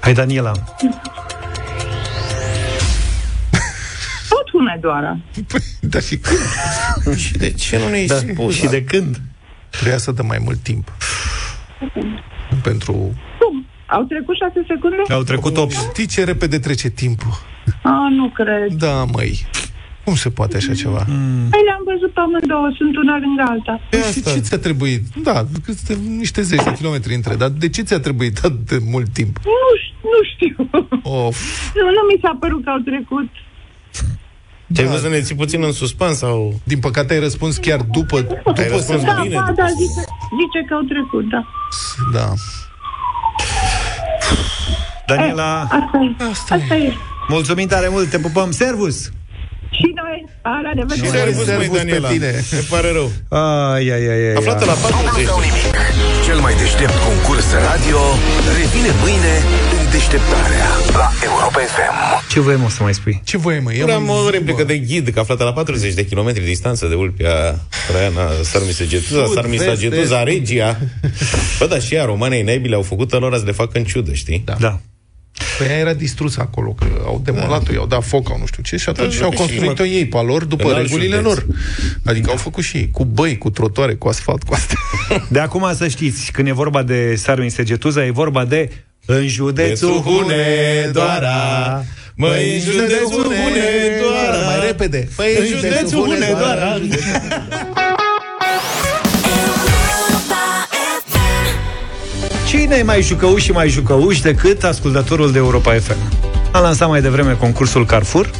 Hai, 0.00 0.12
Daniela. 0.12 0.52
Tot 4.28 4.50
Hunedoara. 4.52 5.18
Păi, 5.46 5.60
da 5.80 6.00
și 6.00 6.16
când? 6.16 7.16
și 7.16 7.32
de 7.32 7.50
ce 7.50 7.78
nu 7.78 7.88
ne-ai 7.88 8.06
da, 8.06 8.14
spus? 8.14 8.54
Și 8.54 8.66
de 8.66 8.82
când? 8.82 9.20
Trebuia 9.70 9.98
să 9.98 10.12
dăm 10.12 10.26
mai 10.26 10.40
mult 10.44 10.58
timp. 10.58 10.92
Pentru... 12.62 12.92
Cum? 13.38 13.66
Au 13.86 14.02
trecut 14.02 14.36
șase 14.36 14.64
secunde? 14.68 14.96
Au 15.12 15.22
trecut 15.22 15.56
8. 15.56 15.72
Știi 15.72 16.06
ce 16.06 16.24
repede 16.24 16.58
trece 16.58 16.88
timpul? 16.88 17.32
A, 17.82 18.08
nu 18.10 18.28
cred. 18.28 18.72
Da, 18.72 19.04
măi. 19.04 19.46
Cum 20.04 20.14
se 20.14 20.30
poate 20.30 20.56
așa 20.56 20.74
ceva? 20.74 21.04
Mm. 21.08 21.48
Păi 21.50 21.62
le-am 21.64 21.82
văzut 21.84 22.12
pe 22.12 22.20
amândouă, 22.20 22.70
sunt 22.76 22.96
una 22.96 23.18
lângă 23.18 23.42
alta. 23.46 23.80
Păi 23.90 24.00
și 24.12 24.22
ce 24.22 24.38
ți-a 24.38 24.58
trebuit? 24.58 25.02
Da, 25.22 25.44
sunt 25.86 25.98
niște 26.06 26.42
zeci 26.42 26.62
de 26.64 26.72
kilometri 26.72 27.14
între, 27.14 27.34
dar 27.34 27.48
de 27.48 27.68
ce 27.68 27.82
ți-a 27.82 28.00
trebuit 28.00 28.38
atât 28.38 28.66
de 28.66 28.78
mult 28.90 29.08
timp? 29.12 29.38
Nu, 29.44 29.70
nu 30.12 30.20
știu. 30.32 30.70
Of. 31.02 31.36
Nu, 31.74 31.86
nu 31.96 32.02
mi 32.10 32.20
s-a 32.22 32.36
părut 32.40 32.64
că 32.64 32.70
au 32.70 32.78
trecut. 32.78 33.28
Te-ai 34.74 34.86
da. 34.86 34.92
vrut 34.92 35.02
să 35.02 35.08
ne 35.08 35.20
ții 35.20 35.34
puțin 35.34 35.62
în 35.62 35.72
suspans 35.72 36.16
sau... 36.16 36.54
Din 36.64 36.78
păcate 36.78 37.12
ai 37.12 37.20
răspuns 37.20 37.56
chiar 37.56 37.80
după... 37.80 38.20
după 38.20 38.60
ai 38.60 38.68
răspuns 38.68 39.02
da, 39.02 39.18
bine. 39.22 39.34
Da, 39.34 39.52
da, 39.56 39.66
zice, 39.66 40.00
zice 40.40 40.60
că 40.68 40.74
au 40.74 40.80
trecut, 40.80 41.24
da. 41.28 41.46
Da. 42.12 42.32
Daniela... 45.06 45.68
E, 45.72 45.76
asta 45.76 45.98
e. 46.02 46.24
Asta, 46.30 46.54
asta 46.54 46.74
e. 46.76 46.92
Mulțumim 47.28 47.66
tare 47.66 47.88
mult, 47.90 48.10
te 48.10 48.18
pupăm. 48.18 48.50
Servus! 48.50 49.10
Și 49.78 49.88
noi, 50.00 50.16
a, 50.42 50.60
la 50.64 50.70
revedere. 50.78 51.06
Și 51.06 51.12
servus, 51.18 51.44
servus 51.44 51.76
Daniela. 51.76 52.08
Pe 52.08 52.14
tine. 52.14 52.30
Ne 52.56 52.62
pare 52.72 52.88
rău. 52.98 53.08
Ai, 53.74 53.86
ai, 53.96 54.04
ai, 54.12 54.22
ai. 54.28 54.36
Aflată 54.40 54.64
la 54.72 54.72
40. 54.72 55.26
Nu 55.30 55.38
nimic. 55.46 55.64
Cel 56.26 56.38
mai 56.46 56.54
deștept 56.60 56.96
concurs 57.08 57.46
radio 57.68 58.00
revine 58.58 58.90
mâine 59.02 59.34
în 59.76 59.79
deșteptarea 59.90 60.66
la 60.92 61.10
Europa 61.24 61.58
FM. 61.58 62.28
Ce 62.30 62.40
voiam 62.40 62.64
o 62.64 62.68
să 62.68 62.82
mai 62.82 62.94
spui? 62.94 63.20
Ce 63.24 63.36
voie, 63.36 63.58
mă? 63.58 63.92
Am 63.92 64.08
o 64.08 64.30
replică 64.30 64.64
de 64.64 64.78
ghid, 64.78 65.08
că 65.08 65.20
aflată 65.20 65.44
la 65.44 65.52
40 65.52 65.94
de 65.94 66.04
kilometri 66.04 66.44
distanță 66.44 66.86
de 66.86 66.94
Ulpia 66.94 67.60
Traiana 67.88 68.30
Sarmise 68.42 68.86
Getuza, 68.86 69.26
Sarmisa 69.34 69.74
Getuza, 69.74 70.22
Regia. 70.22 70.78
Bă, 71.58 71.66
da, 71.66 71.78
și 71.78 71.94
ea, 71.94 72.04
romanii 72.04 72.42
naibili 72.42 72.74
au 72.74 72.82
făcut 72.82 73.12
lor 73.12 73.36
să 73.36 73.44
le 73.44 73.52
facă 73.52 73.78
în 73.78 73.84
ciudă, 73.84 74.12
știi? 74.12 74.42
Da. 74.44 74.56
da. 74.60 74.80
Păi 75.58 75.66
ea 75.66 75.78
era 75.78 75.94
distrusă 75.94 76.40
acolo, 76.40 76.70
că 76.70 76.86
au 77.04 77.20
demolat-o, 77.24 77.72
i-au 77.72 77.86
dat 77.86 78.04
foc, 78.04 78.30
au 78.30 78.38
nu 78.38 78.46
știu 78.46 78.62
ce, 78.62 78.76
și 78.76 78.88
atunci 78.88 79.18
da, 79.18 79.24
au 79.24 79.30
construit-o 79.30 79.84
ei 79.84 80.06
pe 80.06 80.18
lor 80.18 80.44
după 80.44 80.72
regulile 80.72 81.16
județ. 81.16 81.32
lor. 81.32 81.46
Adică 82.04 82.26
da. 82.26 82.32
au 82.32 82.38
făcut 82.38 82.64
și 82.64 82.76
ei, 82.76 82.88
cu 82.92 83.04
băi, 83.04 83.38
cu 83.38 83.50
trotoare, 83.50 83.94
cu 83.94 84.08
asfalt, 84.08 84.42
cu 84.42 84.54
astea. 84.54 84.76
De 85.28 85.38
acum 85.38 85.74
să 85.74 85.88
știți, 85.88 86.32
când 86.32 86.48
e 86.48 86.52
vorba 86.52 86.82
de 86.82 87.14
Sarmin 87.14 87.50
Segetuza, 87.50 88.04
e 88.04 88.10
vorba 88.10 88.44
de 88.44 88.70
în 89.06 89.28
județul 89.28 90.00
Hunedoara. 90.00 91.84
Măi, 92.14 92.54
în 92.54 92.60
județul 92.60 93.22
Hunedoara. 93.22 94.44
Mai 94.44 94.66
repede. 94.66 95.08
Păi, 95.16 95.36
în 95.38 95.46
județul 95.46 96.04
Hunedoara. 96.04 96.78
Cine 102.46 102.76
e 102.76 102.82
mai 102.82 103.02
jucăuș 103.02 103.42
și 103.42 103.52
mai 103.52 103.68
jucăuș 103.68 104.20
decât 104.20 104.64
ascultătorul 104.64 105.32
de 105.32 105.38
Europa 105.38 105.74
FM? 105.74 105.96
Am 106.52 106.62
lansat 106.62 106.88
mai 106.88 107.00
devreme 107.00 107.32
concursul 107.32 107.86
Carrefour. 107.86 108.30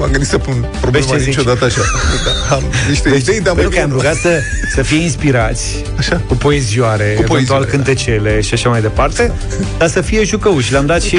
M-am 0.00 0.10
gândit 0.10 0.28
să 0.28 0.38
pun 0.38 0.66
problema 0.80 1.16
niciodată 1.16 1.64
așa. 1.64 1.80
Da, 2.24 2.54
am 2.54 2.62
niște 2.88 3.08
deci, 3.08 3.20
idei, 3.20 3.40
dar 3.40 3.54
Pentru 3.54 3.72
că 3.72 3.82
am 3.82 3.90
rugat 3.90 4.14
să, 4.14 4.40
să 4.74 4.82
fie 4.82 5.02
inspirați 5.02 5.82
așa. 5.98 6.22
cu 6.26 6.34
poezioare, 6.34 7.04
cu 7.04 7.10
eventual 7.10 7.36
poezioare, 7.36 7.64
cântecele 7.64 8.34
da. 8.34 8.40
și 8.40 8.54
așa 8.54 8.68
mai 8.68 8.80
departe, 8.80 9.32
dar 9.78 9.88
să 9.88 10.00
fie 10.00 10.24
jucăuși. 10.24 10.72
Le-am 10.72 10.86
dat 10.86 11.02
și 11.02 11.18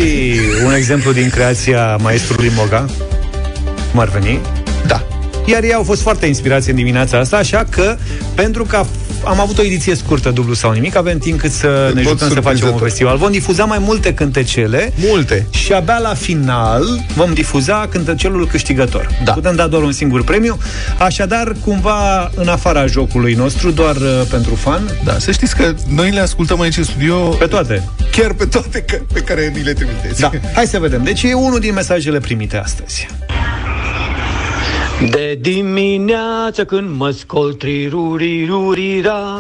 un 0.66 0.74
exemplu 0.74 1.12
din 1.12 1.30
creația 1.30 1.96
maestrului 1.96 2.52
Moga, 2.56 2.86
cum 3.92 4.00
ar 4.00 4.10
veni. 4.10 4.40
Da. 5.46 5.52
Iar 5.52 5.64
ei 5.64 5.74
au 5.74 5.84
fost 5.84 6.02
foarte 6.02 6.26
inspirați 6.26 6.70
în 6.70 6.76
dimineața 6.76 7.18
asta, 7.18 7.38
așa 7.38 7.66
că, 7.70 7.98
pentru 8.36 8.64
că 8.64 8.84
am 9.24 9.40
avut 9.40 9.58
o 9.58 9.64
ediție 9.64 9.96
scurtă, 9.96 10.30
dublu 10.30 10.54
sau 10.54 10.72
nimic, 10.72 10.96
avem 10.96 11.18
timp 11.18 11.40
cât 11.40 11.52
să 11.52 11.92
ne 11.94 12.02
jucăm 12.02 12.30
să 12.30 12.40
facem 12.40 12.68
un 12.68 12.78
festival. 12.78 13.18
Vom 13.18 13.32
difuza 13.32 13.66
mai 13.66 13.78
multe 13.80 14.14
cântecele. 14.14 14.94
Multe. 14.96 15.48
Și 15.50 15.74
abia 15.74 15.98
la 15.98 16.14
final 16.14 16.84
vom 17.16 17.34
difuza 17.34 17.88
cântecelul 17.92 18.48
câștigător. 18.48 19.10
Da. 19.24 19.32
Putem 19.32 19.56
da 19.56 19.68
doar 19.68 19.84
un 19.84 19.92
singur 19.92 20.24
premiu. 20.24 20.58
Așadar, 21.00 21.56
cumva, 21.64 22.32
în 22.36 22.48
afara 22.48 22.86
jocului 22.86 23.34
nostru, 23.34 23.72
doar 23.72 23.96
uh, 23.96 24.22
pentru 24.30 24.56
fan. 24.56 24.82
Da, 25.04 25.20
să 25.20 25.32
știți 25.32 25.56
că 25.56 25.74
noi 25.88 26.12
le 26.12 26.20
ascultăm 26.20 26.62
aici 26.62 26.78
în 26.78 26.84
studio. 26.84 27.16
Pe 27.18 27.46
toate. 27.46 27.90
Chiar 28.12 28.34
pe 28.34 28.46
toate 28.46 28.82
că, 28.82 28.98
pe 29.14 29.20
care 29.20 29.52
ni 29.56 29.64
le 29.64 29.74
trimiteți. 29.74 30.20
Da. 30.20 30.30
Hai 30.54 30.66
să 30.66 30.80
vedem. 30.80 31.04
Deci 31.04 31.24
e 31.24 31.34
unul 31.34 31.60
din 31.60 31.74
mesajele 31.74 32.20
primite 32.20 32.58
astăzi. 32.58 33.08
De 35.10 35.38
dimineață 35.42 36.66
când 36.66 36.98
mă 36.98 37.10
scol 37.10 37.54
trirurirurira 37.54 39.40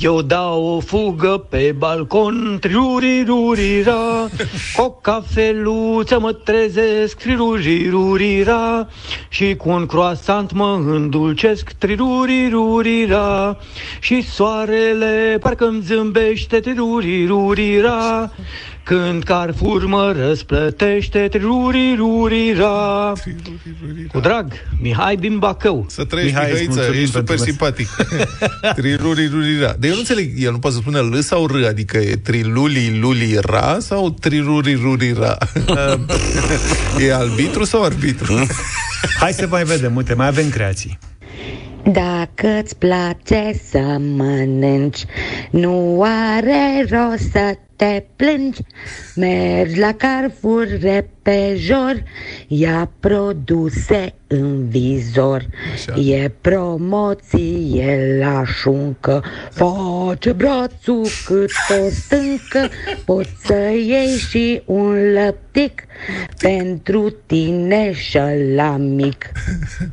Eu 0.00 0.22
dau 0.22 0.64
o 0.64 0.80
fugă 0.80 1.46
pe 1.48 1.74
balcon 1.78 2.56
trirurirurira 2.60 4.28
Cu 4.76 4.82
o 4.82 4.90
cafeluță 4.90 6.18
mă 6.18 6.32
trezesc 6.32 7.16
trirurirurira 7.16 8.88
Și 9.28 9.56
cu 9.56 9.68
un 9.68 9.86
croissant 9.86 10.52
mă 10.52 10.82
îndulcesc 10.86 11.70
trirurirurira 11.78 13.56
Și 14.00 14.22
soarele 14.22 15.38
parcă-mi 15.40 15.82
zâmbește 15.82 16.60
trirurirurira 16.60 18.30
când 18.88 19.22
Carrefour 19.22 19.86
mă 19.86 20.14
răsplătește 20.16 21.28
Trirurirurira 21.30 23.12
Cu 24.12 24.20
drag, 24.20 24.52
Mihai 24.80 25.16
din 25.16 25.38
Bacău. 25.38 25.86
Să 25.88 26.04
trăiești, 26.04 26.34
Mihai, 26.34 26.50
Mihaiță, 26.50 26.94
ești 26.94 27.14
super 27.14 27.36
simpatic 27.36 27.88
Trirurirurira 28.76 29.66
Dar 29.66 29.88
eu 29.88 29.92
nu 29.92 29.98
înțeleg, 29.98 30.32
el 30.36 30.50
nu 30.50 30.58
poate 30.58 30.76
să 30.76 30.82
spună 30.82 31.00
L 31.00 31.20
sau 31.20 31.46
R 31.46 31.64
Adică 31.66 31.96
e 31.96 32.16
Triluli 32.16 32.98
Luli 33.00 33.36
Ra 33.40 33.76
Sau 33.80 34.10
Trirurirurira 34.10 35.36
E 37.06 37.14
arbitru 37.14 37.64
sau 37.64 37.82
arbitru? 37.82 38.46
Hai 39.20 39.32
să 39.32 39.46
mai 39.50 39.64
vedem, 39.64 39.96
uite, 39.96 40.14
mai 40.14 40.26
avem 40.26 40.48
creații 40.48 40.98
dacă 41.92 42.60
îți 42.62 42.76
place 42.76 43.52
să 43.70 43.96
mănânci, 44.16 45.04
nu 45.50 46.02
are 46.02 46.86
rost 46.90 47.30
să 47.30 47.56
te 47.76 48.04
plângi. 48.16 48.60
Mergi 49.14 49.78
la 49.78 49.92
Carrefour 49.92 50.66
repejor 50.80 52.02
Ia 52.46 52.90
produse 53.00 54.14
în 54.26 54.68
vizor. 54.68 55.46
Așa. 55.72 56.00
E 56.00 56.32
promoție 56.40 58.18
la 58.20 58.44
șuncă. 58.44 59.24
Face 59.50 60.32
brațul 60.32 61.06
cât 61.24 61.50
o 61.70 61.88
stâncă 61.90 62.74
Poți 63.04 63.34
să 63.44 63.72
iei 63.86 64.16
și 64.16 64.62
un 64.64 65.12
lăptic. 65.12 65.84
Pentru 66.40 67.10
tine 67.26 67.92
și 67.92 68.18
la 68.54 68.76
mic. 68.76 69.26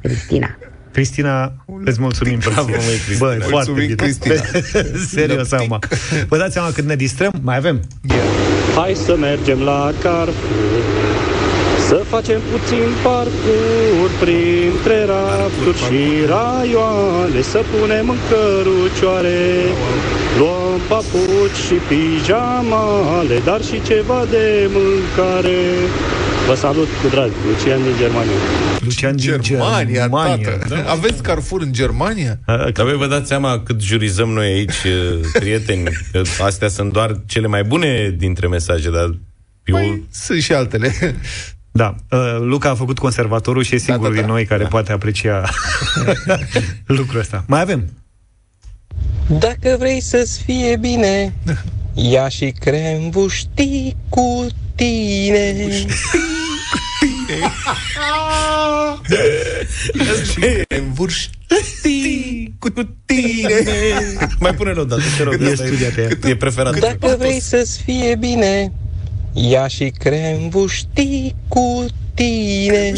Cristina 0.02 0.58
Cristina, 0.96 1.54
îți 1.84 2.02
mulțumim. 2.02 2.40
Bravo, 2.40 2.70
măi, 2.70 3.00
Cristina. 3.06 3.36
Bă, 3.36 3.46
foarte 3.50 3.72
bine. 3.72 3.94
Cristina. 3.94 4.42
Serios, 5.16 5.52
acum. 5.52 5.80
Vă 6.28 6.38
dați 6.38 6.54
seama 6.54 6.72
cât 6.72 6.86
ne 6.86 6.96
distrăm? 6.96 7.32
Mai 7.42 7.58
avem? 7.58 7.82
Yeah. 8.02 8.24
Hai 8.76 8.94
să 9.06 9.16
mergem 9.20 9.60
la 9.62 9.92
Carrefour 10.02 10.84
să 11.88 11.96
facem 12.10 12.40
puțin 12.52 12.88
parcur 13.04 14.10
printre 14.20 14.98
rafturi 15.12 15.78
și 15.78 16.02
raioane 16.34 17.42
Să 17.42 17.62
punem 17.72 18.10
în 18.10 18.18
cărucioare 18.30 19.42
Luăm 20.38 20.80
papuci 20.88 21.60
și 21.68 21.78
pijamale 21.88 23.38
Dar 23.46 23.62
și 23.64 23.82
ceva 23.82 24.26
de 24.30 24.70
mâncare 24.76 25.60
Vă 26.48 26.56
salut 26.56 26.88
cu 27.02 27.08
drag, 27.10 27.32
Lucian 27.48 27.82
din 27.84 27.96
Germania. 27.98 28.75
Lucian 28.86 29.16
din 29.16 29.42
Germania. 29.42 29.94
Germania 29.94 30.58
Da? 30.68 30.92
Aveți 30.92 31.24
Carrefour 31.24 31.62
în 31.62 31.74
Germania? 31.74 32.40
Dar 32.46 32.72
voi 32.84 32.96
vă 32.98 33.08
dați 33.08 33.28
seama 33.28 33.60
cât 33.60 33.82
jurizăm 33.82 34.30
noi 34.30 34.46
aici, 34.46 34.86
prieteni, 35.34 35.90
că 36.12 36.22
astea 36.44 36.68
sunt 36.68 36.94
doar 36.94 37.22
cele 37.26 37.48
mai 37.48 37.64
bune 37.64 38.16
dintre 38.18 38.48
mesaje, 38.48 38.90
dar 38.90 39.16
eu... 39.64 39.76
Păi, 39.76 40.04
sunt 40.12 40.42
și 40.42 40.54
altele. 40.54 40.94
Da, 41.72 41.96
uh, 42.10 42.38
Luca 42.40 42.70
a 42.70 42.76
făcut 42.76 43.00
conservatorul 43.00 43.64
și 43.64 43.76
e 43.76 43.78
singurul 43.78 44.16
da, 44.16 44.16
da, 44.16 44.22
da. 44.22 44.26
din 44.26 44.36
noi 44.36 44.46
care 44.46 44.64
da. 44.64 44.70
poate 44.70 44.92
aprecia 44.92 45.50
lucrul 46.98 47.20
ăsta. 47.20 47.44
Mai 47.48 47.62
avem. 47.62 47.90
Dacă 49.28 49.76
vrei 49.80 50.02
să-ți 50.02 50.44
fie 50.44 50.78
bine, 50.80 51.34
ia 51.94 52.28
și 52.28 52.54
crem 52.60 53.10
buștii 53.10 53.96
cu 54.10 54.48
tine. 54.76 55.54
Crem 55.54 55.88
buștii 60.94 62.54
cu 62.60 62.70
tine. 63.06 63.54
Mai 64.40 64.54
pune-l 64.54 64.80
o 64.80 64.84
dată, 64.84 65.02
te 65.18 65.24
rog. 65.24 65.34
E, 65.34 66.30
e 66.30 66.36
preferat. 66.36 66.80
Dacă 66.80 67.16
vrei 67.18 67.40
să-ți 67.42 67.82
fie 67.82 68.16
bine, 68.20 68.72
ia 69.34 69.68
și 69.68 69.94
crem 70.00 70.50
buștii 70.50 71.36
cu 71.48 71.86
tine. 72.14 72.94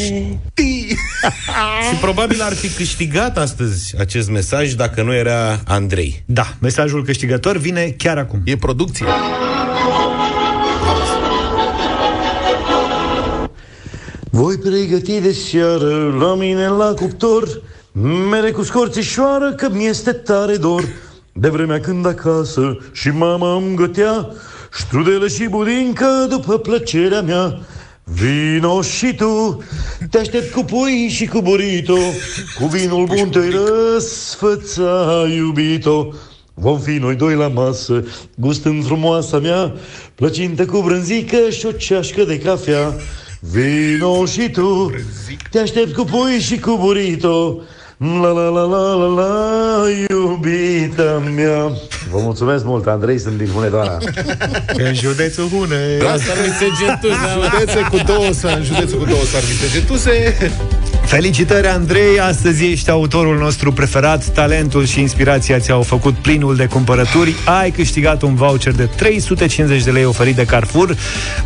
și 1.90 1.96
probabil 2.02 2.42
ar 2.42 2.54
fi 2.54 2.68
câștigat 2.68 3.38
astăzi 3.38 3.96
acest 4.00 4.30
mesaj 4.30 4.74
dacă 4.74 5.02
nu 5.02 5.14
era 5.14 5.62
Andrei. 5.66 6.24
Da, 6.26 6.56
mesajul 6.60 7.04
câștigător 7.04 7.58
vine 7.58 7.96
chiar 7.98 8.18
acum. 8.18 8.42
E 8.44 8.58
producție. 8.58 9.06
Voi 14.38 14.58
pregăti 14.58 15.20
de 15.20 15.32
seară 15.32 16.16
la 16.20 16.36
mine 16.36 16.68
la 16.68 16.94
cuptor 16.94 17.62
Mere 18.30 18.52
cu 18.52 18.64
scorțișoară 18.64 19.54
că 19.54 19.70
mi-este 19.72 20.12
tare 20.12 20.56
dor. 20.56 20.84
De 21.34 21.50
vremea 21.50 21.80
când 21.80 22.06
acasă 22.06 22.78
și 22.92 23.10
mama 23.10 23.56
îmi 23.56 23.76
gătea 23.76 24.30
Strudele 24.72 25.28
și 25.28 25.48
budincă 25.50 26.26
după 26.30 26.58
plăcerea 26.58 27.22
mea. 27.22 27.60
Vino 28.04 28.82
și 28.82 29.16
tu, 29.16 29.64
te 30.10 30.18
aștept 30.20 30.54
cu 30.54 30.64
pui 30.64 31.08
și 31.10 31.26
cu 31.26 31.42
burito 31.42 31.98
Cu 32.60 32.66
vinul 32.66 33.06
bun 33.06 33.30
te-i 33.30 33.50
răsfăța, 33.50 35.26
iubito. 35.36 36.14
Vom 36.54 36.80
fi 36.80 36.92
noi 36.92 37.16
doi 37.16 37.36
la 37.36 37.48
masă, 37.48 38.04
gustând 38.36 38.86
frumoasa 38.86 39.40
mea 39.40 39.74
Plăcintă 40.16 40.66
cu 40.66 40.82
brânzică 40.82 41.50
și 41.50 41.66
o 41.66 41.72
ceașcă 41.72 42.24
de 42.24 42.40
cafea 42.40 42.94
Vino 43.40 44.26
și 44.26 44.50
tu, 44.50 44.92
te 45.52 45.60
aștept 45.60 45.96
cu 45.96 46.04
pui 46.04 46.40
și 46.40 46.60
cu 46.60 46.78
burito 46.80 47.62
La 47.98 48.30
la 48.30 48.50
la 48.50 48.62
la 48.62 48.94
la 48.94 49.06
la, 49.06 49.84
iubita 50.10 51.24
mea 51.36 51.72
Vă 52.12 52.20
mulțumesc 52.20 52.66
mult, 52.66 52.88
Andrei, 52.88 53.20
sunt 53.20 53.38
din 53.38 53.48
Hunedoara 53.48 53.98
În 54.74 54.94
județul 54.94 55.48
Hune 55.48 55.98
La 56.02 56.16
Sarmisegetuse 56.18 57.16
Județe 57.52 57.88
cu 57.90 57.98
două, 58.06 58.56
în 58.56 58.64
județul 58.64 58.98
cu 58.98 59.06
două 59.06 59.24
Sarmisegetuse 59.24 60.36
Felicitări, 61.08 61.68
Andrei! 61.68 62.20
Astăzi 62.20 62.66
ești 62.66 62.90
autorul 62.90 63.38
nostru 63.38 63.72
preferat. 63.72 64.26
Talentul 64.26 64.86
și 64.86 65.00
inspirația 65.00 65.60
ți-au 65.60 65.82
făcut 65.82 66.14
plinul 66.14 66.56
de 66.56 66.66
cumpărături. 66.66 67.36
Ai 67.60 67.72
câștigat 67.72 68.22
un 68.22 68.36
voucher 68.36 68.74
de 68.74 68.84
350 68.84 69.84
de 69.84 69.92
lei 69.92 70.06
oferit 70.06 70.36
de 70.36 70.46
Carrefour. 70.46 70.96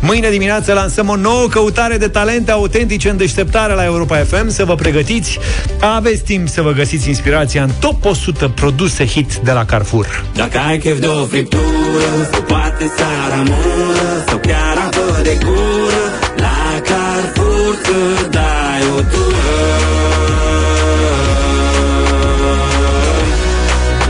Mâine 0.00 0.30
dimineață 0.30 0.72
lansăm 0.72 1.08
o 1.08 1.16
nouă 1.16 1.46
căutare 1.48 1.96
de 1.96 2.08
talente 2.08 2.50
autentice 2.50 3.08
în 3.08 3.16
deșteptare 3.16 3.74
la 3.74 3.84
Europa 3.84 4.16
FM. 4.16 4.48
Să 4.48 4.64
vă 4.64 4.74
pregătiți. 4.74 5.38
Aveți 5.80 6.22
timp 6.22 6.48
să 6.48 6.62
vă 6.62 6.72
găsiți 6.72 7.08
inspirația 7.08 7.62
în 7.62 7.70
top 7.80 8.04
100 8.04 8.48
produse 8.48 9.06
hit 9.06 9.34
de 9.34 9.50
la 9.52 9.64
Carrefour. 9.64 10.24
Dacă 10.34 10.58
ai 10.58 10.78
chef 10.78 10.98
de 10.98 11.06
o 11.06 11.24
friptură, 11.24 12.28
sau 12.32 12.42
poate 12.42 12.92
să 12.96 13.04
rămână, 13.30 14.24
sau 14.28 14.38
chiar 14.38 14.76
apă 14.86 15.20
de 15.22 15.38
gură, 15.44 16.02
la 16.36 16.80
Carrefour 16.82 17.78
să 17.82 18.28
dai 18.30 18.51
o 18.96 19.00
tură. 19.12 19.36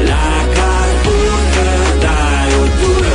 La 0.08 0.30
Carrefour 0.54 1.38
să 1.52 1.70
dai 2.00 2.52
o 2.60 2.64
tură. 2.80 3.10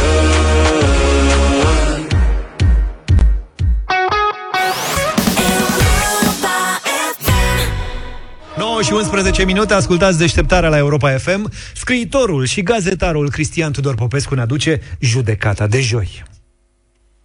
9 8.57 8.81
și 8.81 8.93
11 8.93 9.45
minute, 9.45 9.73
ascultați 9.73 10.17
deșteptarea 10.17 10.69
la 10.69 10.77
Europa 10.77 11.09
FM. 11.09 11.51
Scriitorul 11.73 12.45
și 12.45 12.61
gazetarul 12.63 13.29
Cristian 13.29 13.71
Tudor 13.71 13.95
Popescu 13.95 14.35
ne 14.35 14.41
aduce 14.41 14.79
judecata 14.99 15.67
de 15.67 15.79
joi. 15.79 16.23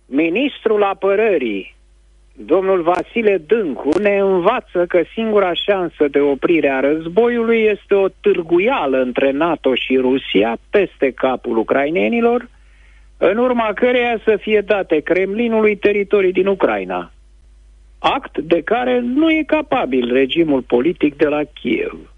Ministrul 0.07 0.83
apărării, 0.83 1.77
domnul 2.33 2.83
Vasile 2.83 3.39
Dâncu, 3.47 3.99
ne 3.99 4.19
învață 4.19 4.87
că 4.89 5.03
singura 5.13 5.53
șansă 5.55 6.09
de 6.11 6.21
oprire 6.21 6.69
a 6.69 6.81
războiului 6.81 7.61
este 7.61 7.95
o 7.95 8.09
târguială 8.09 9.01
între 9.01 9.31
NATO 9.31 9.75
și 9.75 9.97
Rusia 9.97 10.57
peste 10.71 11.11
capul 11.11 11.57
ucrainenilor, 11.57 12.49
în 13.17 13.37
urma 13.37 13.73
căreia 13.75 14.21
să 14.25 14.37
fie 14.41 14.61
date 14.61 15.01
Kremlinului 15.01 15.77
teritorii 15.77 16.33
din 16.33 16.47
Ucraina. 16.47 17.13
Act 17.99 18.39
de 18.39 18.63
care 18.63 19.01
nu 19.01 19.31
e 19.31 19.43
capabil 19.47 20.13
regimul 20.13 20.63
politic 20.63 21.17
de 21.17 21.27
la 21.27 21.41
Kiev. 21.53 22.13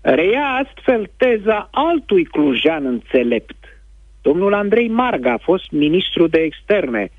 Reia 0.00 0.62
astfel 0.64 1.10
teza 1.16 1.68
altui 1.72 2.24
clujan 2.24 2.84
înțelept, 2.84 3.56
Domnul 4.22 4.54
Andrei 4.54 4.88
Marga 4.88 5.32
a 5.32 5.38
fost 5.42 5.70
ministru 5.70 6.26
de 6.26 6.38
externe, 6.38 7.10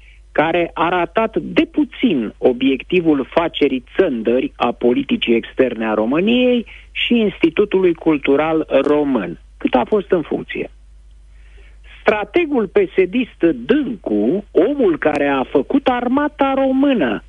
care 0.42 0.72
a 0.74 0.90
ratat 0.90 1.38
de 1.38 1.66
puțin 1.66 2.34
obiectivul 2.38 3.28
facerii 3.30 3.84
țândări 3.96 4.52
a 4.56 4.72
politicii 4.72 5.36
externe 5.36 5.86
a 5.88 5.94
României 5.94 6.66
și 6.92 7.14
Institutului 7.14 7.94
Cultural 7.94 8.68
Român, 8.82 9.40
cât 9.58 9.74
a 9.74 9.84
fost 9.88 10.12
în 10.12 10.22
funcție. 10.22 10.72
Strategul 12.02 12.68
pesedist 12.68 13.40
Dâncu, 13.40 14.46
omul 14.52 14.98
care 14.98 15.28
a 15.28 15.44
făcut 15.44 15.88
armata 15.88 16.54
română, 16.56 17.24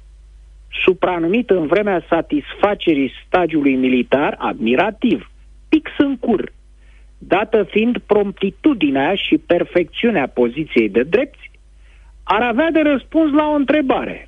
supranumit 0.84 1.50
în 1.50 1.66
vremea 1.66 2.04
satisfacerii 2.08 3.12
stagiului 3.26 3.74
militar 3.74 4.34
admirativ, 4.38 5.30
pix 5.68 5.90
în 5.98 6.16
cur, 6.16 6.52
dată 7.18 7.62
fiind 7.62 7.98
promptitudinea 7.98 9.14
și 9.14 9.38
perfecțiunea 9.38 10.26
poziției 10.26 10.88
de 10.88 11.02
drepți, 11.02 11.49
ar 12.36 12.42
avea 12.42 12.70
de 12.70 12.80
răspuns 12.80 13.32
la 13.32 13.48
o 13.48 13.54
întrebare. 13.54 14.26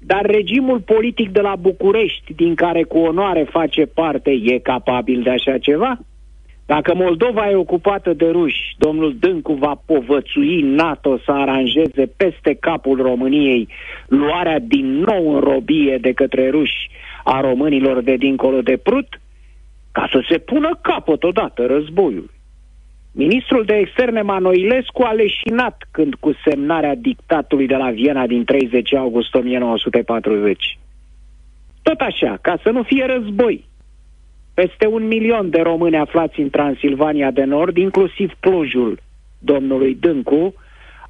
Dar 0.00 0.22
regimul 0.26 0.80
politic 0.80 1.30
de 1.30 1.40
la 1.40 1.56
București, 1.56 2.34
din 2.34 2.54
care 2.54 2.82
cu 2.82 2.98
onoare 2.98 3.42
face 3.50 3.86
parte, 3.86 4.30
e 4.30 4.58
capabil 4.58 5.22
de 5.22 5.30
așa 5.30 5.58
ceva? 5.58 5.98
Dacă 6.66 6.94
Moldova 6.94 7.50
e 7.50 7.54
ocupată 7.54 8.12
de 8.12 8.28
ruși, 8.30 8.74
domnul 8.78 9.16
Dâncu 9.20 9.52
va 9.52 9.82
povățui 9.86 10.60
NATO 10.60 11.18
să 11.24 11.30
aranjeze 11.30 12.12
peste 12.16 12.56
capul 12.60 13.02
României 13.02 13.68
luarea 14.08 14.58
din 14.58 14.86
nou 14.86 15.34
în 15.34 15.40
robie 15.40 15.98
de 16.00 16.12
către 16.12 16.50
ruși 16.50 16.90
a 17.24 17.40
românilor 17.40 18.02
de 18.02 18.16
dincolo 18.16 18.60
de 18.60 18.76
Prut? 18.82 19.20
ca 19.92 20.08
să 20.12 20.24
se 20.28 20.38
pună 20.38 20.78
capăt 20.82 21.22
odată 21.22 21.66
războiului. 21.66 22.37
Ministrul 23.24 23.64
de 23.64 23.74
externe 23.74 24.22
Manoilescu 24.22 25.02
a 25.02 25.12
leșinat 25.12 25.88
când 25.90 26.14
cu 26.14 26.30
semnarea 26.44 26.94
dictatului 26.94 27.66
de 27.66 27.74
la 27.74 27.90
Viena 27.90 28.26
din 28.26 28.44
30 28.44 28.94
august 28.94 29.34
1940. 29.34 30.78
Tot 31.82 32.00
așa, 32.00 32.38
ca 32.40 32.58
să 32.62 32.70
nu 32.70 32.82
fie 32.82 33.04
război. 33.06 33.64
Peste 34.54 34.86
un 34.86 35.06
milion 35.06 35.50
de 35.50 35.60
români 35.60 35.96
aflați 35.96 36.40
în 36.40 36.50
Transilvania 36.50 37.30
de 37.30 37.44
Nord, 37.44 37.76
inclusiv 37.76 38.32
Clujul 38.40 39.00
domnului 39.38 39.94
Dâncu, 39.94 40.54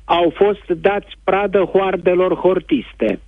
au 0.04 0.32
fost 0.34 0.66
dați 0.80 1.12
pradă 1.24 1.59
hoardelor 1.59 2.34
hortiste. 2.34 3.20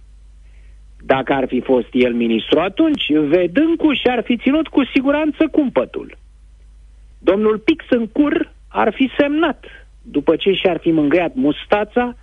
Dacă 1.04 1.32
ar 1.32 1.46
fi 1.46 1.60
fost 1.60 1.88
el 1.92 2.12
ministru 2.14 2.58
atunci, 2.60 3.12
Vedâncu 3.12 3.92
și-ar 3.92 4.22
fi 4.24 4.36
ținut 4.36 4.68
cu 4.68 4.84
siguranță 4.94 5.48
cumpătul. 5.52 6.16
Domnul 7.18 7.58
Pix 7.58 7.84
în 7.90 8.06
cur 8.06 8.58
ar 8.72 8.92
fi 8.94 9.10
semnat, 9.18 9.64
după 10.02 10.36
ce 10.36 10.52
și-ar 10.52 10.78
fi 10.80 10.90
mângâiat 10.90 11.34
mustața, 11.34 12.14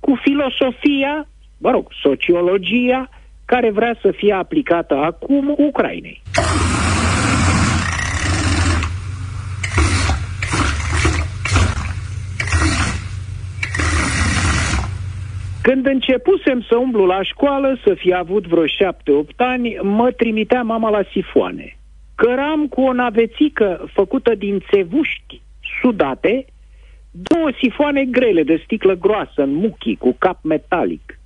cu 0.00 0.18
filosofia, 0.22 1.28
mă 1.58 1.70
rog, 1.70 1.88
sociologia, 2.02 3.08
care 3.44 3.70
vrea 3.70 3.96
să 4.02 4.10
fie 4.10 4.32
aplicată 4.32 4.94
acum 4.94 5.54
Ucrainei. 5.58 6.22
Când 15.62 15.86
începusem 15.86 16.64
să 16.68 16.76
umblu 16.76 17.04
la 17.06 17.22
școală, 17.22 17.78
să 17.84 17.94
fi 17.94 18.14
avut 18.14 18.46
vreo 18.46 18.66
șapte-opt 18.66 19.40
ani, 19.40 19.78
mă 19.82 20.10
trimitea 20.10 20.62
mama 20.62 20.90
la 20.90 21.02
sifoane. 21.12 21.76
Căram 22.14 22.66
cu 22.66 22.80
o 22.80 22.92
navețică 22.92 23.88
făcută 23.92 24.34
din 24.34 24.62
țevuști 24.70 25.40
sudate, 25.80 26.44
două 27.10 27.50
sifoane 27.60 28.04
grele 28.04 28.42
de 28.42 28.60
sticlă 28.64 28.94
groasă 28.94 29.42
în 29.42 29.52
muchii 29.52 29.96
cu 29.96 30.16
cap 30.18 30.38
metalic. 30.42 31.18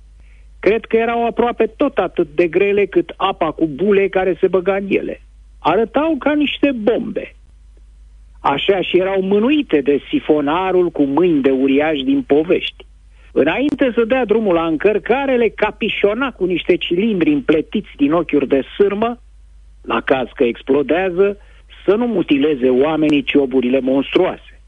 Cred 0.59 0.85
că 0.85 0.97
erau 0.97 1.25
aproape 1.25 1.65
tot 1.65 1.97
atât 1.97 2.27
de 2.35 2.47
grele 2.47 2.85
cât 2.85 3.13
apa 3.17 3.51
cu 3.51 3.67
bule 3.67 4.07
care 4.07 4.37
se 4.39 4.47
băga 4.47 4.75
în 4.75 4.85
ele. 4.89 5.21
Arătau 5.59 6.15
ca 6.19 6.33
niște 6.33 6.71
bombe. 6.71 7.35
Așa 8.41 8.81
și 8.81 8.97
erau 8.97 9.21
mânuite 9.21 9.81
de 9.81 10.01
sifonarul 10.09 10.89
cu 10.89 11.03
mâini 11.03 11.41
de 11.41 11.49
uriaș 11.51 11.99
din 11.99 12.21
povești. 12.21 12.85
Înainte 13.31 13.91
să 13.95 14.03
dea 14.05 14.25
drumul 14.25 14.53
la 14.53 14.65
încărcare, 14.65 15.35
le 15.35 15.49
capișona 15.49 16.31
cu 16.31 16.45
niște 16.45 16.75
cilindri 16.75 17.31
împletiți 17.33 17.89
din 17.97 18.11
ochiuri 18.11 18.47
de 18.47 18.61
sârmă, 18.77 19.17
la 19.81 20.01
caz 20.01 20.27
că 20.35 20.43
explodează, 20.43 21.37
să 21.85 21.95
nu 21.95 22.07
mutileze 22.07 22.69
oamenii 22.69 23.23
cioburile 23.23 23.79
monstruoase. 23.79 24.61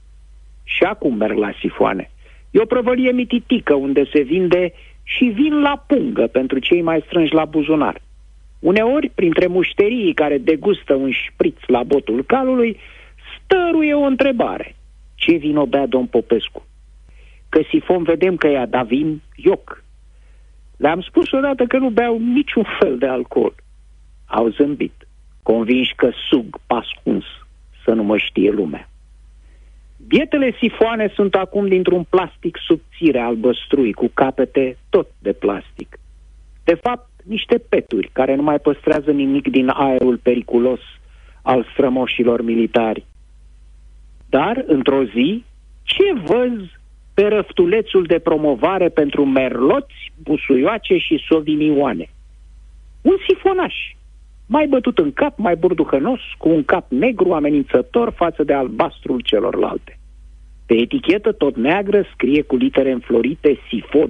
Și 0.64 0.84
acum 0.84 1.18
merg 1.18 1.38
la 1.38 1.52
sifoane. 1.60 2.12
E 2.52 2.62
o 2.62 2.66
prăvălie 2.66 3.12
mititică 3.12 3.74
unde 3.74 4.04
se 4.14 4.22
vinde 4.22 4.74
și 5.04 5.24
vin 5.26 5.62
la 5.62 5.84
pungă 5.88 6.28
pentru 6.28 6.60
cei 6.60 6.82
mai 6.82 7.04
strânși 7.06 7.34
la 7.34 7.46
buzunar. 7.46 8.02
Uneori, 8.60 9.10
printre 9.10 9.48
mușterii 9.48 10.14
care 10.14 10.38
degustă 10.38 10.94
un 10.94 11.12
șpriț 11.12 11.58
la 11.68 11.84
botul 11.84 12.24
calului, 12.24 12.78
stăruie 13.36 13.94
o 13.94 14.02
întrebare. 14.02 14.76
Ce 15.16 15.36
vin 15.36 15.64
bea 15.70 15.86
domn 15.86 16.06
Popescu? 16.06 16.66
Că 17.50 17.62
sifon 17.70 18.04
vedem 18.04 18.36
că 18.36 18.48
ea, 18.48 18.66
dar 18.66 18.86
vin 18.86 19.22
ioc. 19.36 19.84
Le-am 20.78 21.02
spus 21.02 21.32
odată 21.32 21.66
că 21.66 21.78
nu 21.78 21.90
beau 21.90 22.20
niciun 22.20 22.66
fel 22.80 22.98
de 22.98 23.08
alcool. 23.08 23.56
Au 24.26 24.48
zâmbit, 24.48 25.05
convinși 25.52 25.96
că 25.96 26.10
sug 26.30 26.58
pascuns 26.68 27.26
să 27.84 27.92
nu 27.94 28.04
mă 28.04 28.18
știe 28.18 28.52
lumea. 28.52 28.90
Bietele 30.08 30.56
sifoane 30.60 31.12
sunt 31.16 31.36
acum 31.36 31.68
dintr-un 31.68 32.04
plastic 32.10 32.58
subțire 32.68 33.20
albăstrui, 33.20 33.94
cu 33.94 34.08
capete 34.14 34.78
tot 34.90 35.08
de 35.20 35.34
plastic. 35.34 36.00
De 36.64 36.74
fapt, 36.74 37.10
niște 37.24 37.58
peturi 37.70 38.10
care 38.14 38.36
nu 38.36 38.42
mai 38.42 38.60
păstrează 38.60 39.12
nimic 39.12 39.48
din 39.48 39.70
aerul 39.70 40.18
periculos 40.18 40.80
al 41.42 41.68
strămoșilor 41.72 42.42
militari. 42.42 43.06
Dar, 44.30 44.64
într-o 44.68 45.04
zi, 45.04 45.44
ce 45.84 46.14
văz 46.24 46.54
pe 47.14 47.28
răftulețul 47.28 48.04
de 48.04 48.20
promovare 48.20 48.90
pentru 48.90 49.26
merloți, 49.26 50.12
busuioace 50.24 50.98
și 50.98 51.26
sovinioane? 51.30 52.10
Un 53.02 53.16
sifonaș, 53.28 53.76
mai 54.48 54.68
bătut 54.68 54.98
în 54.98 55.14
cap, 55.14 55.38
mai 55.38 55.56
burduhănos, 55.56 56.20
cu 56.38 56.50
un 56.50 56.64
cap 56.64 56.92
negru 56.92 57.34
amenințător 57.34 58.14
față 58.16 58.44
de 58.44 58.54
albastrul 58.54 59.20
celorlalte. 59.20 60.00
Pe 60.66 60.74
etichetă 60.74 61.32
tot 61.32 61.56
neagră 61.56 62.06
scrie 62.14 62.42
cu 62.42 62.56
litere 62.56 62.92
înflorite 62.92 63.60
sifon, 63.70 64.10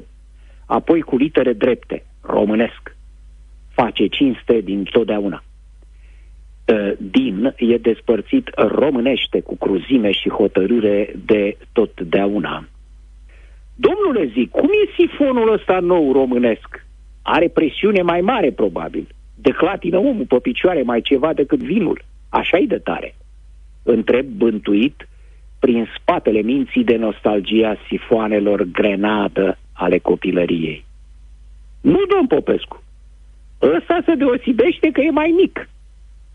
apoi 0.66 1.02
cu 1.02 1.18
litere 1.18 1.54
drepte, 1.54 2.06
românesc. 2.22 2.96
Face 3.74 4.08
cinste 4.08 4.62
din 4.62 4.84
totdeauna. 4.84 5.44
Din 6.98 7.54
e 7.58 7.78
despărțit 7.78 8.50
românește 8.56 9.40
cu 9.40 9.56
cruzime 9.56 10.12
și 10.12 10.30
hotărâre 10.30 11.16
de 11.26 11.58
totdeauna. 11.72 12.68
Domnule, 13.76 14.32
zic, 14.34 14.50
cum 14.50 14.70
e 14.70 15.02
sifonul 15.02 15.54
ăsta 15.54 15.80
nou 15.80 16.12
românesc? 16.12 16.86
Are 17.22 17.48
presiune 17.48 18.02
mai 18.02 18.22
mare, 18.22 18.52
probabil. 18.52 19.15
Declatină 19.50 19.98
omul 19.98 20.26
pe 20.26 20.40
picioare 20.42 20.82
mai 20.82 21.02
ceva 21.02 21.34
decât 21.34 21.60
vinul. 21.60 22.02
Așa-i 22.30 22.68
de 22.68 22.78
tare. 22.78 23.16
Întreb 23.84 24.26
bântuit, 24.26 25.08
prin 25.60 25.88
spatele 26.00 26.42
minții 26.42 26.84
de 26.84 26.96
nostalgia 26.96 27.78
sifoanelor 27.88 28.64
grenadă 28.64 29.58
ale 29.74 29.98
copilăriei. 29.98 30.86
Nu, 31.82 32.06
domn 32.06 32.28
Popescu. 32.28 32.84
Ăsta 33.62 34.00
se 34.06 34.16
deosebește 34.16 34.92
că 34.92 35.02
e 35.02 35.10
mai 35.10 35.34
mic. 35.38 35.70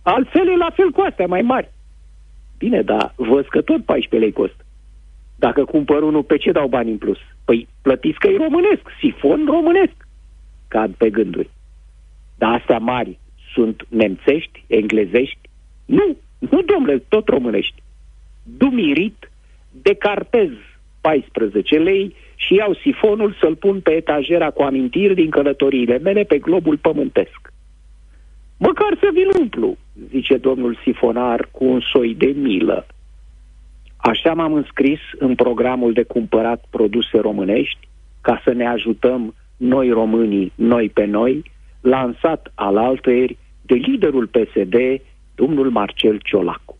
Altfel 0.02 0.48
e 0.48 0.56
la 0.56 0.70
fel 0.74 0.90
cu 0.90 1.00
astea 1.00 1.26
mai 1.26 1.42
mari. 1.42 1.70
Bine, 2.58 2.82
dar 2.82 3.12
văd 3.16 3.46
că 3.48 3.61
tot 3.61 3.84
14 3.84 4.16
lei 4.16 4.32
costă. 4.32 4.64
Dacă 5.36 5.64
cumpăr 5.64 6.02
unul, 6.02 6.22
pe 6.22 6.36
ce 6.36 6.52
dau 6.52 6.68
bani 6.68 6.90
în 6.90 6.98
plus? 6.98 7.18
Păi 7.44 7.68
plătiți 7.82 8.18
că 8.18 8.28
e 8.28 8.36
românesc, 8.36 8.82
sifon 9.00 9.44
românesc. 9.46 9.96
Cad 10.68 10.90
pe 10.94 11.11
gânduri. 11.11 11.50
Dar 12.41 12.53
astea 12.55 12.78
mari 12.78 13.18
sunt 13.55 13.86
nemțești, 13.88 14.64
englezești? 14.66 15.38
Nu, 15.84 16.16
nu, 16.38 16.62
domnule, 16.62 16.99
tot 17.09 17.28
românești. 17.28 17.82
Dumirit, 18.43 19.30
decartez 19.82 20.51
14 21.01 21.78
lei 21.78 22.14
și 22.34 22.55
iau 22.55 22.74
sifonul 22.74 23.36
să-l 23.41 23.57
pun 23.57 23.80
pe 23.80 23.91
etajera 23.91 24.51
cu 24.51 24.62
amintiri 24.62 25.14
din 25.14 25.30
călătoriile 25.30 25.99
mele 25.99 26.22
pe 26.22 26.38
globul 26.38 26.76
pământesc. 26.76 27.53
Măcar 28.57 28.97
să 29.01 29.09
vi 29.12 29.41
umplu, 29.41 29.76
zice 30.09 30.36
domnul 30.36 30.78
sifonar 30.84 31.49
cu 31.51 31.64
un 31.64 31.80
soi 31.80 32.14
de 32.14 32.26
milă. 32.26 32.86
Așa 33.97 34.34
m-am 34.34 34.53
înscris 34.53 35.01
în 35.18 35.34
programul 35.34 35.93
de 35.93 36.03
cumpărat 36.03 36.64
produse 36.70 37.18
românești 37.18 37.88
ca 38.20 38.41
să 38.45 38.53
ne 38.53 38.66
ajutăm 38.66 39.34
noi 39.57 39.91
românii, 39.91 40.53
noi 40.55 40.88
pe 40.88 41.05
noi, 41.05 41.51
lansat 41.81 42.53
al 42.55 42.76
altăieri 42.76 43.39
de 43.62 43.74
liderul 43.74 44.26
PSD, 44.26 44.74
domnul 45.35 45.70
Marcel 45.70 46.20
Ciolacu. 46.24 46.78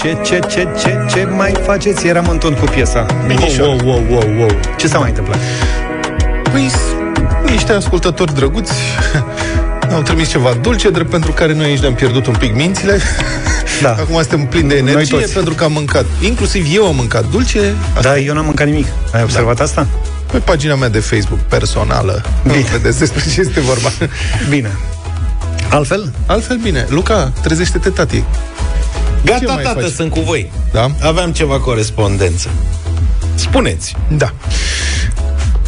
Ce, 0.00 0.16
ce, 0.24 0.38
ce, 0.38 0.68
ce, 0.78 1.06
ce 1.10 1.24
mai 1.24 1.52
faceți? 1.52 2.06
Eram 2.06 2.26
în 2.30 2.38
ton 2.38 2.54
cu 2.54 2.64
piesa. 2.64 3.06
Wow, 3.58 3.68
wow, 3.68 3.78
wow, 3.84 4.02
wow, 4.10 4.38
wow. 4.38 4.48
Ce 4.78 4.86
s-a 4.86 4.98
mai 4.98 5.08
întâmplat? 5.08 5.38
Păi, 6.52 6.68
niște 7.50 7.72
ascultători 7.72 8.34
drăguți 8.34 8.72
au 9.94 10.02
trimis 10.02 10.28
ceva 10.28 10.52
dulce, 10.60 10.90
drept 10.90 11.10
pentru 11.10 11.32
care 11.32 11.54
noi 11.54 11.64
aici 11.64 11.80
ne-am 11.80 11.94
pierdut 11.94 12.26
un 12.26 12.34
pic 12.38 12.54
mințile. 12.54 12.98
Da. 13.82 13.90
Acum 14.00 14.14
suntem 14.14 14.46
plini 14.46 14.68
de 14.68 14.76
energie 14.76 15.26
pentru 15.34 15.54
că 15.54 15.64
am 15.64 15.72
mâncat. 15.72 16.04
Inclusiv 16.20 16.66
eu 16.74 16.86
am 16.86 16.96
mâncat 16.96 17.30
dulce. 17.30 17.74
Asta. 17.96 18.08
Da, 18.08 18.18
eu 18.18 18.34
n-am 18.34 18.44
mâncat 18.44 18.66
nimic. 18.66 18.86
Ai 19.12 19.22
observat 19.22 19.56
da. 19.56 19.62
asta? 19.62 19.86
Pe 20.32 20.38
pagina 20.38 20.74
mea 20.74 20.88
de 20.88 20.98
Facebook 20.98 21.38
personală. 21.40 22.22
Bine. 22.42 22.64
Vedeți 22.72 22.98
despre 22.98 23.24
ce 23.32 23.40
este 23.40 23.60
vorba. 23.60 23.88
Bine. 24.48 24.76
Altfel? 25.70 26.12
Altfel 26.26 26.56
bine. 26.56 26.86
Luca, 26.88 27.32
trezește-te, 27.42 27.88
tati. 27.88 28.24
Gata, 29.24 29.56
tată, 29.56 29.80
faci? 29.80 29.90
sunt 29.90 30.10
cu 30.10 30.20
voi. 30.20 30.52
Da? 30.72 30.90
Aveam 31.00 31.32
ceva 31.32 31.58
corespondență. 31.58 32.48
Spuneți. 33.34 33.96
Da. 34.16 34.34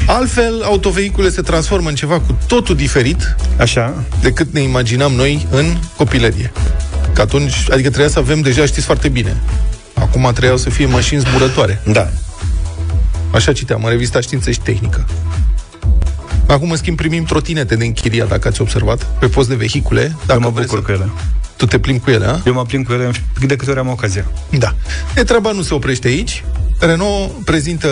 Altfel, 0.06 0.62
autovehicule 0.62 1.30
se 1.30 1.42
transformă 1.42 1.88
în 1.88 1.94
ceva 1.94 2.20
cu 2.20 2.38
totul 2.46 2.76
diferit 2.76 3.36
Așa. 3.58 3.94
decât 4.20 4.52
ne 4.52 4.60
imaginam 4.60 5.12
noi 5.12 5.46
în 5.50 5.76
copilărie. 5.96 6.52
Că 7.12 7.20
atunci, 7.20 7.54
adică 7.70 7.88
trebuia 7.88 8.08
să 8.08 8.18
avem 8.18 8.40
deja, 8.40 8.66
știți 8.66 8.86
foarte 8.86 9.08
bine, 9.08 9.36
acum 9.94 10.22
trebuiau 10.22 10.56
să 10.56 10.70
fie 10.70 10.86
mașini 10.86 11.20
zburătoare. 11.20 11.80
Da. 11.86 12.08
Așa 13.34 13.52
citeam, 13.52 13.84
în 13.84 13.90
revista 13.90 14.20
Știință 14.20 14.50
și 14.50 14.60
Tehnică. 14.60 15.06
Acum, 16.46 16.70
în 16.70 16.76
schimb, 16.76 16.96
primim 16.96 17.24
trotinete 17.24 17.76
de 17.76 17.84
închiriat, 17.84 18.28
dacă 18.28 18.48
ați 18.48 18.60
observat, 18.60 19.06
pe 19.18 19.26
post 19.26 19.48
de 19.48 19.54
vehicule. 19.54 20.16
Dacă 20.26 20.40
Eu 20.42 20.50
mă 20.50 20.60
bucur 20.60 20.78
să... 20.78 20.84
cu 20.84 20.92
ele. 20.92 21.10
Tu 21.56 21.66
te 21.66 21.78
plimbi 21.78 22.00
cu 22.02 22.10
ele, 22.10 22.26
a? 22.26 22.38
Eu 22.46 22.52
mă 22.52 22.64
plimb 22.64 22.86
cu 22.86 22.92
ele 22.92 23.10
de 23.46 23.56
câte 23.56 23.70
ori 23.70 23.78
am 23.78 23.88
ocazia. 23.88 24.26
Da. 24.58 24.74
E 25.16 25.22
treaba 25.22 25.52
nu 25.52 25.62
se 25.62 25.74
oprește 25.74 26.08
aici. 26.08 26.44
Renault 26.78 27.30
prezintă 27.44 27.88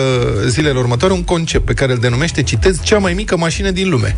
zilele 0.47 0.79
următoare 0.79 1.13
un 1.13 1.23
concept 1.23 1.65
pe 1.65 1.73
care 1.73 1.91
îl 1.91 1.97
denumește, 1.97 2.43
citez, 2.43 2.81
cea 2.81 2.97
mai 2.97 3.13
mică 3.13 3.37
mașină 3.37 3.71
din 3.71 3.89
lume. 3.89 4.17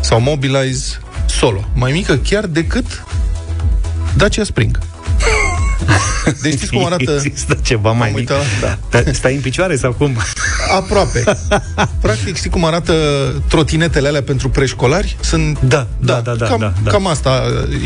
Sau 0.00 0.20
Mobilize 0.20 0.98
Solo. 1.26 1.68
Mai 1.74 1.92
mică 1.92 2.16
chiar 2.16 2.46
decât 2.46 3.04
Dacia 4.16 4.44
Spring. 4.44 4.78
Deci 6.42 6.52
știți 6.52 6.72
cum 6.72 6.84
arată... 6.84 7.20
Există 7.24 7.58
ceva 7.62 7.92
mai 7.92 8.12
mic. 8.14 8.26
Da. 8.26 8.34
da. 8.90 9.02
Stai 9.12 9.34
în 9.34 9.40
picioare 9.40 9.76
sau 9.76 9.92
cum? 9.92 10.16
Aproape. 10.76 11.24
Practic, 12.00 12.36
știi 12.36 12.50
cum 12.50 12.64
arată 12.64 12.94
trotinetele 13.48 14.08
alea 14.08 14.22
pentru 14.22 14.48
preșcolari? 14.48 15.16
Sunt... 15.20 15.60
Da, 15.60 15.86
da, 15.98 16.20
da, 16.20 16.34
da. 16.34 16.46
Cam, 16.46 16.58
da, 16.58 16.72
da. 16.82 16.90
cam 16.90 17.06
asta 17.06 17.42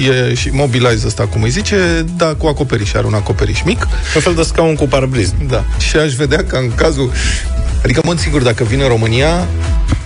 e 0.09 0.35
și 0.35 0.49
Mobilize 0.49 1.07
ăsta, 1.07 1.27
cum 1.27 1.43
îi 1.43 1.51
zice, 1.51 2.05
da, 2.17 2.35
cu 2.35 2.47
acoperiș, 2.47 2.95
are 2.95 3.07
un 3.07 3.15
acoperiș 3.15 3.63
mic. 3.63 3.87
Un 4.15 4.21
fel 4.21 4.35
de 4.35 4.43
scaun 4.43 4.75
cu 4.75 4.87
parbriz. 4.87 5.35
Da. 5.49 5.65
Și 5.79 5.97
aș 5.97 6.13
vedea 6.13 6.45
că 6.45 6.57
în 6.57 6.75
cazul... 6.75 7.13
Adică, 7.83 8.01
mă 8.05 8.15
sigur, 8.17 8.43
dacă 8.43 8.65
vine 8.65 8.83
în 8.83 8.89
România, 8.89 9.47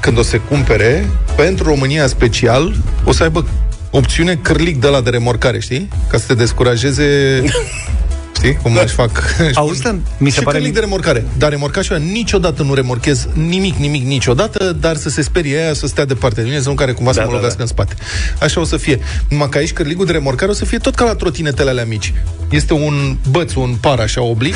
când 0.00 0.18
o 0.18 0.22
se 0.22 0.36
cumpere, 0.36 1.08
pentru 1.36 1.64
România 1.64 2.06
special, 2.06 2.74
o 3.04 3.12
să 3.12 3.22
aibă 3.22 3.46
opțiune 3.90 4.38
cârlic 4.42 4.80
de 4.80 4.86
la 4.86 5.00
de 5.00 5.10
remorcare, 5.10 5.58
știi? 5.58 5.88
Ca 6.08 6.18
să 6.18 6.26
te 6.26 6.34
descurajeze 6.34 7.42
Știi? 8.40 8.56
Cum 8.56 8.74
da. 8.74 8.80
își 8.80 8.94
fac... 8.94 9.22
Auzi, 9.54 9.82
mi 10.18 10.30
se 10.30 10.38
și 10.38 10.44
pare... 10.44 10.58
călic 10.58 10.74
de 10.74 10.80
remorcare. 10.80 11.24
Dar 11.38 11.50
remorcașul 11.50 11.94
ăla 11.94 12.04
niciodată 12.04 12.62
nu 12.62 12.74
remorchez 12.74 13.28
nimic, 13.32 13.74
nimic, 13.74 14.04
niciodată, 14.04 14.76
dar 14.80 14.96
să 14.96 15.08
se 15.08 15.22
sperie 15.22 15.58
aia 15.58 15.72
să 15.72 15.86
stea 15.86 16.04
departe 16.04 16.40
de 16.40 16.46
mine, 16.48 16.60
să 16.60 16.68
nu 16.68 16.74
care 16.74 16.92
cumva 16.92 17.12
da, 17.12 17.16
să 17.16 17.20
mă 17.24 17.30
da, 17.30 17.34
lovească 17.34 17.56
da. 17.56 17.62
în 17.62 17.68
spate. 17.68 17.94
Așa 18.40 18.60
o 18.60 18.64
să 18.64 18.76
fie. 18.76 18.98
Numai 19.28 19.48
că 19.48 19.58
aici 19.58 19.72
cărligul 19.72 20.06
de 20.06 20.12
remorcare 20.12 20.50
o 20.50 20.54
să 20.54 20.64
fie 20.64 20.78
tot 20.78 20.94
ca 20.94 21.04
la 21.04 21.14
trotinetele 21.14 21.70
alea 21.70 21.84
mici. 21.84 22.12
Este 22.50 22.72
un 22.72 23.16
băț, 23.30 23.54
un 23.54 23.74
par 23.80 23.98
așa 23.98 24.22
oblic, 24.22 24.54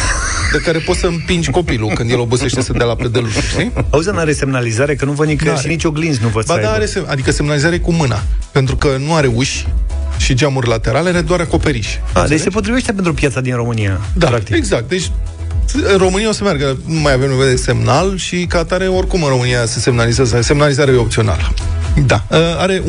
de 0.52 0.58
care 0.58 0.78
poți 0.78 0.98
să 0.98 1.06
împingi 1.06 1.50
copilul 1.50 1.90
când 1.94 2.10
el 2.10 2.18
obosește 2.18 2.62
să 2.62 2.72
dea 2.72 2.86
la 2.86 2.94
pedeluș, 2.94 3.32
știi? 3.50 3.72
Auzi, 3.90 4.10
nu 4.10 4.18
are 4.18 4.32
semnalizare, 4.32 4.94
că 4.94 5.04
nu 5.04 5.12
văd 5.12 5.26
nicăieri 5.26 5.60
și 5.60 5.66
nici 5.66 5.84
oglinzi 5.84 6.22
nu 6.22 6.28
văd 6.28 6.46
Ba 6.46 6.54
să 6.54 6.60
da, 6.60 6.66
aibă. 6.66 6.82
are 6.82 6.90
sem- 6.90 7.10
adică 7.10 7.30
semnalizare 7.30 7.78
cu 7.78 7.92
mâna. 7.92 8.22
Pentru 8.52 8.76
că 8.76 8.96
nu 9.06 9.14
are 9.14 9.26
uși 9.26 9.66
și 10.16 10.34
geamuri 10.34 10.68
laterale, 10.68 11.08
are 11.08 11.20
doar 11.20 11.40
acoperiș. 11.40 11.88
A, 12.12 12.26
deci 12.26 12.40
se 12.40 12.50
potrivește 12.50 12.92
pentru 12.92 13.14
piața 13.14 13.40
din 13.40 13.54
România. 13.54 14.00
Da, 14.14 14.26
practic. 14.26 14.56
exact. 14.56 14.88
Deci 14.88 15.10
în 15.72 15.96
România 15.96 16.28
o 16.28 16.32
să 16.32 16.44
meargă, 16.44 16.78
nu 16.86 17.00
mai 17.00 17.12
avem 17.12 17.28
nevoie 17.28 17.50
de 17.50 17.56
semnal 17.56 18.16
și 18.16 18.46
ca 18.46 18.58
atare 18.58 18.86
oricum 18.86 19.22
în 19.22 19.28
România 19.28 19.64
se 19.64 19.80
semnalizează, 19.80 20.40
semnalizarea 20.40 20.94
e 20.94 20.96
opțională. 20.96 21.54
Da. 22.06 22.24
Uh, 22.30 22.38
Are 22.58 22.80
1,37 22.80 22.84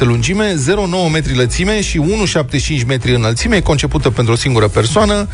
m 0.00 0.06
lungime, 0.06 0.54
0,9 0.54 1.12
metri 1.12 1.36
lățime 1.36 1.82
și 1.82 2.00
1,75 2.80 2.86
metri 2.86 3.14
înălțime, 3.14 3.56
e 3.56 3.60
concepută 3.60 4.10
pentru 4.10 4.32
o 4.32 4.36
singură 4.36 4.68
persoană, 4.68 5.28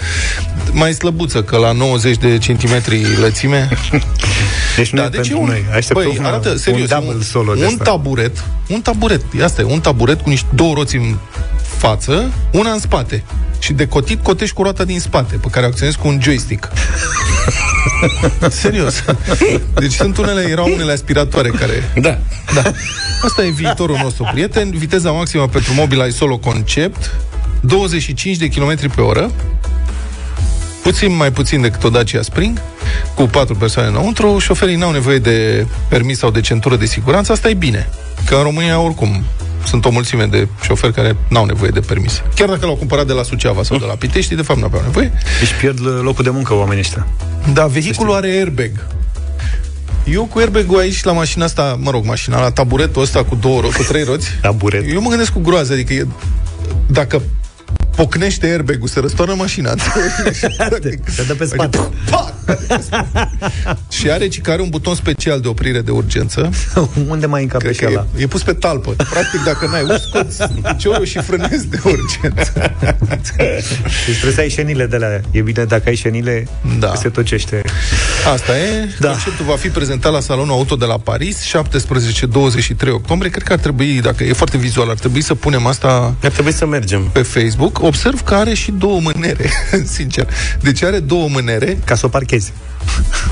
mai 0.72 0.92
slăbuță, 0.92 1.42
că 1.42 1.56
la 1.56 1.72
90 1.72 2.16
de 2.16 2.38
centimetri 2.38 3.18
lățime... 3.20 3.68
Deci 4.76 4.90
nu 4.90 5.02
e 5.02 5.08
pentru 5.08 5.44
noi. 5.44 5.64
Așteptăm 5.74 6.04
băi, 6.06 6.18
una- 6.20 6.26
arată, 6.26 6.48
un 6.50 6.56
serios, 6.56 6.88
double 6.88 7.14
un, 7.14 7.22
solo 7.22 7.54
de 7.54 7.60
un 7.60 7.66
asta. 7.66 7.84
taburet, 7.84 8.44
un 8.68 8.80
taburet, 8.80 9.24
asta 9.42 9.60
e, 9.60 9.64
un 9.64 9.80
taburet 9.80 10.20
cu 10.20 10.28
niște 10.28 10.46
două 10.54 10.74
roți 10.74 10.96
în 10.96 11.16
față, 11.78 12.32
una 12.52 12.70
în 12.70 12.78
spate. 12.78 13.24
Și 13.60 13.72
de 13.72 13.86
cotit 13.86 14.22
cotești 14.22 14.54
cu 14.54 14.62
roata 14.62 14.84
din 14.84 15.00
spate, 15.00 15.36
pe 15.36 15.48
care 15.50 15.66
o 15.66 15.68
acționezi 15.68 15.98
cu 15.98 16.08
un 16.08 16.18
joystick. 16.22 16.68
Serios. 18.50 19.04
Deci 19.74 19.92
sunt 19.92 20.18
unele, 20.18 20.48
erau 20.48 20.72
unele 20.72 20.92
aspiratoare 20.92 21.48
care... 21.48 21.90
Da. 21.94 22.18
Da. 22.54 22.62
Asta 23.22 23.44
e 23.44 23.50
viitorul 23.50 23.98
nostru, 24.02 24.28
prieten. 24.32 24.70
Viteza 24.70 25.10
maximă 25.10 25.48
pentru 25.48 25.72
Mobileye 25.74 26.10
Solo 26.10 26.38
Concept, 26.38 27.10
25 27.60 28.36
de 28.36 28.48
km 28.48 28.94
pe 28.94 29.00
oră, 29.00 29.30
puțin 30.82 31.16
mai 31.16 31.32
puțin 31.32 31.60
decât 31.60 31.84
o 31.84 31.88
Dacia 31.88 32.22
Spring, 32.22 32.60
cu 33.14 33.22
patru 33.22 33.54
persoane 33.54 33.88
înăuntru, 33.88 34.38
șoferii 34.38 34.76
n-au 34.76 34.92
nevoie 34.92 35.18
de 35.18 35.66
permis 35.88 36.18
sau 36.18 36.30
de 36.30 36.40
centură 36.40 36.76
de 36.76 36.86
siguranță, 36.86 37.32
asta 37.32 37.48
e 37.48 37.54
bine. 37.54 37.88
Că 38.26 38.34
în 38.34 38.42
România, 38.42 38.80
oricum, 38.80 39.24
sunt 39.66 39.84
o 39.84 39.90
mulțime 39.90 40.24
de 40.24 40.48
șoferi 40.62 40.92
care 40.92 41.16
n-au 41.28 41.44
nevoie 41.44 41.70
de 41.70 41.80
permis. 41.80 42.22
Chiar 42.34 42.48
dacă 42.48 42.66
l-au 42.66 42.76
cumpărat 42.76 43.06
de 43.06 43.12
la 43.12 43.22
Suceava 43.22 43.62
sau 43.62 43.78
de 43.78 43.84
la 43.84 43.94
Pitești, 43.94 44.34
de 44.34 44.42
fapt 44.42 44.60
n-aveau 44.60 44.82
nevoie. 44.82 45.12
Deci 45.38 45.54
pierd 45.60 45.80
locul 46.02 46.24
de 46.24 46.30
muncă 46.30 46.54
oamenii 46.54 46.80
ăștia. 46.80 47.06
Da, 47.52 47.66
vehiculul 47.66 48.14
are 48.14 48.28
airbag. 48.28 48.70
Eu 50.04 50.24
cu 50.24 50.38
airbag-ul 50.38 50.78
aici 50.78 51.04
la 51.04 51.12
mașina 51.12 51.44
asta, 51.44 51.78
mă 51.80 51.90
rog, 51.90 52.04
mașina, 52.04 52.40
la 52.40 52.50
taburetul 52.50 53.02
ăsta 53.02 53.24
cu 53.24 53.34
două 53.34 53.60
ro- 53.60 53.76
cu 53.76 53.82
trei 53.82 54.02
roți. 54.02 54.28
Taburet. 54.40 54.84
Eu 54.92 55.00
mă 55.00 55.08
gândesc 55.08 55.32
cu 55.32 55.40
groază, 55.40 55.72
adică 55.72 55.92
e, 55.92 56.06
dacă 56.86 57.22
pocnește 57.96 58.46
airbag-ul, 58.46 58.88
se 58.88 59.00
răstoarnă 59.00 59.34
mașina. 59.34 59.74
Se 61.14 61.24
dă 61.26 61.34
pe 61.34 61.44
spate. 61.44 61.78
și 63.90 64.10
are, 64.10 64.28
ci 64.28 64.40
că 64.40 64.50
are 64.50 64.62
un 64.62 64.68
buton 64.68 64.94
special 64.94 65.40
de 65.40 65.48
oprire 65.48 65.80
de 65.80 65.90
urgență. 65.90 66.50
Unde 67.08 67.26
mai 67.26 67.42
încape 67.42 67.62
Cred 67.64 67.74
și 67.74 67.80
că 67.80 67.86
ăla? 67.90 68.06
e, 68.16 68.22
e 68.22 68.26
pus 68.26 68.42
pe 68.42 68.52
talpă. 68.52 68.92
Practic, 69.10 69.42
dacă 69.44 69.66
n-ai 69.66 69.82
uși, 69.82 70.00
scoți 70.00 70.52
piciorul 70.62 71.04
și 71.04 71.18
frânezi 71.18 71.66
de 71.66 71.80
urgență. 71.84 72.74
Deci 73.08 74.12
trebuie 74.12 74.32
să 74.34 74.40
ai 74.40 74.48
șenile 74.48 74.86
de 74.86 74.96
la 74.96 75.06
E 75.30 75.40
bine 75.40 75.64
dacă 75.64 75.82
ai 75.86 75.94
șenile, 75.94 76.46
Da. 76.78 76.94
se 76.94 77.08
tocește. 77.08 77.62
Asta 78.26 78.58
e. 78.58 78.88
Da. 78.98 79.08
Conceptul 79.08 79.44
va 79.44 79.56
fi 79.56 79.68
prezentat 79.68 80.12
la 80.12 80.20
Salonul 80.20 80.52
Auto 80.52 80.76
de 80.76 80.84
la 80.84 80.98
Paris, 80.98 81.38
17-23 81.44 82.88
octombrie. 82.92 83.30
Cred 83.30 83.42
că 83.42 83.52
ar 83.52 83.58
trebui, 83.58 84.00
dacă 84.00 84.24
e 84.24 84.32
foarte 84.32 84.56
vizual, 84.56 84.88
ar 84.90 84.96
trebui 84.96 85.22
să 85.22 85.34
punem 85.34 85.66
asta 85.66 86.14
Ar 86.22 86.30
trebui 86.30 86.52
să 86.52 86.66
mergem. 86.66 87.02
pe 87.12 87.22
Facebook. 87.22 87.82
Observ 87.82 88.20
că 88.22 88.34
are 88.34 88.54
și 88.54 88.70
două 88.70 89.00
mânere, 89.00 89.50
sincer. 89.96 90.28
Deci 90.60 90.82
are 90.82 90.98
două 90.98 91.28
mânere. 91.28 91.78
Ca 91.84 91.94
să 91.94 92.06
o 92.06 92.08
parchezi. 92.08 92.52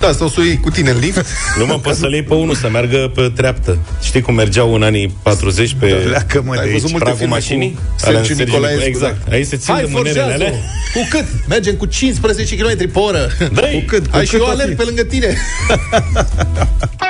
Da, 0.00 0.12
sau 0.12 0.28
să 0.28 0.40
o 0.40 0.42
iei 0.42 0.60
cu 0.60 0.70
tine 0.70 0.90
în 0.90 0.98
lift. 0.98 1.26
Nu 1.58 1.66
mă 1.66 1.78
poți 1.78 1.98
să-l 1.98 2.12
iei 2.12 2.22
pe 2.22 2.34
unul, 2.34 2.54
să 2.54 2.68
meargă 2.68 3.10
pe 3.14 3.32
treaptă. 3.36 3.78
Știi 4.02 4.20
cum 4.20 4.34
mergeau 4.34 4.74
în 4.74 4.82
anii 4.82 5.16
40 5.22 5.76
pe 5.78 5.86
Pleacă, 5.86 6.42
mă, 6.44 6.52
de 6.54 6.58
Ai 6.58 6.64
aici. 6.64 6.72
văzut 6.72 6.90
multe 6.90 7.04
pragul 7.04 7.18
filme 7.20 7.34
mașinii? 7.34 7.70
cu 7.72 7.80
Alea 8.06 8.18
în 8.18 8.24
Sergiu 8.24 8.34
Sergiu 8.38 8.52
Nicolaescu, 8.52 8.86
Exact. 8.86 9.16
da. 9.28 9.34
Aici 9.34 9.46
se 9.46 9.56
țin 9.56 9.74
Hai, 9.74 9.82
de 9.82 9.88
mânerele 9.92 10.20
forțează-o! 10.20 10.46
alea. 10.46 10.60
Cu 10.94 11.06
cât? 11.10 11.24
Mergem 11.48 11.74
cu 11.74 11.84
15 11.86 12.56
km 12.56 12.76
pe 12.92 12.98
oră. 12.98 13.28
Dă-i! 13.52 13.72
Cu 13.74 13.84
cât? 13.86 14.06
Cu 14.06 14.16
Ai 14.16 14.24
și 14.24 14.30
cât 14.30 14.40
eu 14.40 14.46
o 14.46 14.48
alerg 14.50 14.68
fi? 14.70 14.76
pe 14.76 14.82
lângă 14.82 15.02
tine. 15.02 15.36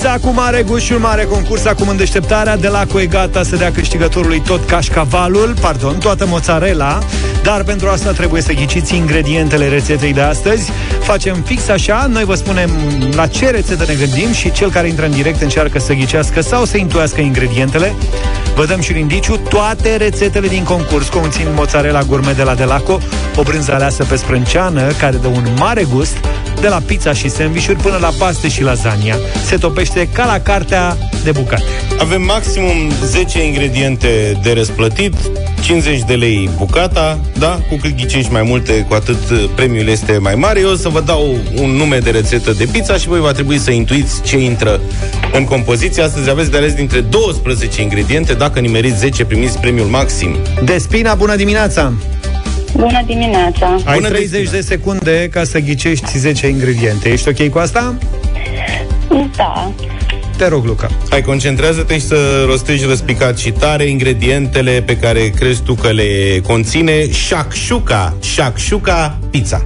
Pizza 0.00 0.18
cu 0.18 0.28
mare 0.28 0.62
gust 0.62 0.84
și 0.84 0.92
un 0.92 1.00
mare 1.00 1.24
concurs 1.24 1.64
acum 1.64 1.88
în 1.88 1.96
deșteptarea 1.96 2.56
de 2.56 2.68
la 2.68 2.84
e 3.00 3.06
gata 3.06 3.42
să 3.42 3.56
dea 3.56 3.72
câștigătorului 3.72 4.40
tot 4.40 4.66
cașcavalul, 4.66 5.54
pardon, 5.60 5.98
toată 5.98 6.26
mozzarella, 6.26 6.98
dar 7.42 7.62
pentru 7.62 7.88
asta 7.88 8.10
trebuie 8.10 8.42
să 8.42 8.52
ghiciți 8.52 8.96
ingredientele 8.96 9.68
rețetei 9.68 10.12
de 10.12 10.20
astăzi. 10.20 10.70
Facem 11.02 11.42
fix 11.44 11.68
așa, 11.68 12.06
noi 12.10 12.24
vă 12.24 12.34
spunem 12.34 12.70
la 13.14 13.26
ce 13.26 13.50
rețetă 13.50 13.84
ne 13.88 13.94
gândim 13.94 14.32
și 14.32 14.52
cel 14.52 14.70
care 14.70 14.88
intră 14.88 15.04
în 15.04 15.10
direct 15.10 15.42
încearcă 15.42 15.78
să 15.78 15.92
ghicească 15.92 16.40
sau 16.40 16.64
să 16.64 16.76
intuiască 16.76 17.20
ingredientele. 17.20 17.94
Vă 18.54 18.66
dăm 18.66 18.80
și 18.80 18.92
un 18.92 18.98
indiciu, 18.98 19.36
toate 19.36 19.96
rețetele 19.96 20.48
din 20.48 20.64
concurs 20.64 21.08
conțin 21.08 21.46
mozzarella 21.54 22.02
gourmet 22.02 22.36
de 22.36 22.42
la 22.42 22.54
Delaco, 22.54 22.98
o 23.36 23.42
brânză 23.42 23.74
aleasă 23.74 24.04
pe 24.04 24.16
sprânceană 24.16 24.92
care 24.98 25.16
dă 25.16 25.26
un 25.26 25.46
mare 25.58 25.84
gust, 25.92 26.16
de 26.60 26.68
la 26.68 26.82
pizza 26.86 27.12
și 27.12 27.28
sandvișuri 27.28 27.76
până 27.76 27.96
la 28.00 28.12
paste 28.18 28.48
și 28.48 28.62
lasagna. 28.62 29.16
Se 29.44 29.56
topește 29.56 30.08
ca 30.12 30.26
la 30.26 30.40
cartea 30.40 30.96
de 31.24 31.30
bucate. 31.30 31.62
Avem 31.98 32.22
maximum 32.22 32.90
10 33.04 33.44
ingrediente 33.44 34.40
de 34.42 34.52
răsplătit, 34.52 35.14
50 35.60 36.02
de 36.02 36.14
lei 36.14 36.50
bucata, 36.56 37.18
da? 37.38 37.60
Cu 37.68 37.76
cât 37.76 37.96
ghicești 37.96 38.32
mai 38.32 38.42
multe, 38.42 38.84
cu 38.88 38.94
atât 38.94 39.30
uh, 39.30 39.44
premiul 39.54 39.88
este 39.88 40.18
mai 40.18 40.34
mare. 40.34 40.60
Eu 40.60 40.70
o 40.70 40.74
să 40.74 40.88
vă 40.88 41.00
dau 41.00 41.36
un 41.54 41.70
nume 41.70 41.98
de 41.98 42.10
rețetă 42.10 42.52
de 42.52 42.68
pizza 42.72 42.96
și 42.96 43.08
voi 43.08 43.20
va 43.20 43.32
trebui 43.32 43.58
să 43.58 43.70
intuiți 43.70 44.22
ce 44.22 44.38
intră 44.38 44.80
în 45.32 45.44
compoziție. 45.44 46.02
Astăzi 46.02 46.30
aveți 46.30 46.50
de 46.50 46.56
ales 46.56 46.72
dintre 46.72 47.00
12 47.00 47.82
ingrediente. 47.82 48.32
Dacă 48.32 48.60
nimeriți 48.60 48.98
10, 48.98 49.24
primiți 49.24 49.58
premiul 49.58 49.86
maxim. 49.86 50.36
Despina, 50.64 51.14
bună 51.14 51.36
dimineața! 51.36 51.92
Bună 52.76 53.02
dimineața! 53.06 53.76
Ai 53.84 53.94
Bună 53.94 54.08
30 54.08 54.30
Despina. 54.30 54.50
de 54.50 54.60
secunde 54.60 55.28
ca 55.32 55.44
să 55.44 55.58
ghicești 55.58 56.18
10 56.18 56.46
ingrediente. 56.48 57.08
Ești 57.08 57.28
ok 57.28 57.48
cu 57.48 57.58
asta? 57.58 57.94
Da. 59.36 59.70
Te 60.36 60.48
rog, 60.48 60.64
Luca. 60.64 60.88
Hai, 61.10 61.22
concentrează-te 61.22 61.94
și 61.94 62.00
să 62.00 62.44
rostești 62.46 62.86
răspicat 62.86 63.38
și 63.38 63.50
tare 63.50 63.84
ingredientele 63.84 64.82
pe 64.86 64.96
care 64.96 65.28
crezi 65.28 65.62
tu 65.62 65.74
că 65.74 65.88
le 65.92 66.40
conține 66.46 66.92
shakshuka, 67.10 68.14
shakshuka 68.20 69.18
pizza. 69.30 69.62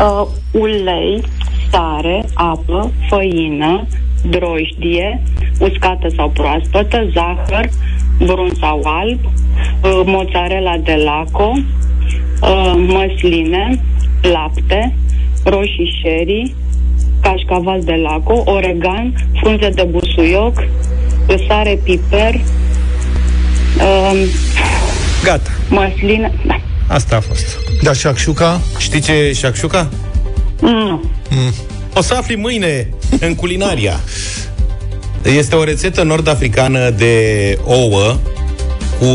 Uh, 0.00 0.26
ulei, 0.50 1.22
sare, 1.70 2.24
apă, 2.34 2.92
făină, 3.08 3.86
drojdie, 4.30 5.22
uscată 5.58 6.08
sau 6.16 6.30
proaspătă, 6.30 7.10
zahăr, 7.12 7.68
brun 8.18 8.50
sau 8.60 8.80
alb, 8.84 9.18
uh, 9.24 10.02
mozzarella 10.04 10.76
de 10.84 10.94
laco, 11.04 11.52
uh, 12.42 12.74
măsline, 12.86 13.80
lapte, 14.22 14.94
roșii 15.44 15.98
sherry, 16.00 16.54
cașcaval 17.22 17.80
de 17.84 17.94
laco, 17.94 18.42
oregan, 18.46 19.14
frunze 19.40 19.68
de 19.68 19.82
busuioc, 19.90 20.64
sare, 21.48 21.80
piper, 21.84 22.34
uh, 23.76 24.28
Gata. 25.24 25.50
măsline... 25.68 26.32
Da. 26.46 26.60
Asta 26.88 27.16
a 27.16 27.20
fost. 27.20 27.58
Da, 27.82 27.92
shakshuka. 27.92 28.60
Știi 28.78 29.00
ce 29.00 29.12
e 29.12 29.32
shakshuka? 29.32 29.88
Nu. 30.60 31.00
O 31.94 32.00
să 32.02 32.14
afli 32.14 32.36
mâine 32.36 32.88
în 33.20 33.34
culinaria. 33.34 34.00
Este 35.22 35.54
o 35.56 35.64
rețetă 35.64 36.02
nord-africană 36.02 36.90
de 36.90 37.58
ouă 37.64 38.16
cu 38.98 39.06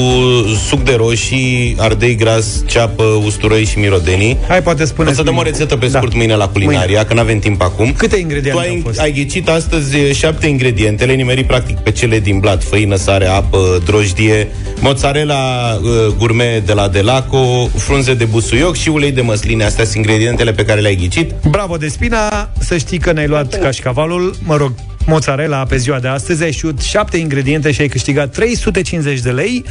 suc 0.67 0.83
de 0.83 0.93
roșii, 0.95 1.75
ardei 1.79 2.15
gras, 2.15 2.63
ceapă, 2.65 3.03
usturoi 3.03 3.63
și 3.65 3.79
mirodenii. 3.79 4.37
Hai, 4.47 4.61
poate 4.61 4.85
spune 4.85 5.09
O 5.09 5.13
să 5.13 5.23
dăm 5.23 5.37
o 5.37 5.41
rețetă 5.41 5.77
pe 5.77 5.87
scurt 5.87 6.11
da. 6.11 6.17
mâine 6.17 6.35
la 6.35 6.47
culinaria, 6.47 6.85
Mâine. 6.85 7.03
că 7.03 7.13
nu 7.13 7.19
avem 7.19 7.39
timp 7.39 7.61
acum. 7.61 7.93
Câte 7.97 8.15
Tu 8.15 8.21
ingrediente 8.21 8.59
au 8.59 8.65
ai, 8.73 8.81
fost? 8.83 8.99
ai 8.99 9.11
ghicit 9.11 9.49
astăzi 9.49 9.97
e, 9.97 10.13
șapte 10.13 10.47
ingrediente, 10.47 11.05
le 11.05 11.13
nimeri 11.13 11.43
practic 11.43 11.77
pe 11.77 11.91
cele 11.91 12.19
din 12.19 12.39
blat, 12.39 12.63
făină, 12.63 12.95
sare, 12.95 13.25
apă, 13.25 13.81
drojdie, 13.85 14.47
mozzarella 14.79 15.39
uh, 15.83 16.13
gourmet 16.17 16.65
de 16.65 16.73
la 16.73 16.87
Delaco, 16.87 17.69
frunze 17.77 18.13
de 18.13 18.25
busuioc 18.25 18.75
și 18.75 18.89
ulei 18.89 19.11
de 19.11 19.21
măsline. 19.21 19.63
Astea 19.63 19.83
sunt 19.83 19.95
ingredientele 19.95 20.51
pe 20.51 20.65
care 20.65 20.81
le-ai 20.81 20.95
ghicit. 20.95 21.31
Bravo, 21.49 21.77
Despina! 21.77 22.49
Să 22.59 22.77
știi 22.77 22.97
că 22.97 23.11
ne-ai 23.11 23.27
luat 23.27 23.59
cașcavalul. 23.59 24.35
Mă 24.43 24.55
rog, 24.55 24.71
mozzarella 25.05 25.63
pe 25.63 25.77
ziua 25.77 25.99
de 25.99 26.07
astăzi. 26.07 26.43
Ai 26.43 26.51
știut 26.51 26.81
7 26.81 27.17
ingrediente 27.17 27.71
și 27.71 27.81
ai 27.81 27.87
câștigat 27.87 28.31
350 28.31 29.19
de 29.19 29.31
lei. 29.31 29.65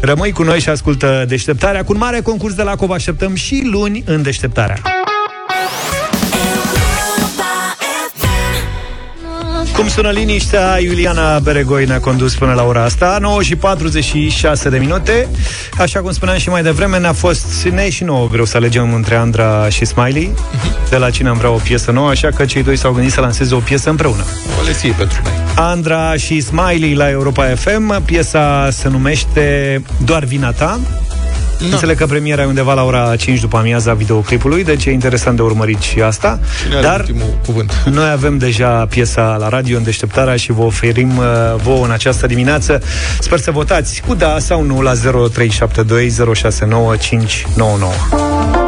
Rămâi 0.00 0.32
cu 0.32 0.42
noi 0.42 0.60
și 0.60 0.68
ascultă 0.68 1.24
deșteptarea. 1.28 1.84
Cu 1.84 1.92
un 1.92 1.98
mare 1.98 2.20
concurs 2.20 2.54
de 2.54 2.62
la 2.62 2.76
Cova 2.76 2.94
așteptăm 2.94 3.34
și 3.34 3.62
luni 3.70 4.02
în 4.06 4.22
deșteptarea. 4.22 5.07
Cum 9.78 9.88
sună 9.88 10.10
liniștea, 10.10 10.78
Iuliana 10.80 11.38
Beregoi 11.38 11.84
ne-a 11.84 12.00
condus 12.00 12.34
până 12.34 12.52
la 12.52 12.64
ora 12.64 12.84
asta. 12.84 13.18
9 13.20 13.42
și 13.42 13.56
46 13.56 14.68
de 14.68 14.78
minute. 14.78 15.28
Așa 15.78 16.00
cum 16.00 16.12
spuneam 16.12 16.38
și 16.38 16.48
mai 16.48 16.62
devreme 16.62 16.98
Ne-a 16.98 17.12
fost 17.12 17.64
ne 17.64 17.90
și 17.90 18.04
nouă 18.04 18.28
greu 18.28 18.44
să 18.44 18.56
alegem 18.56 18.94
între 18.94 19.14
Andra 19.14 19.68
și 19.68 19.84
Smiley. 19.84 20.34
De 20.90 20.96
la 20.96 21.10
cine 21.10 21.28
am 21.28 21.36
vrea 21.36 21.50
o 21.50 21.56
piesă 21.56 21.90
nouă 21.90 22.08
Așa 22.08 22.28
că 22.28 22.44
cei 22.44 22.62
doi 22.62 22.76
s-au 22.76 22.92
gândit 22.92 23.12
să 23.12 23.20
lanseze 23.20 23.54
o 23.54 23.58
piesă 23.58 23.90
împreună. 23.90 24.24
O 24.60 24.64
lesie 24.64 24.94
pentru 24.98 25.20
noi. 25.24 25.32
Andra 25.56 26.16
și 26.16 26.40
Smiley 26.40 26.94
la 26.94 27.10
Europa 27.10 27.44
FM 27.44 28.02
Piesa 28.04 28.68
se 28.70 28.88
numește 28.88 29.82
Doar 30.04 30.24
vina 30.24 30.52
ta 30.52 30.80
No. 31.58 31.66
Înțeleg 31.70 31.96
că 31.96 32.06
premiera 32.06 32.42
e 32.42 32.44
undeva 32.44 32.74
la 32.74 32.84
ora 32.84 33.16
5 33.16 33.40
după 33.40 33.56
amiaza 33.56 33.94
videoclipului, 33.94 34.64
deci 34.64 34.84
e 34.84 34.90
interesant 34.90 35.36
de 35.36 35.42
urmărit 35.42 35.80
și 35.80 36.00
asta. 36.00 36.38
Cine 36.64 36.80
Dar 36.80 37.04
cuvânt? 37.44 37.82
noi 37.98 38.10
avem 38.10 38.38
deja 38.38 38.86
piesa 38.86 39.36
la 39.38 39.48
radio 39.48 39.76
în 39.76 39.82
deșteptarea 39.82 40.36
și 40.36 40.52
vă 40.52 40.62
oferim 40.62 41.16
uh, 41.16 41.24
vouă 41.62 41.84
în 41.84 41.90
această 41.90 42.26
dimineață. 42.26 42.82
Sper 43.20 43.38
să 43.38 43.50
votați 43.50 44.02
cu 44.06 44.14
da 44.14 44.38
sau 44.38 44.62
nu 44.62 44.80
la 44.80 44.92
0372 44.94 46.34
069 46.34 46.96
599. 46.96 48.67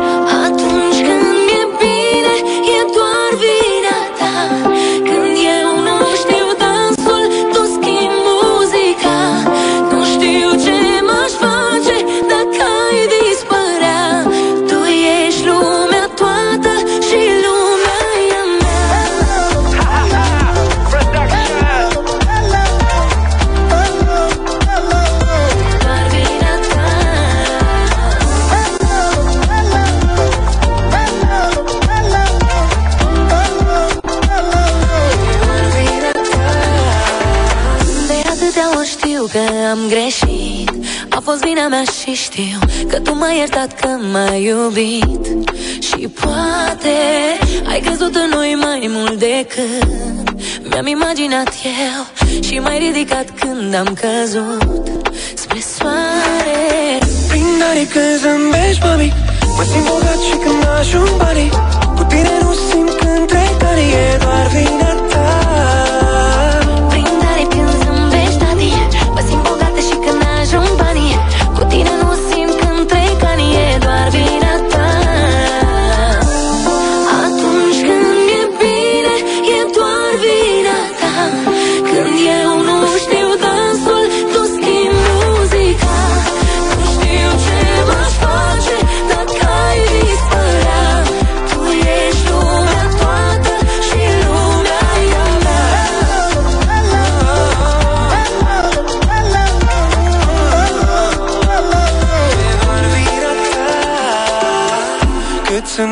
Am 39.71 39.79
greșit. 39.89 40.71
A 41.09 41.21
fost 41.23 41.41
vina 41.45 41.69
mea 41.69 41.83
și 41.83 42.13
știu 42.15 42.59
Că 42.89 42.99
tu 43.01 43.15
m-ai 43.15 43.37
iertat 43.39 43.81
că 43.81 43.89
m-ai 44.13 44.45
iubit. 44.45 45.25
Și 45.81 46.09
poate 46.09 46.97
ai 47.71 47.81
crezut 47.81 48.15
în 48.15 48.31
noi 48.35 48.57
mai 48.61 48.91
mult 48.93 49.19
decât 49.19 49.89
Mi-am 50.71 50.87
imaginat 50.87 51.53
eu 51.65 52.27
Și 52.43 52.59
m-ai 52.59 52.79
ridicat 52.79 53.27
când 53.41 53.75
am 53.75 53.97
căzut 54.01 54.91
Spre 55.35 55.59
soare. 55.77 56.99
Prin 57.29 57.63
aripi 57.71 57.93
când 57.93 58.19
zâmbești, 58.21 58.83
mami 58.85 59.13
Mă 59.57 59.63
simt 59.71 59.85
bogat 59.85 60.21
și 60.29 60.37
când 60.45 60.69
ajung 60.79 61.17
banii 61.17 61.51
Cu 61.97 62.03
tine 62.03 62.39
nu 62.43 62.53
simt 62.71 62.93
când 62.99 63.27
trec 63.27 63.63
ani 63.71 63.93
E 63.93 64.19
doar 64.23 64.47
vina 64.47 64.93
ta 65.11 66.10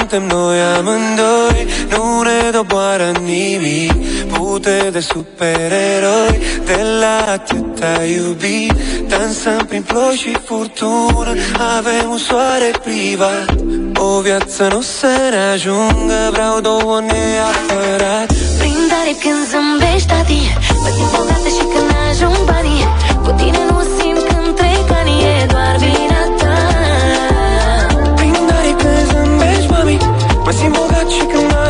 suntem 0.08 0.38
noi 0.38 0.60
amândoi. 0.60 1.66
Nu 1.90 2.22
ne 2.22 2.50
doboară 2.50 3.12
nimic. 3.24 3.92
Pute 4.32 4.88
de 4.92 5.00
supereroi 5.00 6.40
De 6.64 6.80
la 7.00 7.32
atâta 7.32 8.02
iubit. 8.16 8.72
Dansăm 9.08 9.64
prin 9.68 9.82
ploi 9.82 10.14
și 10.14 10.36
furtună 10.44 11.32
Avem 11.76 12.10
un 12.10 12.18
soare 12.18 12.70
privat. 12.84 13.54
O 13.94 14.20
viață 14.20 14.68
nu 14.72 14.80
să 14.80 15.12
ne 15.30 15.40
ajungă 15.52 16.20
Vreau 16.30 16.60
două 16.60 17.00
neapărat. 17.00 18.26
Prin 18.58 18.88
aripi 19.00 19.22
când 19.22 19.42
zâmbești, 19.50 20.08
tati 20.08 20.42
Mă 20.82 20.88
simt 20.96 21.10
bogată 21.16 21.48
și 21.56 21.64
când 21.72 21.90
ajung 22.10 22.44
banii 22.50 22.77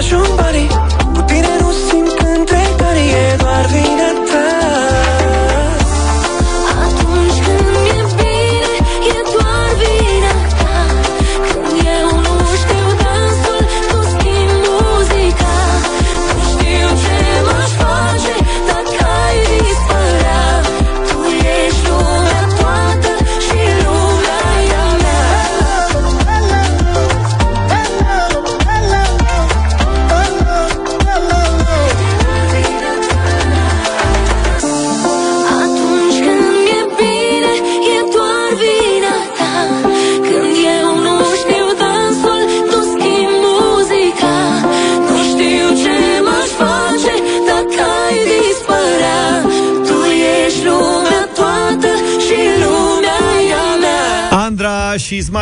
și 0.08 0.14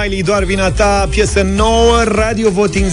și 0.07 0.12
Smiley, 0.12 0.22
doar 0.22 0.44
vina 0.44 0.70
ta, 0.70 1.09
piesă 1.11 1.42
nouă, 1.42 2.02
Radio 2.04 2.50
Voting 2.50 2.86
0372069599. 2.86 2.90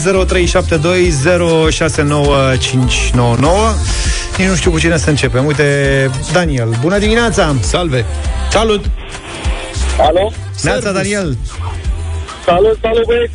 Nici 4.38 4.48
nu 4.48 4.56
știu 4.56 4.72
cu 4.72 4.80
cine 4.80 4.98
să 4.98 5.10
începem. 5.10 5.46
Uite, 5.46 6.10
Daniel, 6.34 6.70
bună 6.82 6.98
dimineața! 6.98 7.56
Salve! 7.60 8.06
Salut! 8.50 8.86
Alo? 10.00 10.32
Neața, 10.64 10.92
Daniel! 10.92 11.38
Salut, 12.46 12.78
salut, 12.82 13.06
băieți! 13.06 13.34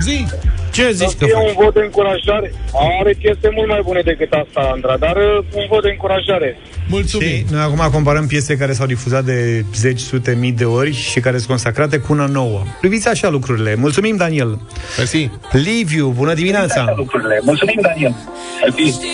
Zi! 0.00 0.26
Ce 0.72 0.90
zici 0.90 1.08
să 1.08 1.24
fie 1.24 1.34
un 1.34 1.52
vot 1.62 1.74
de 1.74 1.80
încurajare. 1.80 2.52
Are 3.00 3.12
piese 3.18 3.48
mult 3.56 3.68
mai 3.68 3.80
bune 3.84 4.00
decât 4.00 4.32
asta, 4.32 4.70
Andra, 4.72 4.96
dar 4.96 5.16
uh, 5.16 5.44
un 5.54 5.64
vot 5.68 5.82
de 5.82 5.90
încurajare. 5.90 6.58
Mulțumim! 6.88 7.28
Și 7.28 7.44
noi 7.50 7.60
acum 7.60 7.88
comparăm 7.92 8.26
piese 8.26 8.56
care 8.56 8.72
s-au 8.72 8.86
difuzat 8.86 9.24
de 9.24 9.64
zeci, 9.74 10.00
sute, 10.00 10.36
mii 10.40 10.52
de 10.52 10.64
ori 10.64 10.92
și 10.92 11.20
care 11.20 11.36
sunt 11.36 11.48
consacrate 11.48 11.98
cu 11.98 12.12
una 12.12 12.26
nouă. 12.26 12.62
Priviți 12.80 13.08
așa 13.08 13.28
lucrurile. 13.28 13.74
Mulțumim, 13.74 14.16
Daniel! 14.16 14.60
Mersi! 14.96 15.30
Liviu, 15.52 16.08
bună 16.16 16.34
dimineața! 16.34 16.92
lucrurile. 16.96 17.40
Mulțumim, 17.42 17.78
Daniel. 17.80 18.14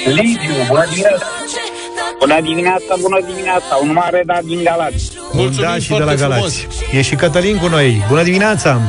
Liviu, 0.04 0.54
bună 0.68 0.84
dimineața. 0.90 1.26
Bună 2.18 2.40
dimineața, 2.42 2.94
bună 3.00 3.20
dimineața. 3.26 3.78
Un 3.82 3.92
mare 3.92 4.22
da 4.26 4.38
din 4.44 4.60
Galați. 4.64 5.12
Mulțumim 5.32 5.68
da, 5.68 5.74
și 5.74 5.88
de 5.88 5.94
foarte 5.94 6.04
la 6.04 6.14
Galați. 6.14 6.66
E 6.92 7.02
și 7.02 7.14
Cătălin 7.14 7.56
cu 7.56 7.66
noi. 7.66 8.04
Bună 8.08 8.22
dimineața! 8.22 8.80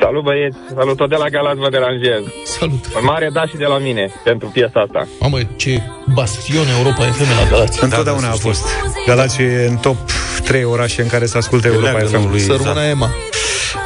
Salut, 0.00 0.22
băieți. 0.22 0.56
Salut, 0.74 0.96
tot 0.96 1.08
de 1.08 1.16
la 1.16 1.28
Galați 1.28 1.58
vă 1.58 1.68
deranjez. 1.70 2.22
Salut! 2.44 2.84
Un 2.98 3.04
mare 3.04 3.28
da 3.32 3.46
și 3.46 3.56
de 3.56 3.64
la 3.64 3.78
mine 3.78 4.12
pentru 4.24 4.48
piesa 4.48 4.80
asta. 4.80 5.08
Mamă, 5.20 5.38
ce 5.56 5.82
bastion 6.14 6.66
Europa 6.78 7.02
FM 7.02 7.42
la 7.42 7.50
Galați. 7.50 7.84
Întotdeauna 7.84 8.28
a 8.28 8.34
fost. 8.34 8.66
Galați 9.06 9.42
e 9.42 9.66
în 9.68 9.76
top 9.76 9.96
3 10.44 10.64
orașe 10.64 11.02
în 11.02 11.08
care 11.08 11.26
se 11.26 11.36
ascultă 11.36 11.68
Europa 11.68 11.98
FM. 11.98 12.38
Să 12.38 12.56
rămână 12.62 12.82
Ema. 12.82 13.08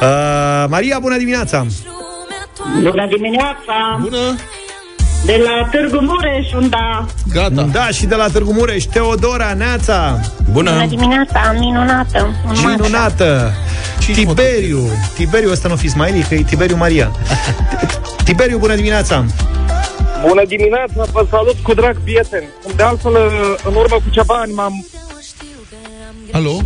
Uh, 0.01 0.65
Maria, 0.69 0.99
bună 0.99 1.17
dimineața! 1.17 1.65
Bună 2.81 3.07
dimineața! 3.07 3.99
Bună! 4.01 4.35
De 5.25 5.41
la 5.43 5.67
Târgu 5.71 5.99
Mureș, 6.05 6.53
unda. 6.53 7.05
Gata. 7.33 7.61
Da, 7.71 7.87
și 7.87 8.05
de 8.05 8.15
la 8.15 8.27
Târgu 8.27 8.53
Mureș, 8.53 8.83
Teodora, 8.83 9.53
Neața. 9.53 10.19
Bună 10.51 10.85
dimineața, 10.89 11.55
minunată. 11.59 12.35
Un 12.47 12.55
mare 12.63 12.75
Minunată! 12.75 13.51
Tiberiu. 14.13 14.79
Tiberiu 15.15 15.51
ăsta 15.51 15.67
nu 15.67 15.75
fi 15.75 15.87
Smiley, 15.87 16.25
că 16.27 16.33
e 16.33 16.41
Tiberiu 16.43 16.75
Maria. 16.75 17.11
Tiberiu, 18.25 18.57
bună 18.57 18.75
dimineața! 18.75 19.25
Bună 20.27 20.41
dimineața, 20.47 21.03
vă 21.11 21.25
salut 21.29 21.55
cu 21.63 21.73
drag 21.73 21.97
prieteni. 22.03 22.47
De 22.75 22.83
altfel, 22.83 23.11
în 23.63 23.75
urmă 23.75 23.95
cu 23.95 24.09
ceva 24.11 24.33
ani 24.35 24.53
m-am... 24.53 24.85
Alo? 26.31 26.57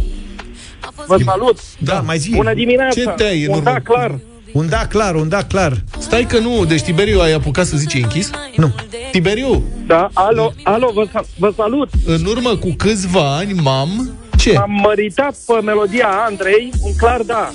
Vă 1.07 1.17
salut. 1.25 1.59
Da, 1.77 1.99
mai 2.05 2.17
zi. 2.17 2.29
Bună 2.35 2.53
dimineața. 2.53 2.99
Ce 2.99 3.07
te-ai 3.15 3.43
în 3.43 3.49
Un 3.49 3.55
urmă? 3.57 3.71
da 3.71 3.79
clar. 3.79 4.19
Un 4.53 4.69
da 4.69 4.85
clar, 4.87 5.15
un 5.15 5.29
da 5.29 5.43
clar. 5.43 5.73
Stai 5.99 6.23
că 6.25 6.39
nu, 6.39 6.65
deci 6.65 6.81
Tiberiu 6.81 7.19
ai 7.19 7.33
apucat 7.33 7.65
să 7.65 7.77
zice 7.77 7.97
închis? 7.97 8.29
Nu. 8.55 8.71
Tiberiu, 9.11 9.63
Da, 9.87 10.09
alo, 10.13 10.53
alo, 10.63 10.91
vă, 10.93 11.05
sa- 11.13 11.25
vă 11.37 11.53
salut. 11.55 11.89
în 12.05 12.25
urmă 12.25 12.55
cu 12.55 12.73
câțiva 12.77 13.35
ani 13.35 13.53
m-am... 13.53 14.11
Ce? 14.37 14.57
Am 14.57 14.79
măritat 14.83 15.35
pe 15.45 15.53
melodia 15.63 16.07
Andrei, 16.27 16.69
un 16.81 16.91
clar 16.95 17.21
da. 17.21 17.51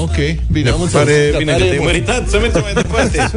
Ok, 0.00 0.14
bine, 0.52 0.70
am 0.70 0.80
înțeles. 0.80 1.04
Pare 1.06 1.26
Gata, 1.26 1.38
bine 1.38 1.50
că 1.50 1.56
are 1.56 1.64
te-ai 1.64 1.76
emoții. 1.76 1.92
măritat 1.92 2.28
să 2.28 2.38
mergem 2.38 2.62
mai 2.62 2.72
departe. 2.82 3.30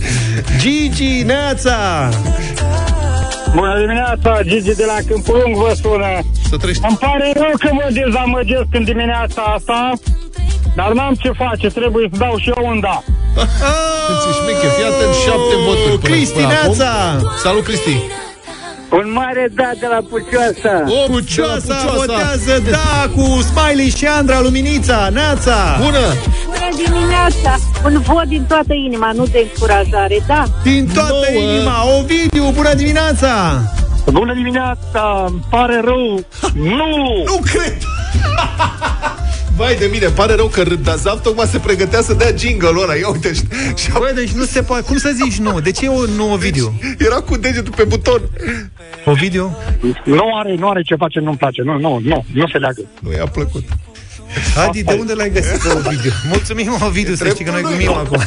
Gigi, 0.60 1.22
Neața! 1.22 2.08
Bună 3.54 3.78
dimineața, 3.80 4.40
Gigi 4.42 4.74
de 4.74 4.84
la 4.86 4.96
Câmpul 5.06 5.40
Lung 5.44 5.56
vă 5.56 5.72
sună. 5.82 6.18
Să 6.48 6.56
treci. 6.56 6.76
Îmi 6.88 6.96
pare 7.00 7.32
rău 7.34 7.52
că 7.58 7.68
mă 7.72 7.88
dezamăgesc 7.92 8.66
în 8.72 8.84
dimineața 8.84 9.42
asta, 9.42 9.92
dar 10.76 10.92
n-am 10.92 11.14
ce 11.14 11.30
face, 11.42 11.66
trebuie 11.68 12.08
să 12.12 12.16
dau 12.18 12.36
și 12.36 12.52
eu 12.56 12.66
un 12.66 12.80
da. 12.80 13.02
Ce 14.22 14.30
șmecher, 14.38 14.70
fii 14.76 14.84
atent, 14.90 15.14
șapte 15.24 15.54
voturi 15.66 15.98
până, 15.98 16.14
Cristi, 16.14 16.34
până 16.34 16.46
acum. 16.46 16.76
Neața! 16.76 16.92
Salut, 17.42 17.64
Cristi! 17.64 17.96
Un 18.92 19.12
mare 19.12 19.48
da 19.54 19.70
de 19.80 19.86
la 19.94 20.00
Pucioasa. 20.10 20.74
O, 20.86 21.10
Pucioasa 21.12 21.92
votează 21.96 22.62
da 22.70 23.10
cu 23.14 23.40
Smiley 23.40 23.90
și 23.96 24.06
Andra 24.06 24.40
Luminița, 24.40 25.08
Neața! 25.12 25.56
Bună! 25.84 26.04
Bună 26.46 26.68
dimineața! 26.84 27.58
Un 27.84 28.00
vot 28.00 28.24
din 28.24 28.44
toată 28.48 28.72
inima, 28.86 29.12
nu 29.12 29.24
de 29.26 29.48
încurajare, 29.50 30.18
da? 30.26 30.44
Din 30.62 30.88
toată 30.94 31.26
Nouă. 31.32 31.42
inima, 31.42 31.74
Ovidiu, 31.98 32.50
bună 32.54 32.74
dimineața! 32.74 33.60
Bună 34.10 34.34
dimineața, 34.34 35.24
îmi 35.28 35.44
pare 35.50 35.80
rău. 35.84 36.24
Nu! 36.52 37.22
Nu 37.26 37.38
cred! 37.50 37.76
Vai 39.62 39.76
de 39.76 39.88
mine, 39.92 40.06
pare 40.06 40.34
rău 40.34 40.46
că 40.46 40.62
Rândazaf 40.62 41.22
tocmai 41.22 41.46
se 41.46 41.58
pregătea 41.58 42.00
să 42.00 42.14
dea 42.14 42.34
jingle-ul 42.36 42.82
ăla. 42.82 42.94
Ia 42.94 43.08
uite, 43.08 43.32
și, 43.32 43.42
și 43.76 43.90
Băi, 43.98 44.12
deci 44.14 44.30
nu 44.30 44.44
se 44.44 44.62
poate. 44.62 44.84
Cum 44.84 44.96
să 44.96 45.12
zici 45.22 45.38
nu? 45.38 45.60
De 45.60 45.70
ce 45.70 45.84
eu 45.84 46.06
nu 46.16 46.32
Ovidiu? 46.32 46.72
era 46.98 47.16
cu 47.16 47.36
degetul 47.36 47.72
pe 47.76 47.84
buton. 47.84 48.20
Ovidiu? 49.04 49.56
Nu 50.04 50.36
are, 50.36 50.54
nu 50.54 50.68
are 50.68 50.82
ce 50.82 50.94
face, 50.94 51.20
nu-mi 51.20 51.36
place. 51.36 51.62
Nu, 51.62 51.78
nu, 51.78 52.00
nu, 52.04 52.24
nu 52.34 52.46
se 52.48 52.58
leagă. 52.58 52.82
Nu 53.00 53.12
i-a 53.12 53.26
plăcut. 53.26 53.64
Adi, 54.66 54.82
de 54.82 54.96
unde 55.00 55.12
l-ai 55.12 55.30
găsit 55.30 55.56
pe 55.62 55.68
Ovidiu? 55.86 56.10
Mulțumim, 56.28 56.76
Ovidiu, 56.86 57.14
să 57.14 57.28
știi 57.28 57.44
că 57.44 57.50
noi 57.50 57.62
glumim 57.62 57.92
acum. 57.92 58.22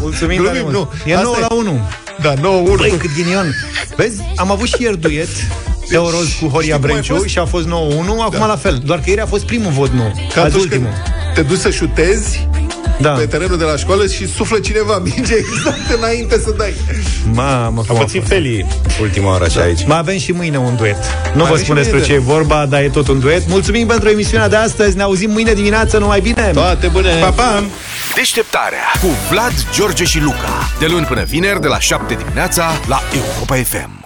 Mulțumim, 0.00 0.36
Glumim, 0.36 0.52
tare 0.52 0.60
mult. 0.62 0.74
nu. 0.74 1.10
E 1.10 1.14
Asta 1.14 1.24
9 1.24 1.36
e. 1.38 1.40
la 1.40 1.54
1. 1.54 1.80
Da, 2.22 2.34
9-1. 2.34 2.76
Băi, 2.76 2.90
cât 2.98 3.10
ghinion. 3.14 3.54
Vezi, 3.96 4.20
am 4.36 4.50
avut 4.50 4.66
și 4.68 4.74
ieri 4.78 4.98
duet 5.00 5.28
Teoroz 5.88 6.28
cu 6.40 6.46
Horia 6.46 6.60
Știi 6.60 6.70
cum 6.72 6.72
ai 6.72 6.78
Brenciu 6.80 7.14
fost? 7.14 7.26
și 7.28 7.38
a 7.38 7.44
fost 7.44 7.66
9-1, 7.66 7.70
acum 8.20 8.38
Da. 8.38 8.46
la 8.46 8.56
fel. 8.56 8.80
Doar 8.84 8.98
că 8.98 9.04
ieri 9.10 9.20
a 9.20 9.26
fost 9.26 9.44
primul 9.44 9.70
vot 9.72 9.90
nu, 9.90 10.02
Ca 10.34 10.42
azi 10.42 10.54
atunci 10.54 10.68
când 10.68 10.84
ultimul. 10.84 10.92
te 11.34 11.42
duci 11.42 11.58
să 11.58 11.70
șutezi 11.70 12.48
Da. 13.02 13.10
pe 13.10 13.26
terenul 13.26 13.58
de 13.58 13.64
la 13.64 13.76
școală 13.76 14.06
și 14.06 14.28
suflă 14.28 14.58
cineva 14.58 14.98
minge 15.14 15.34
exact 15.34 15.98
înainte 15.98 16.38
să 16.38 16.54
dai. 16.56 16.74
Mamă, 17.32 17.80
A 17.80 17.84
cum 17.86 17.96
a 17.96 17.98
pățit 17.98 18.20
fost. 18.20 18.32
Feli 18.32 18.66
ultima 19.00 19.28
oară 19.30 19.44
așa 19.44 19.60
aici. 19.60 19.84
Mai 19.86 19.98
avem 19.98 20.18
și 20.18 20.32
mâine 20.32 20.58
un 20.58 20.76
duet. 20.76 20.96
Nu 21.34 21.38
vă 21.38 21.42
avem 21.42 21.56
și 21.56 21.62
spun 21.62 21.74
despre 21.76 21.96
mâine 21.98 22.12
ce 22.12 22.14
e 22.14 22.18
vorba, 22.18 22.66
dar 22.66 22.80
e 22.82 22.88
tot 22.88 23.08
un 23.08 23.20
duet. 23.20 23.48
Mulțumim 23.48 23.86
pentru 23.86 24.08
emisiunea 24.08 24.48
de 24.48 24.56
astăzi. 24.56 24.96
Ne 24.96 25.02
auzim 25.02 25.30
mâine 25.30 25.52
dimineață. 25.52 25.98
Numai 25.98 26.20
bine! 26.20 26.50
Toate 26.52 26.86
bune! 26.86 27.18
Pa, 27.20 27.30
pa! 27.30 27.64
Deșteptarea 28.14 28.84
cu 29.00 29.06
Vlad, 29.30 29.52
George 29.74 30.04
și 30.04 30.20
Luca. 30.20 30.70
De 30.78 30.86
luni 30.86 31.06
până 31.06 31.22
vineri, 31.22 31.60
de 31.60 31.68
la 31.68 31.78
7 31.78 32.14
dimineața, 32.14 32.70
la 32.88 33.00
Europa 33.14 33.54
FM. 33.54 34.01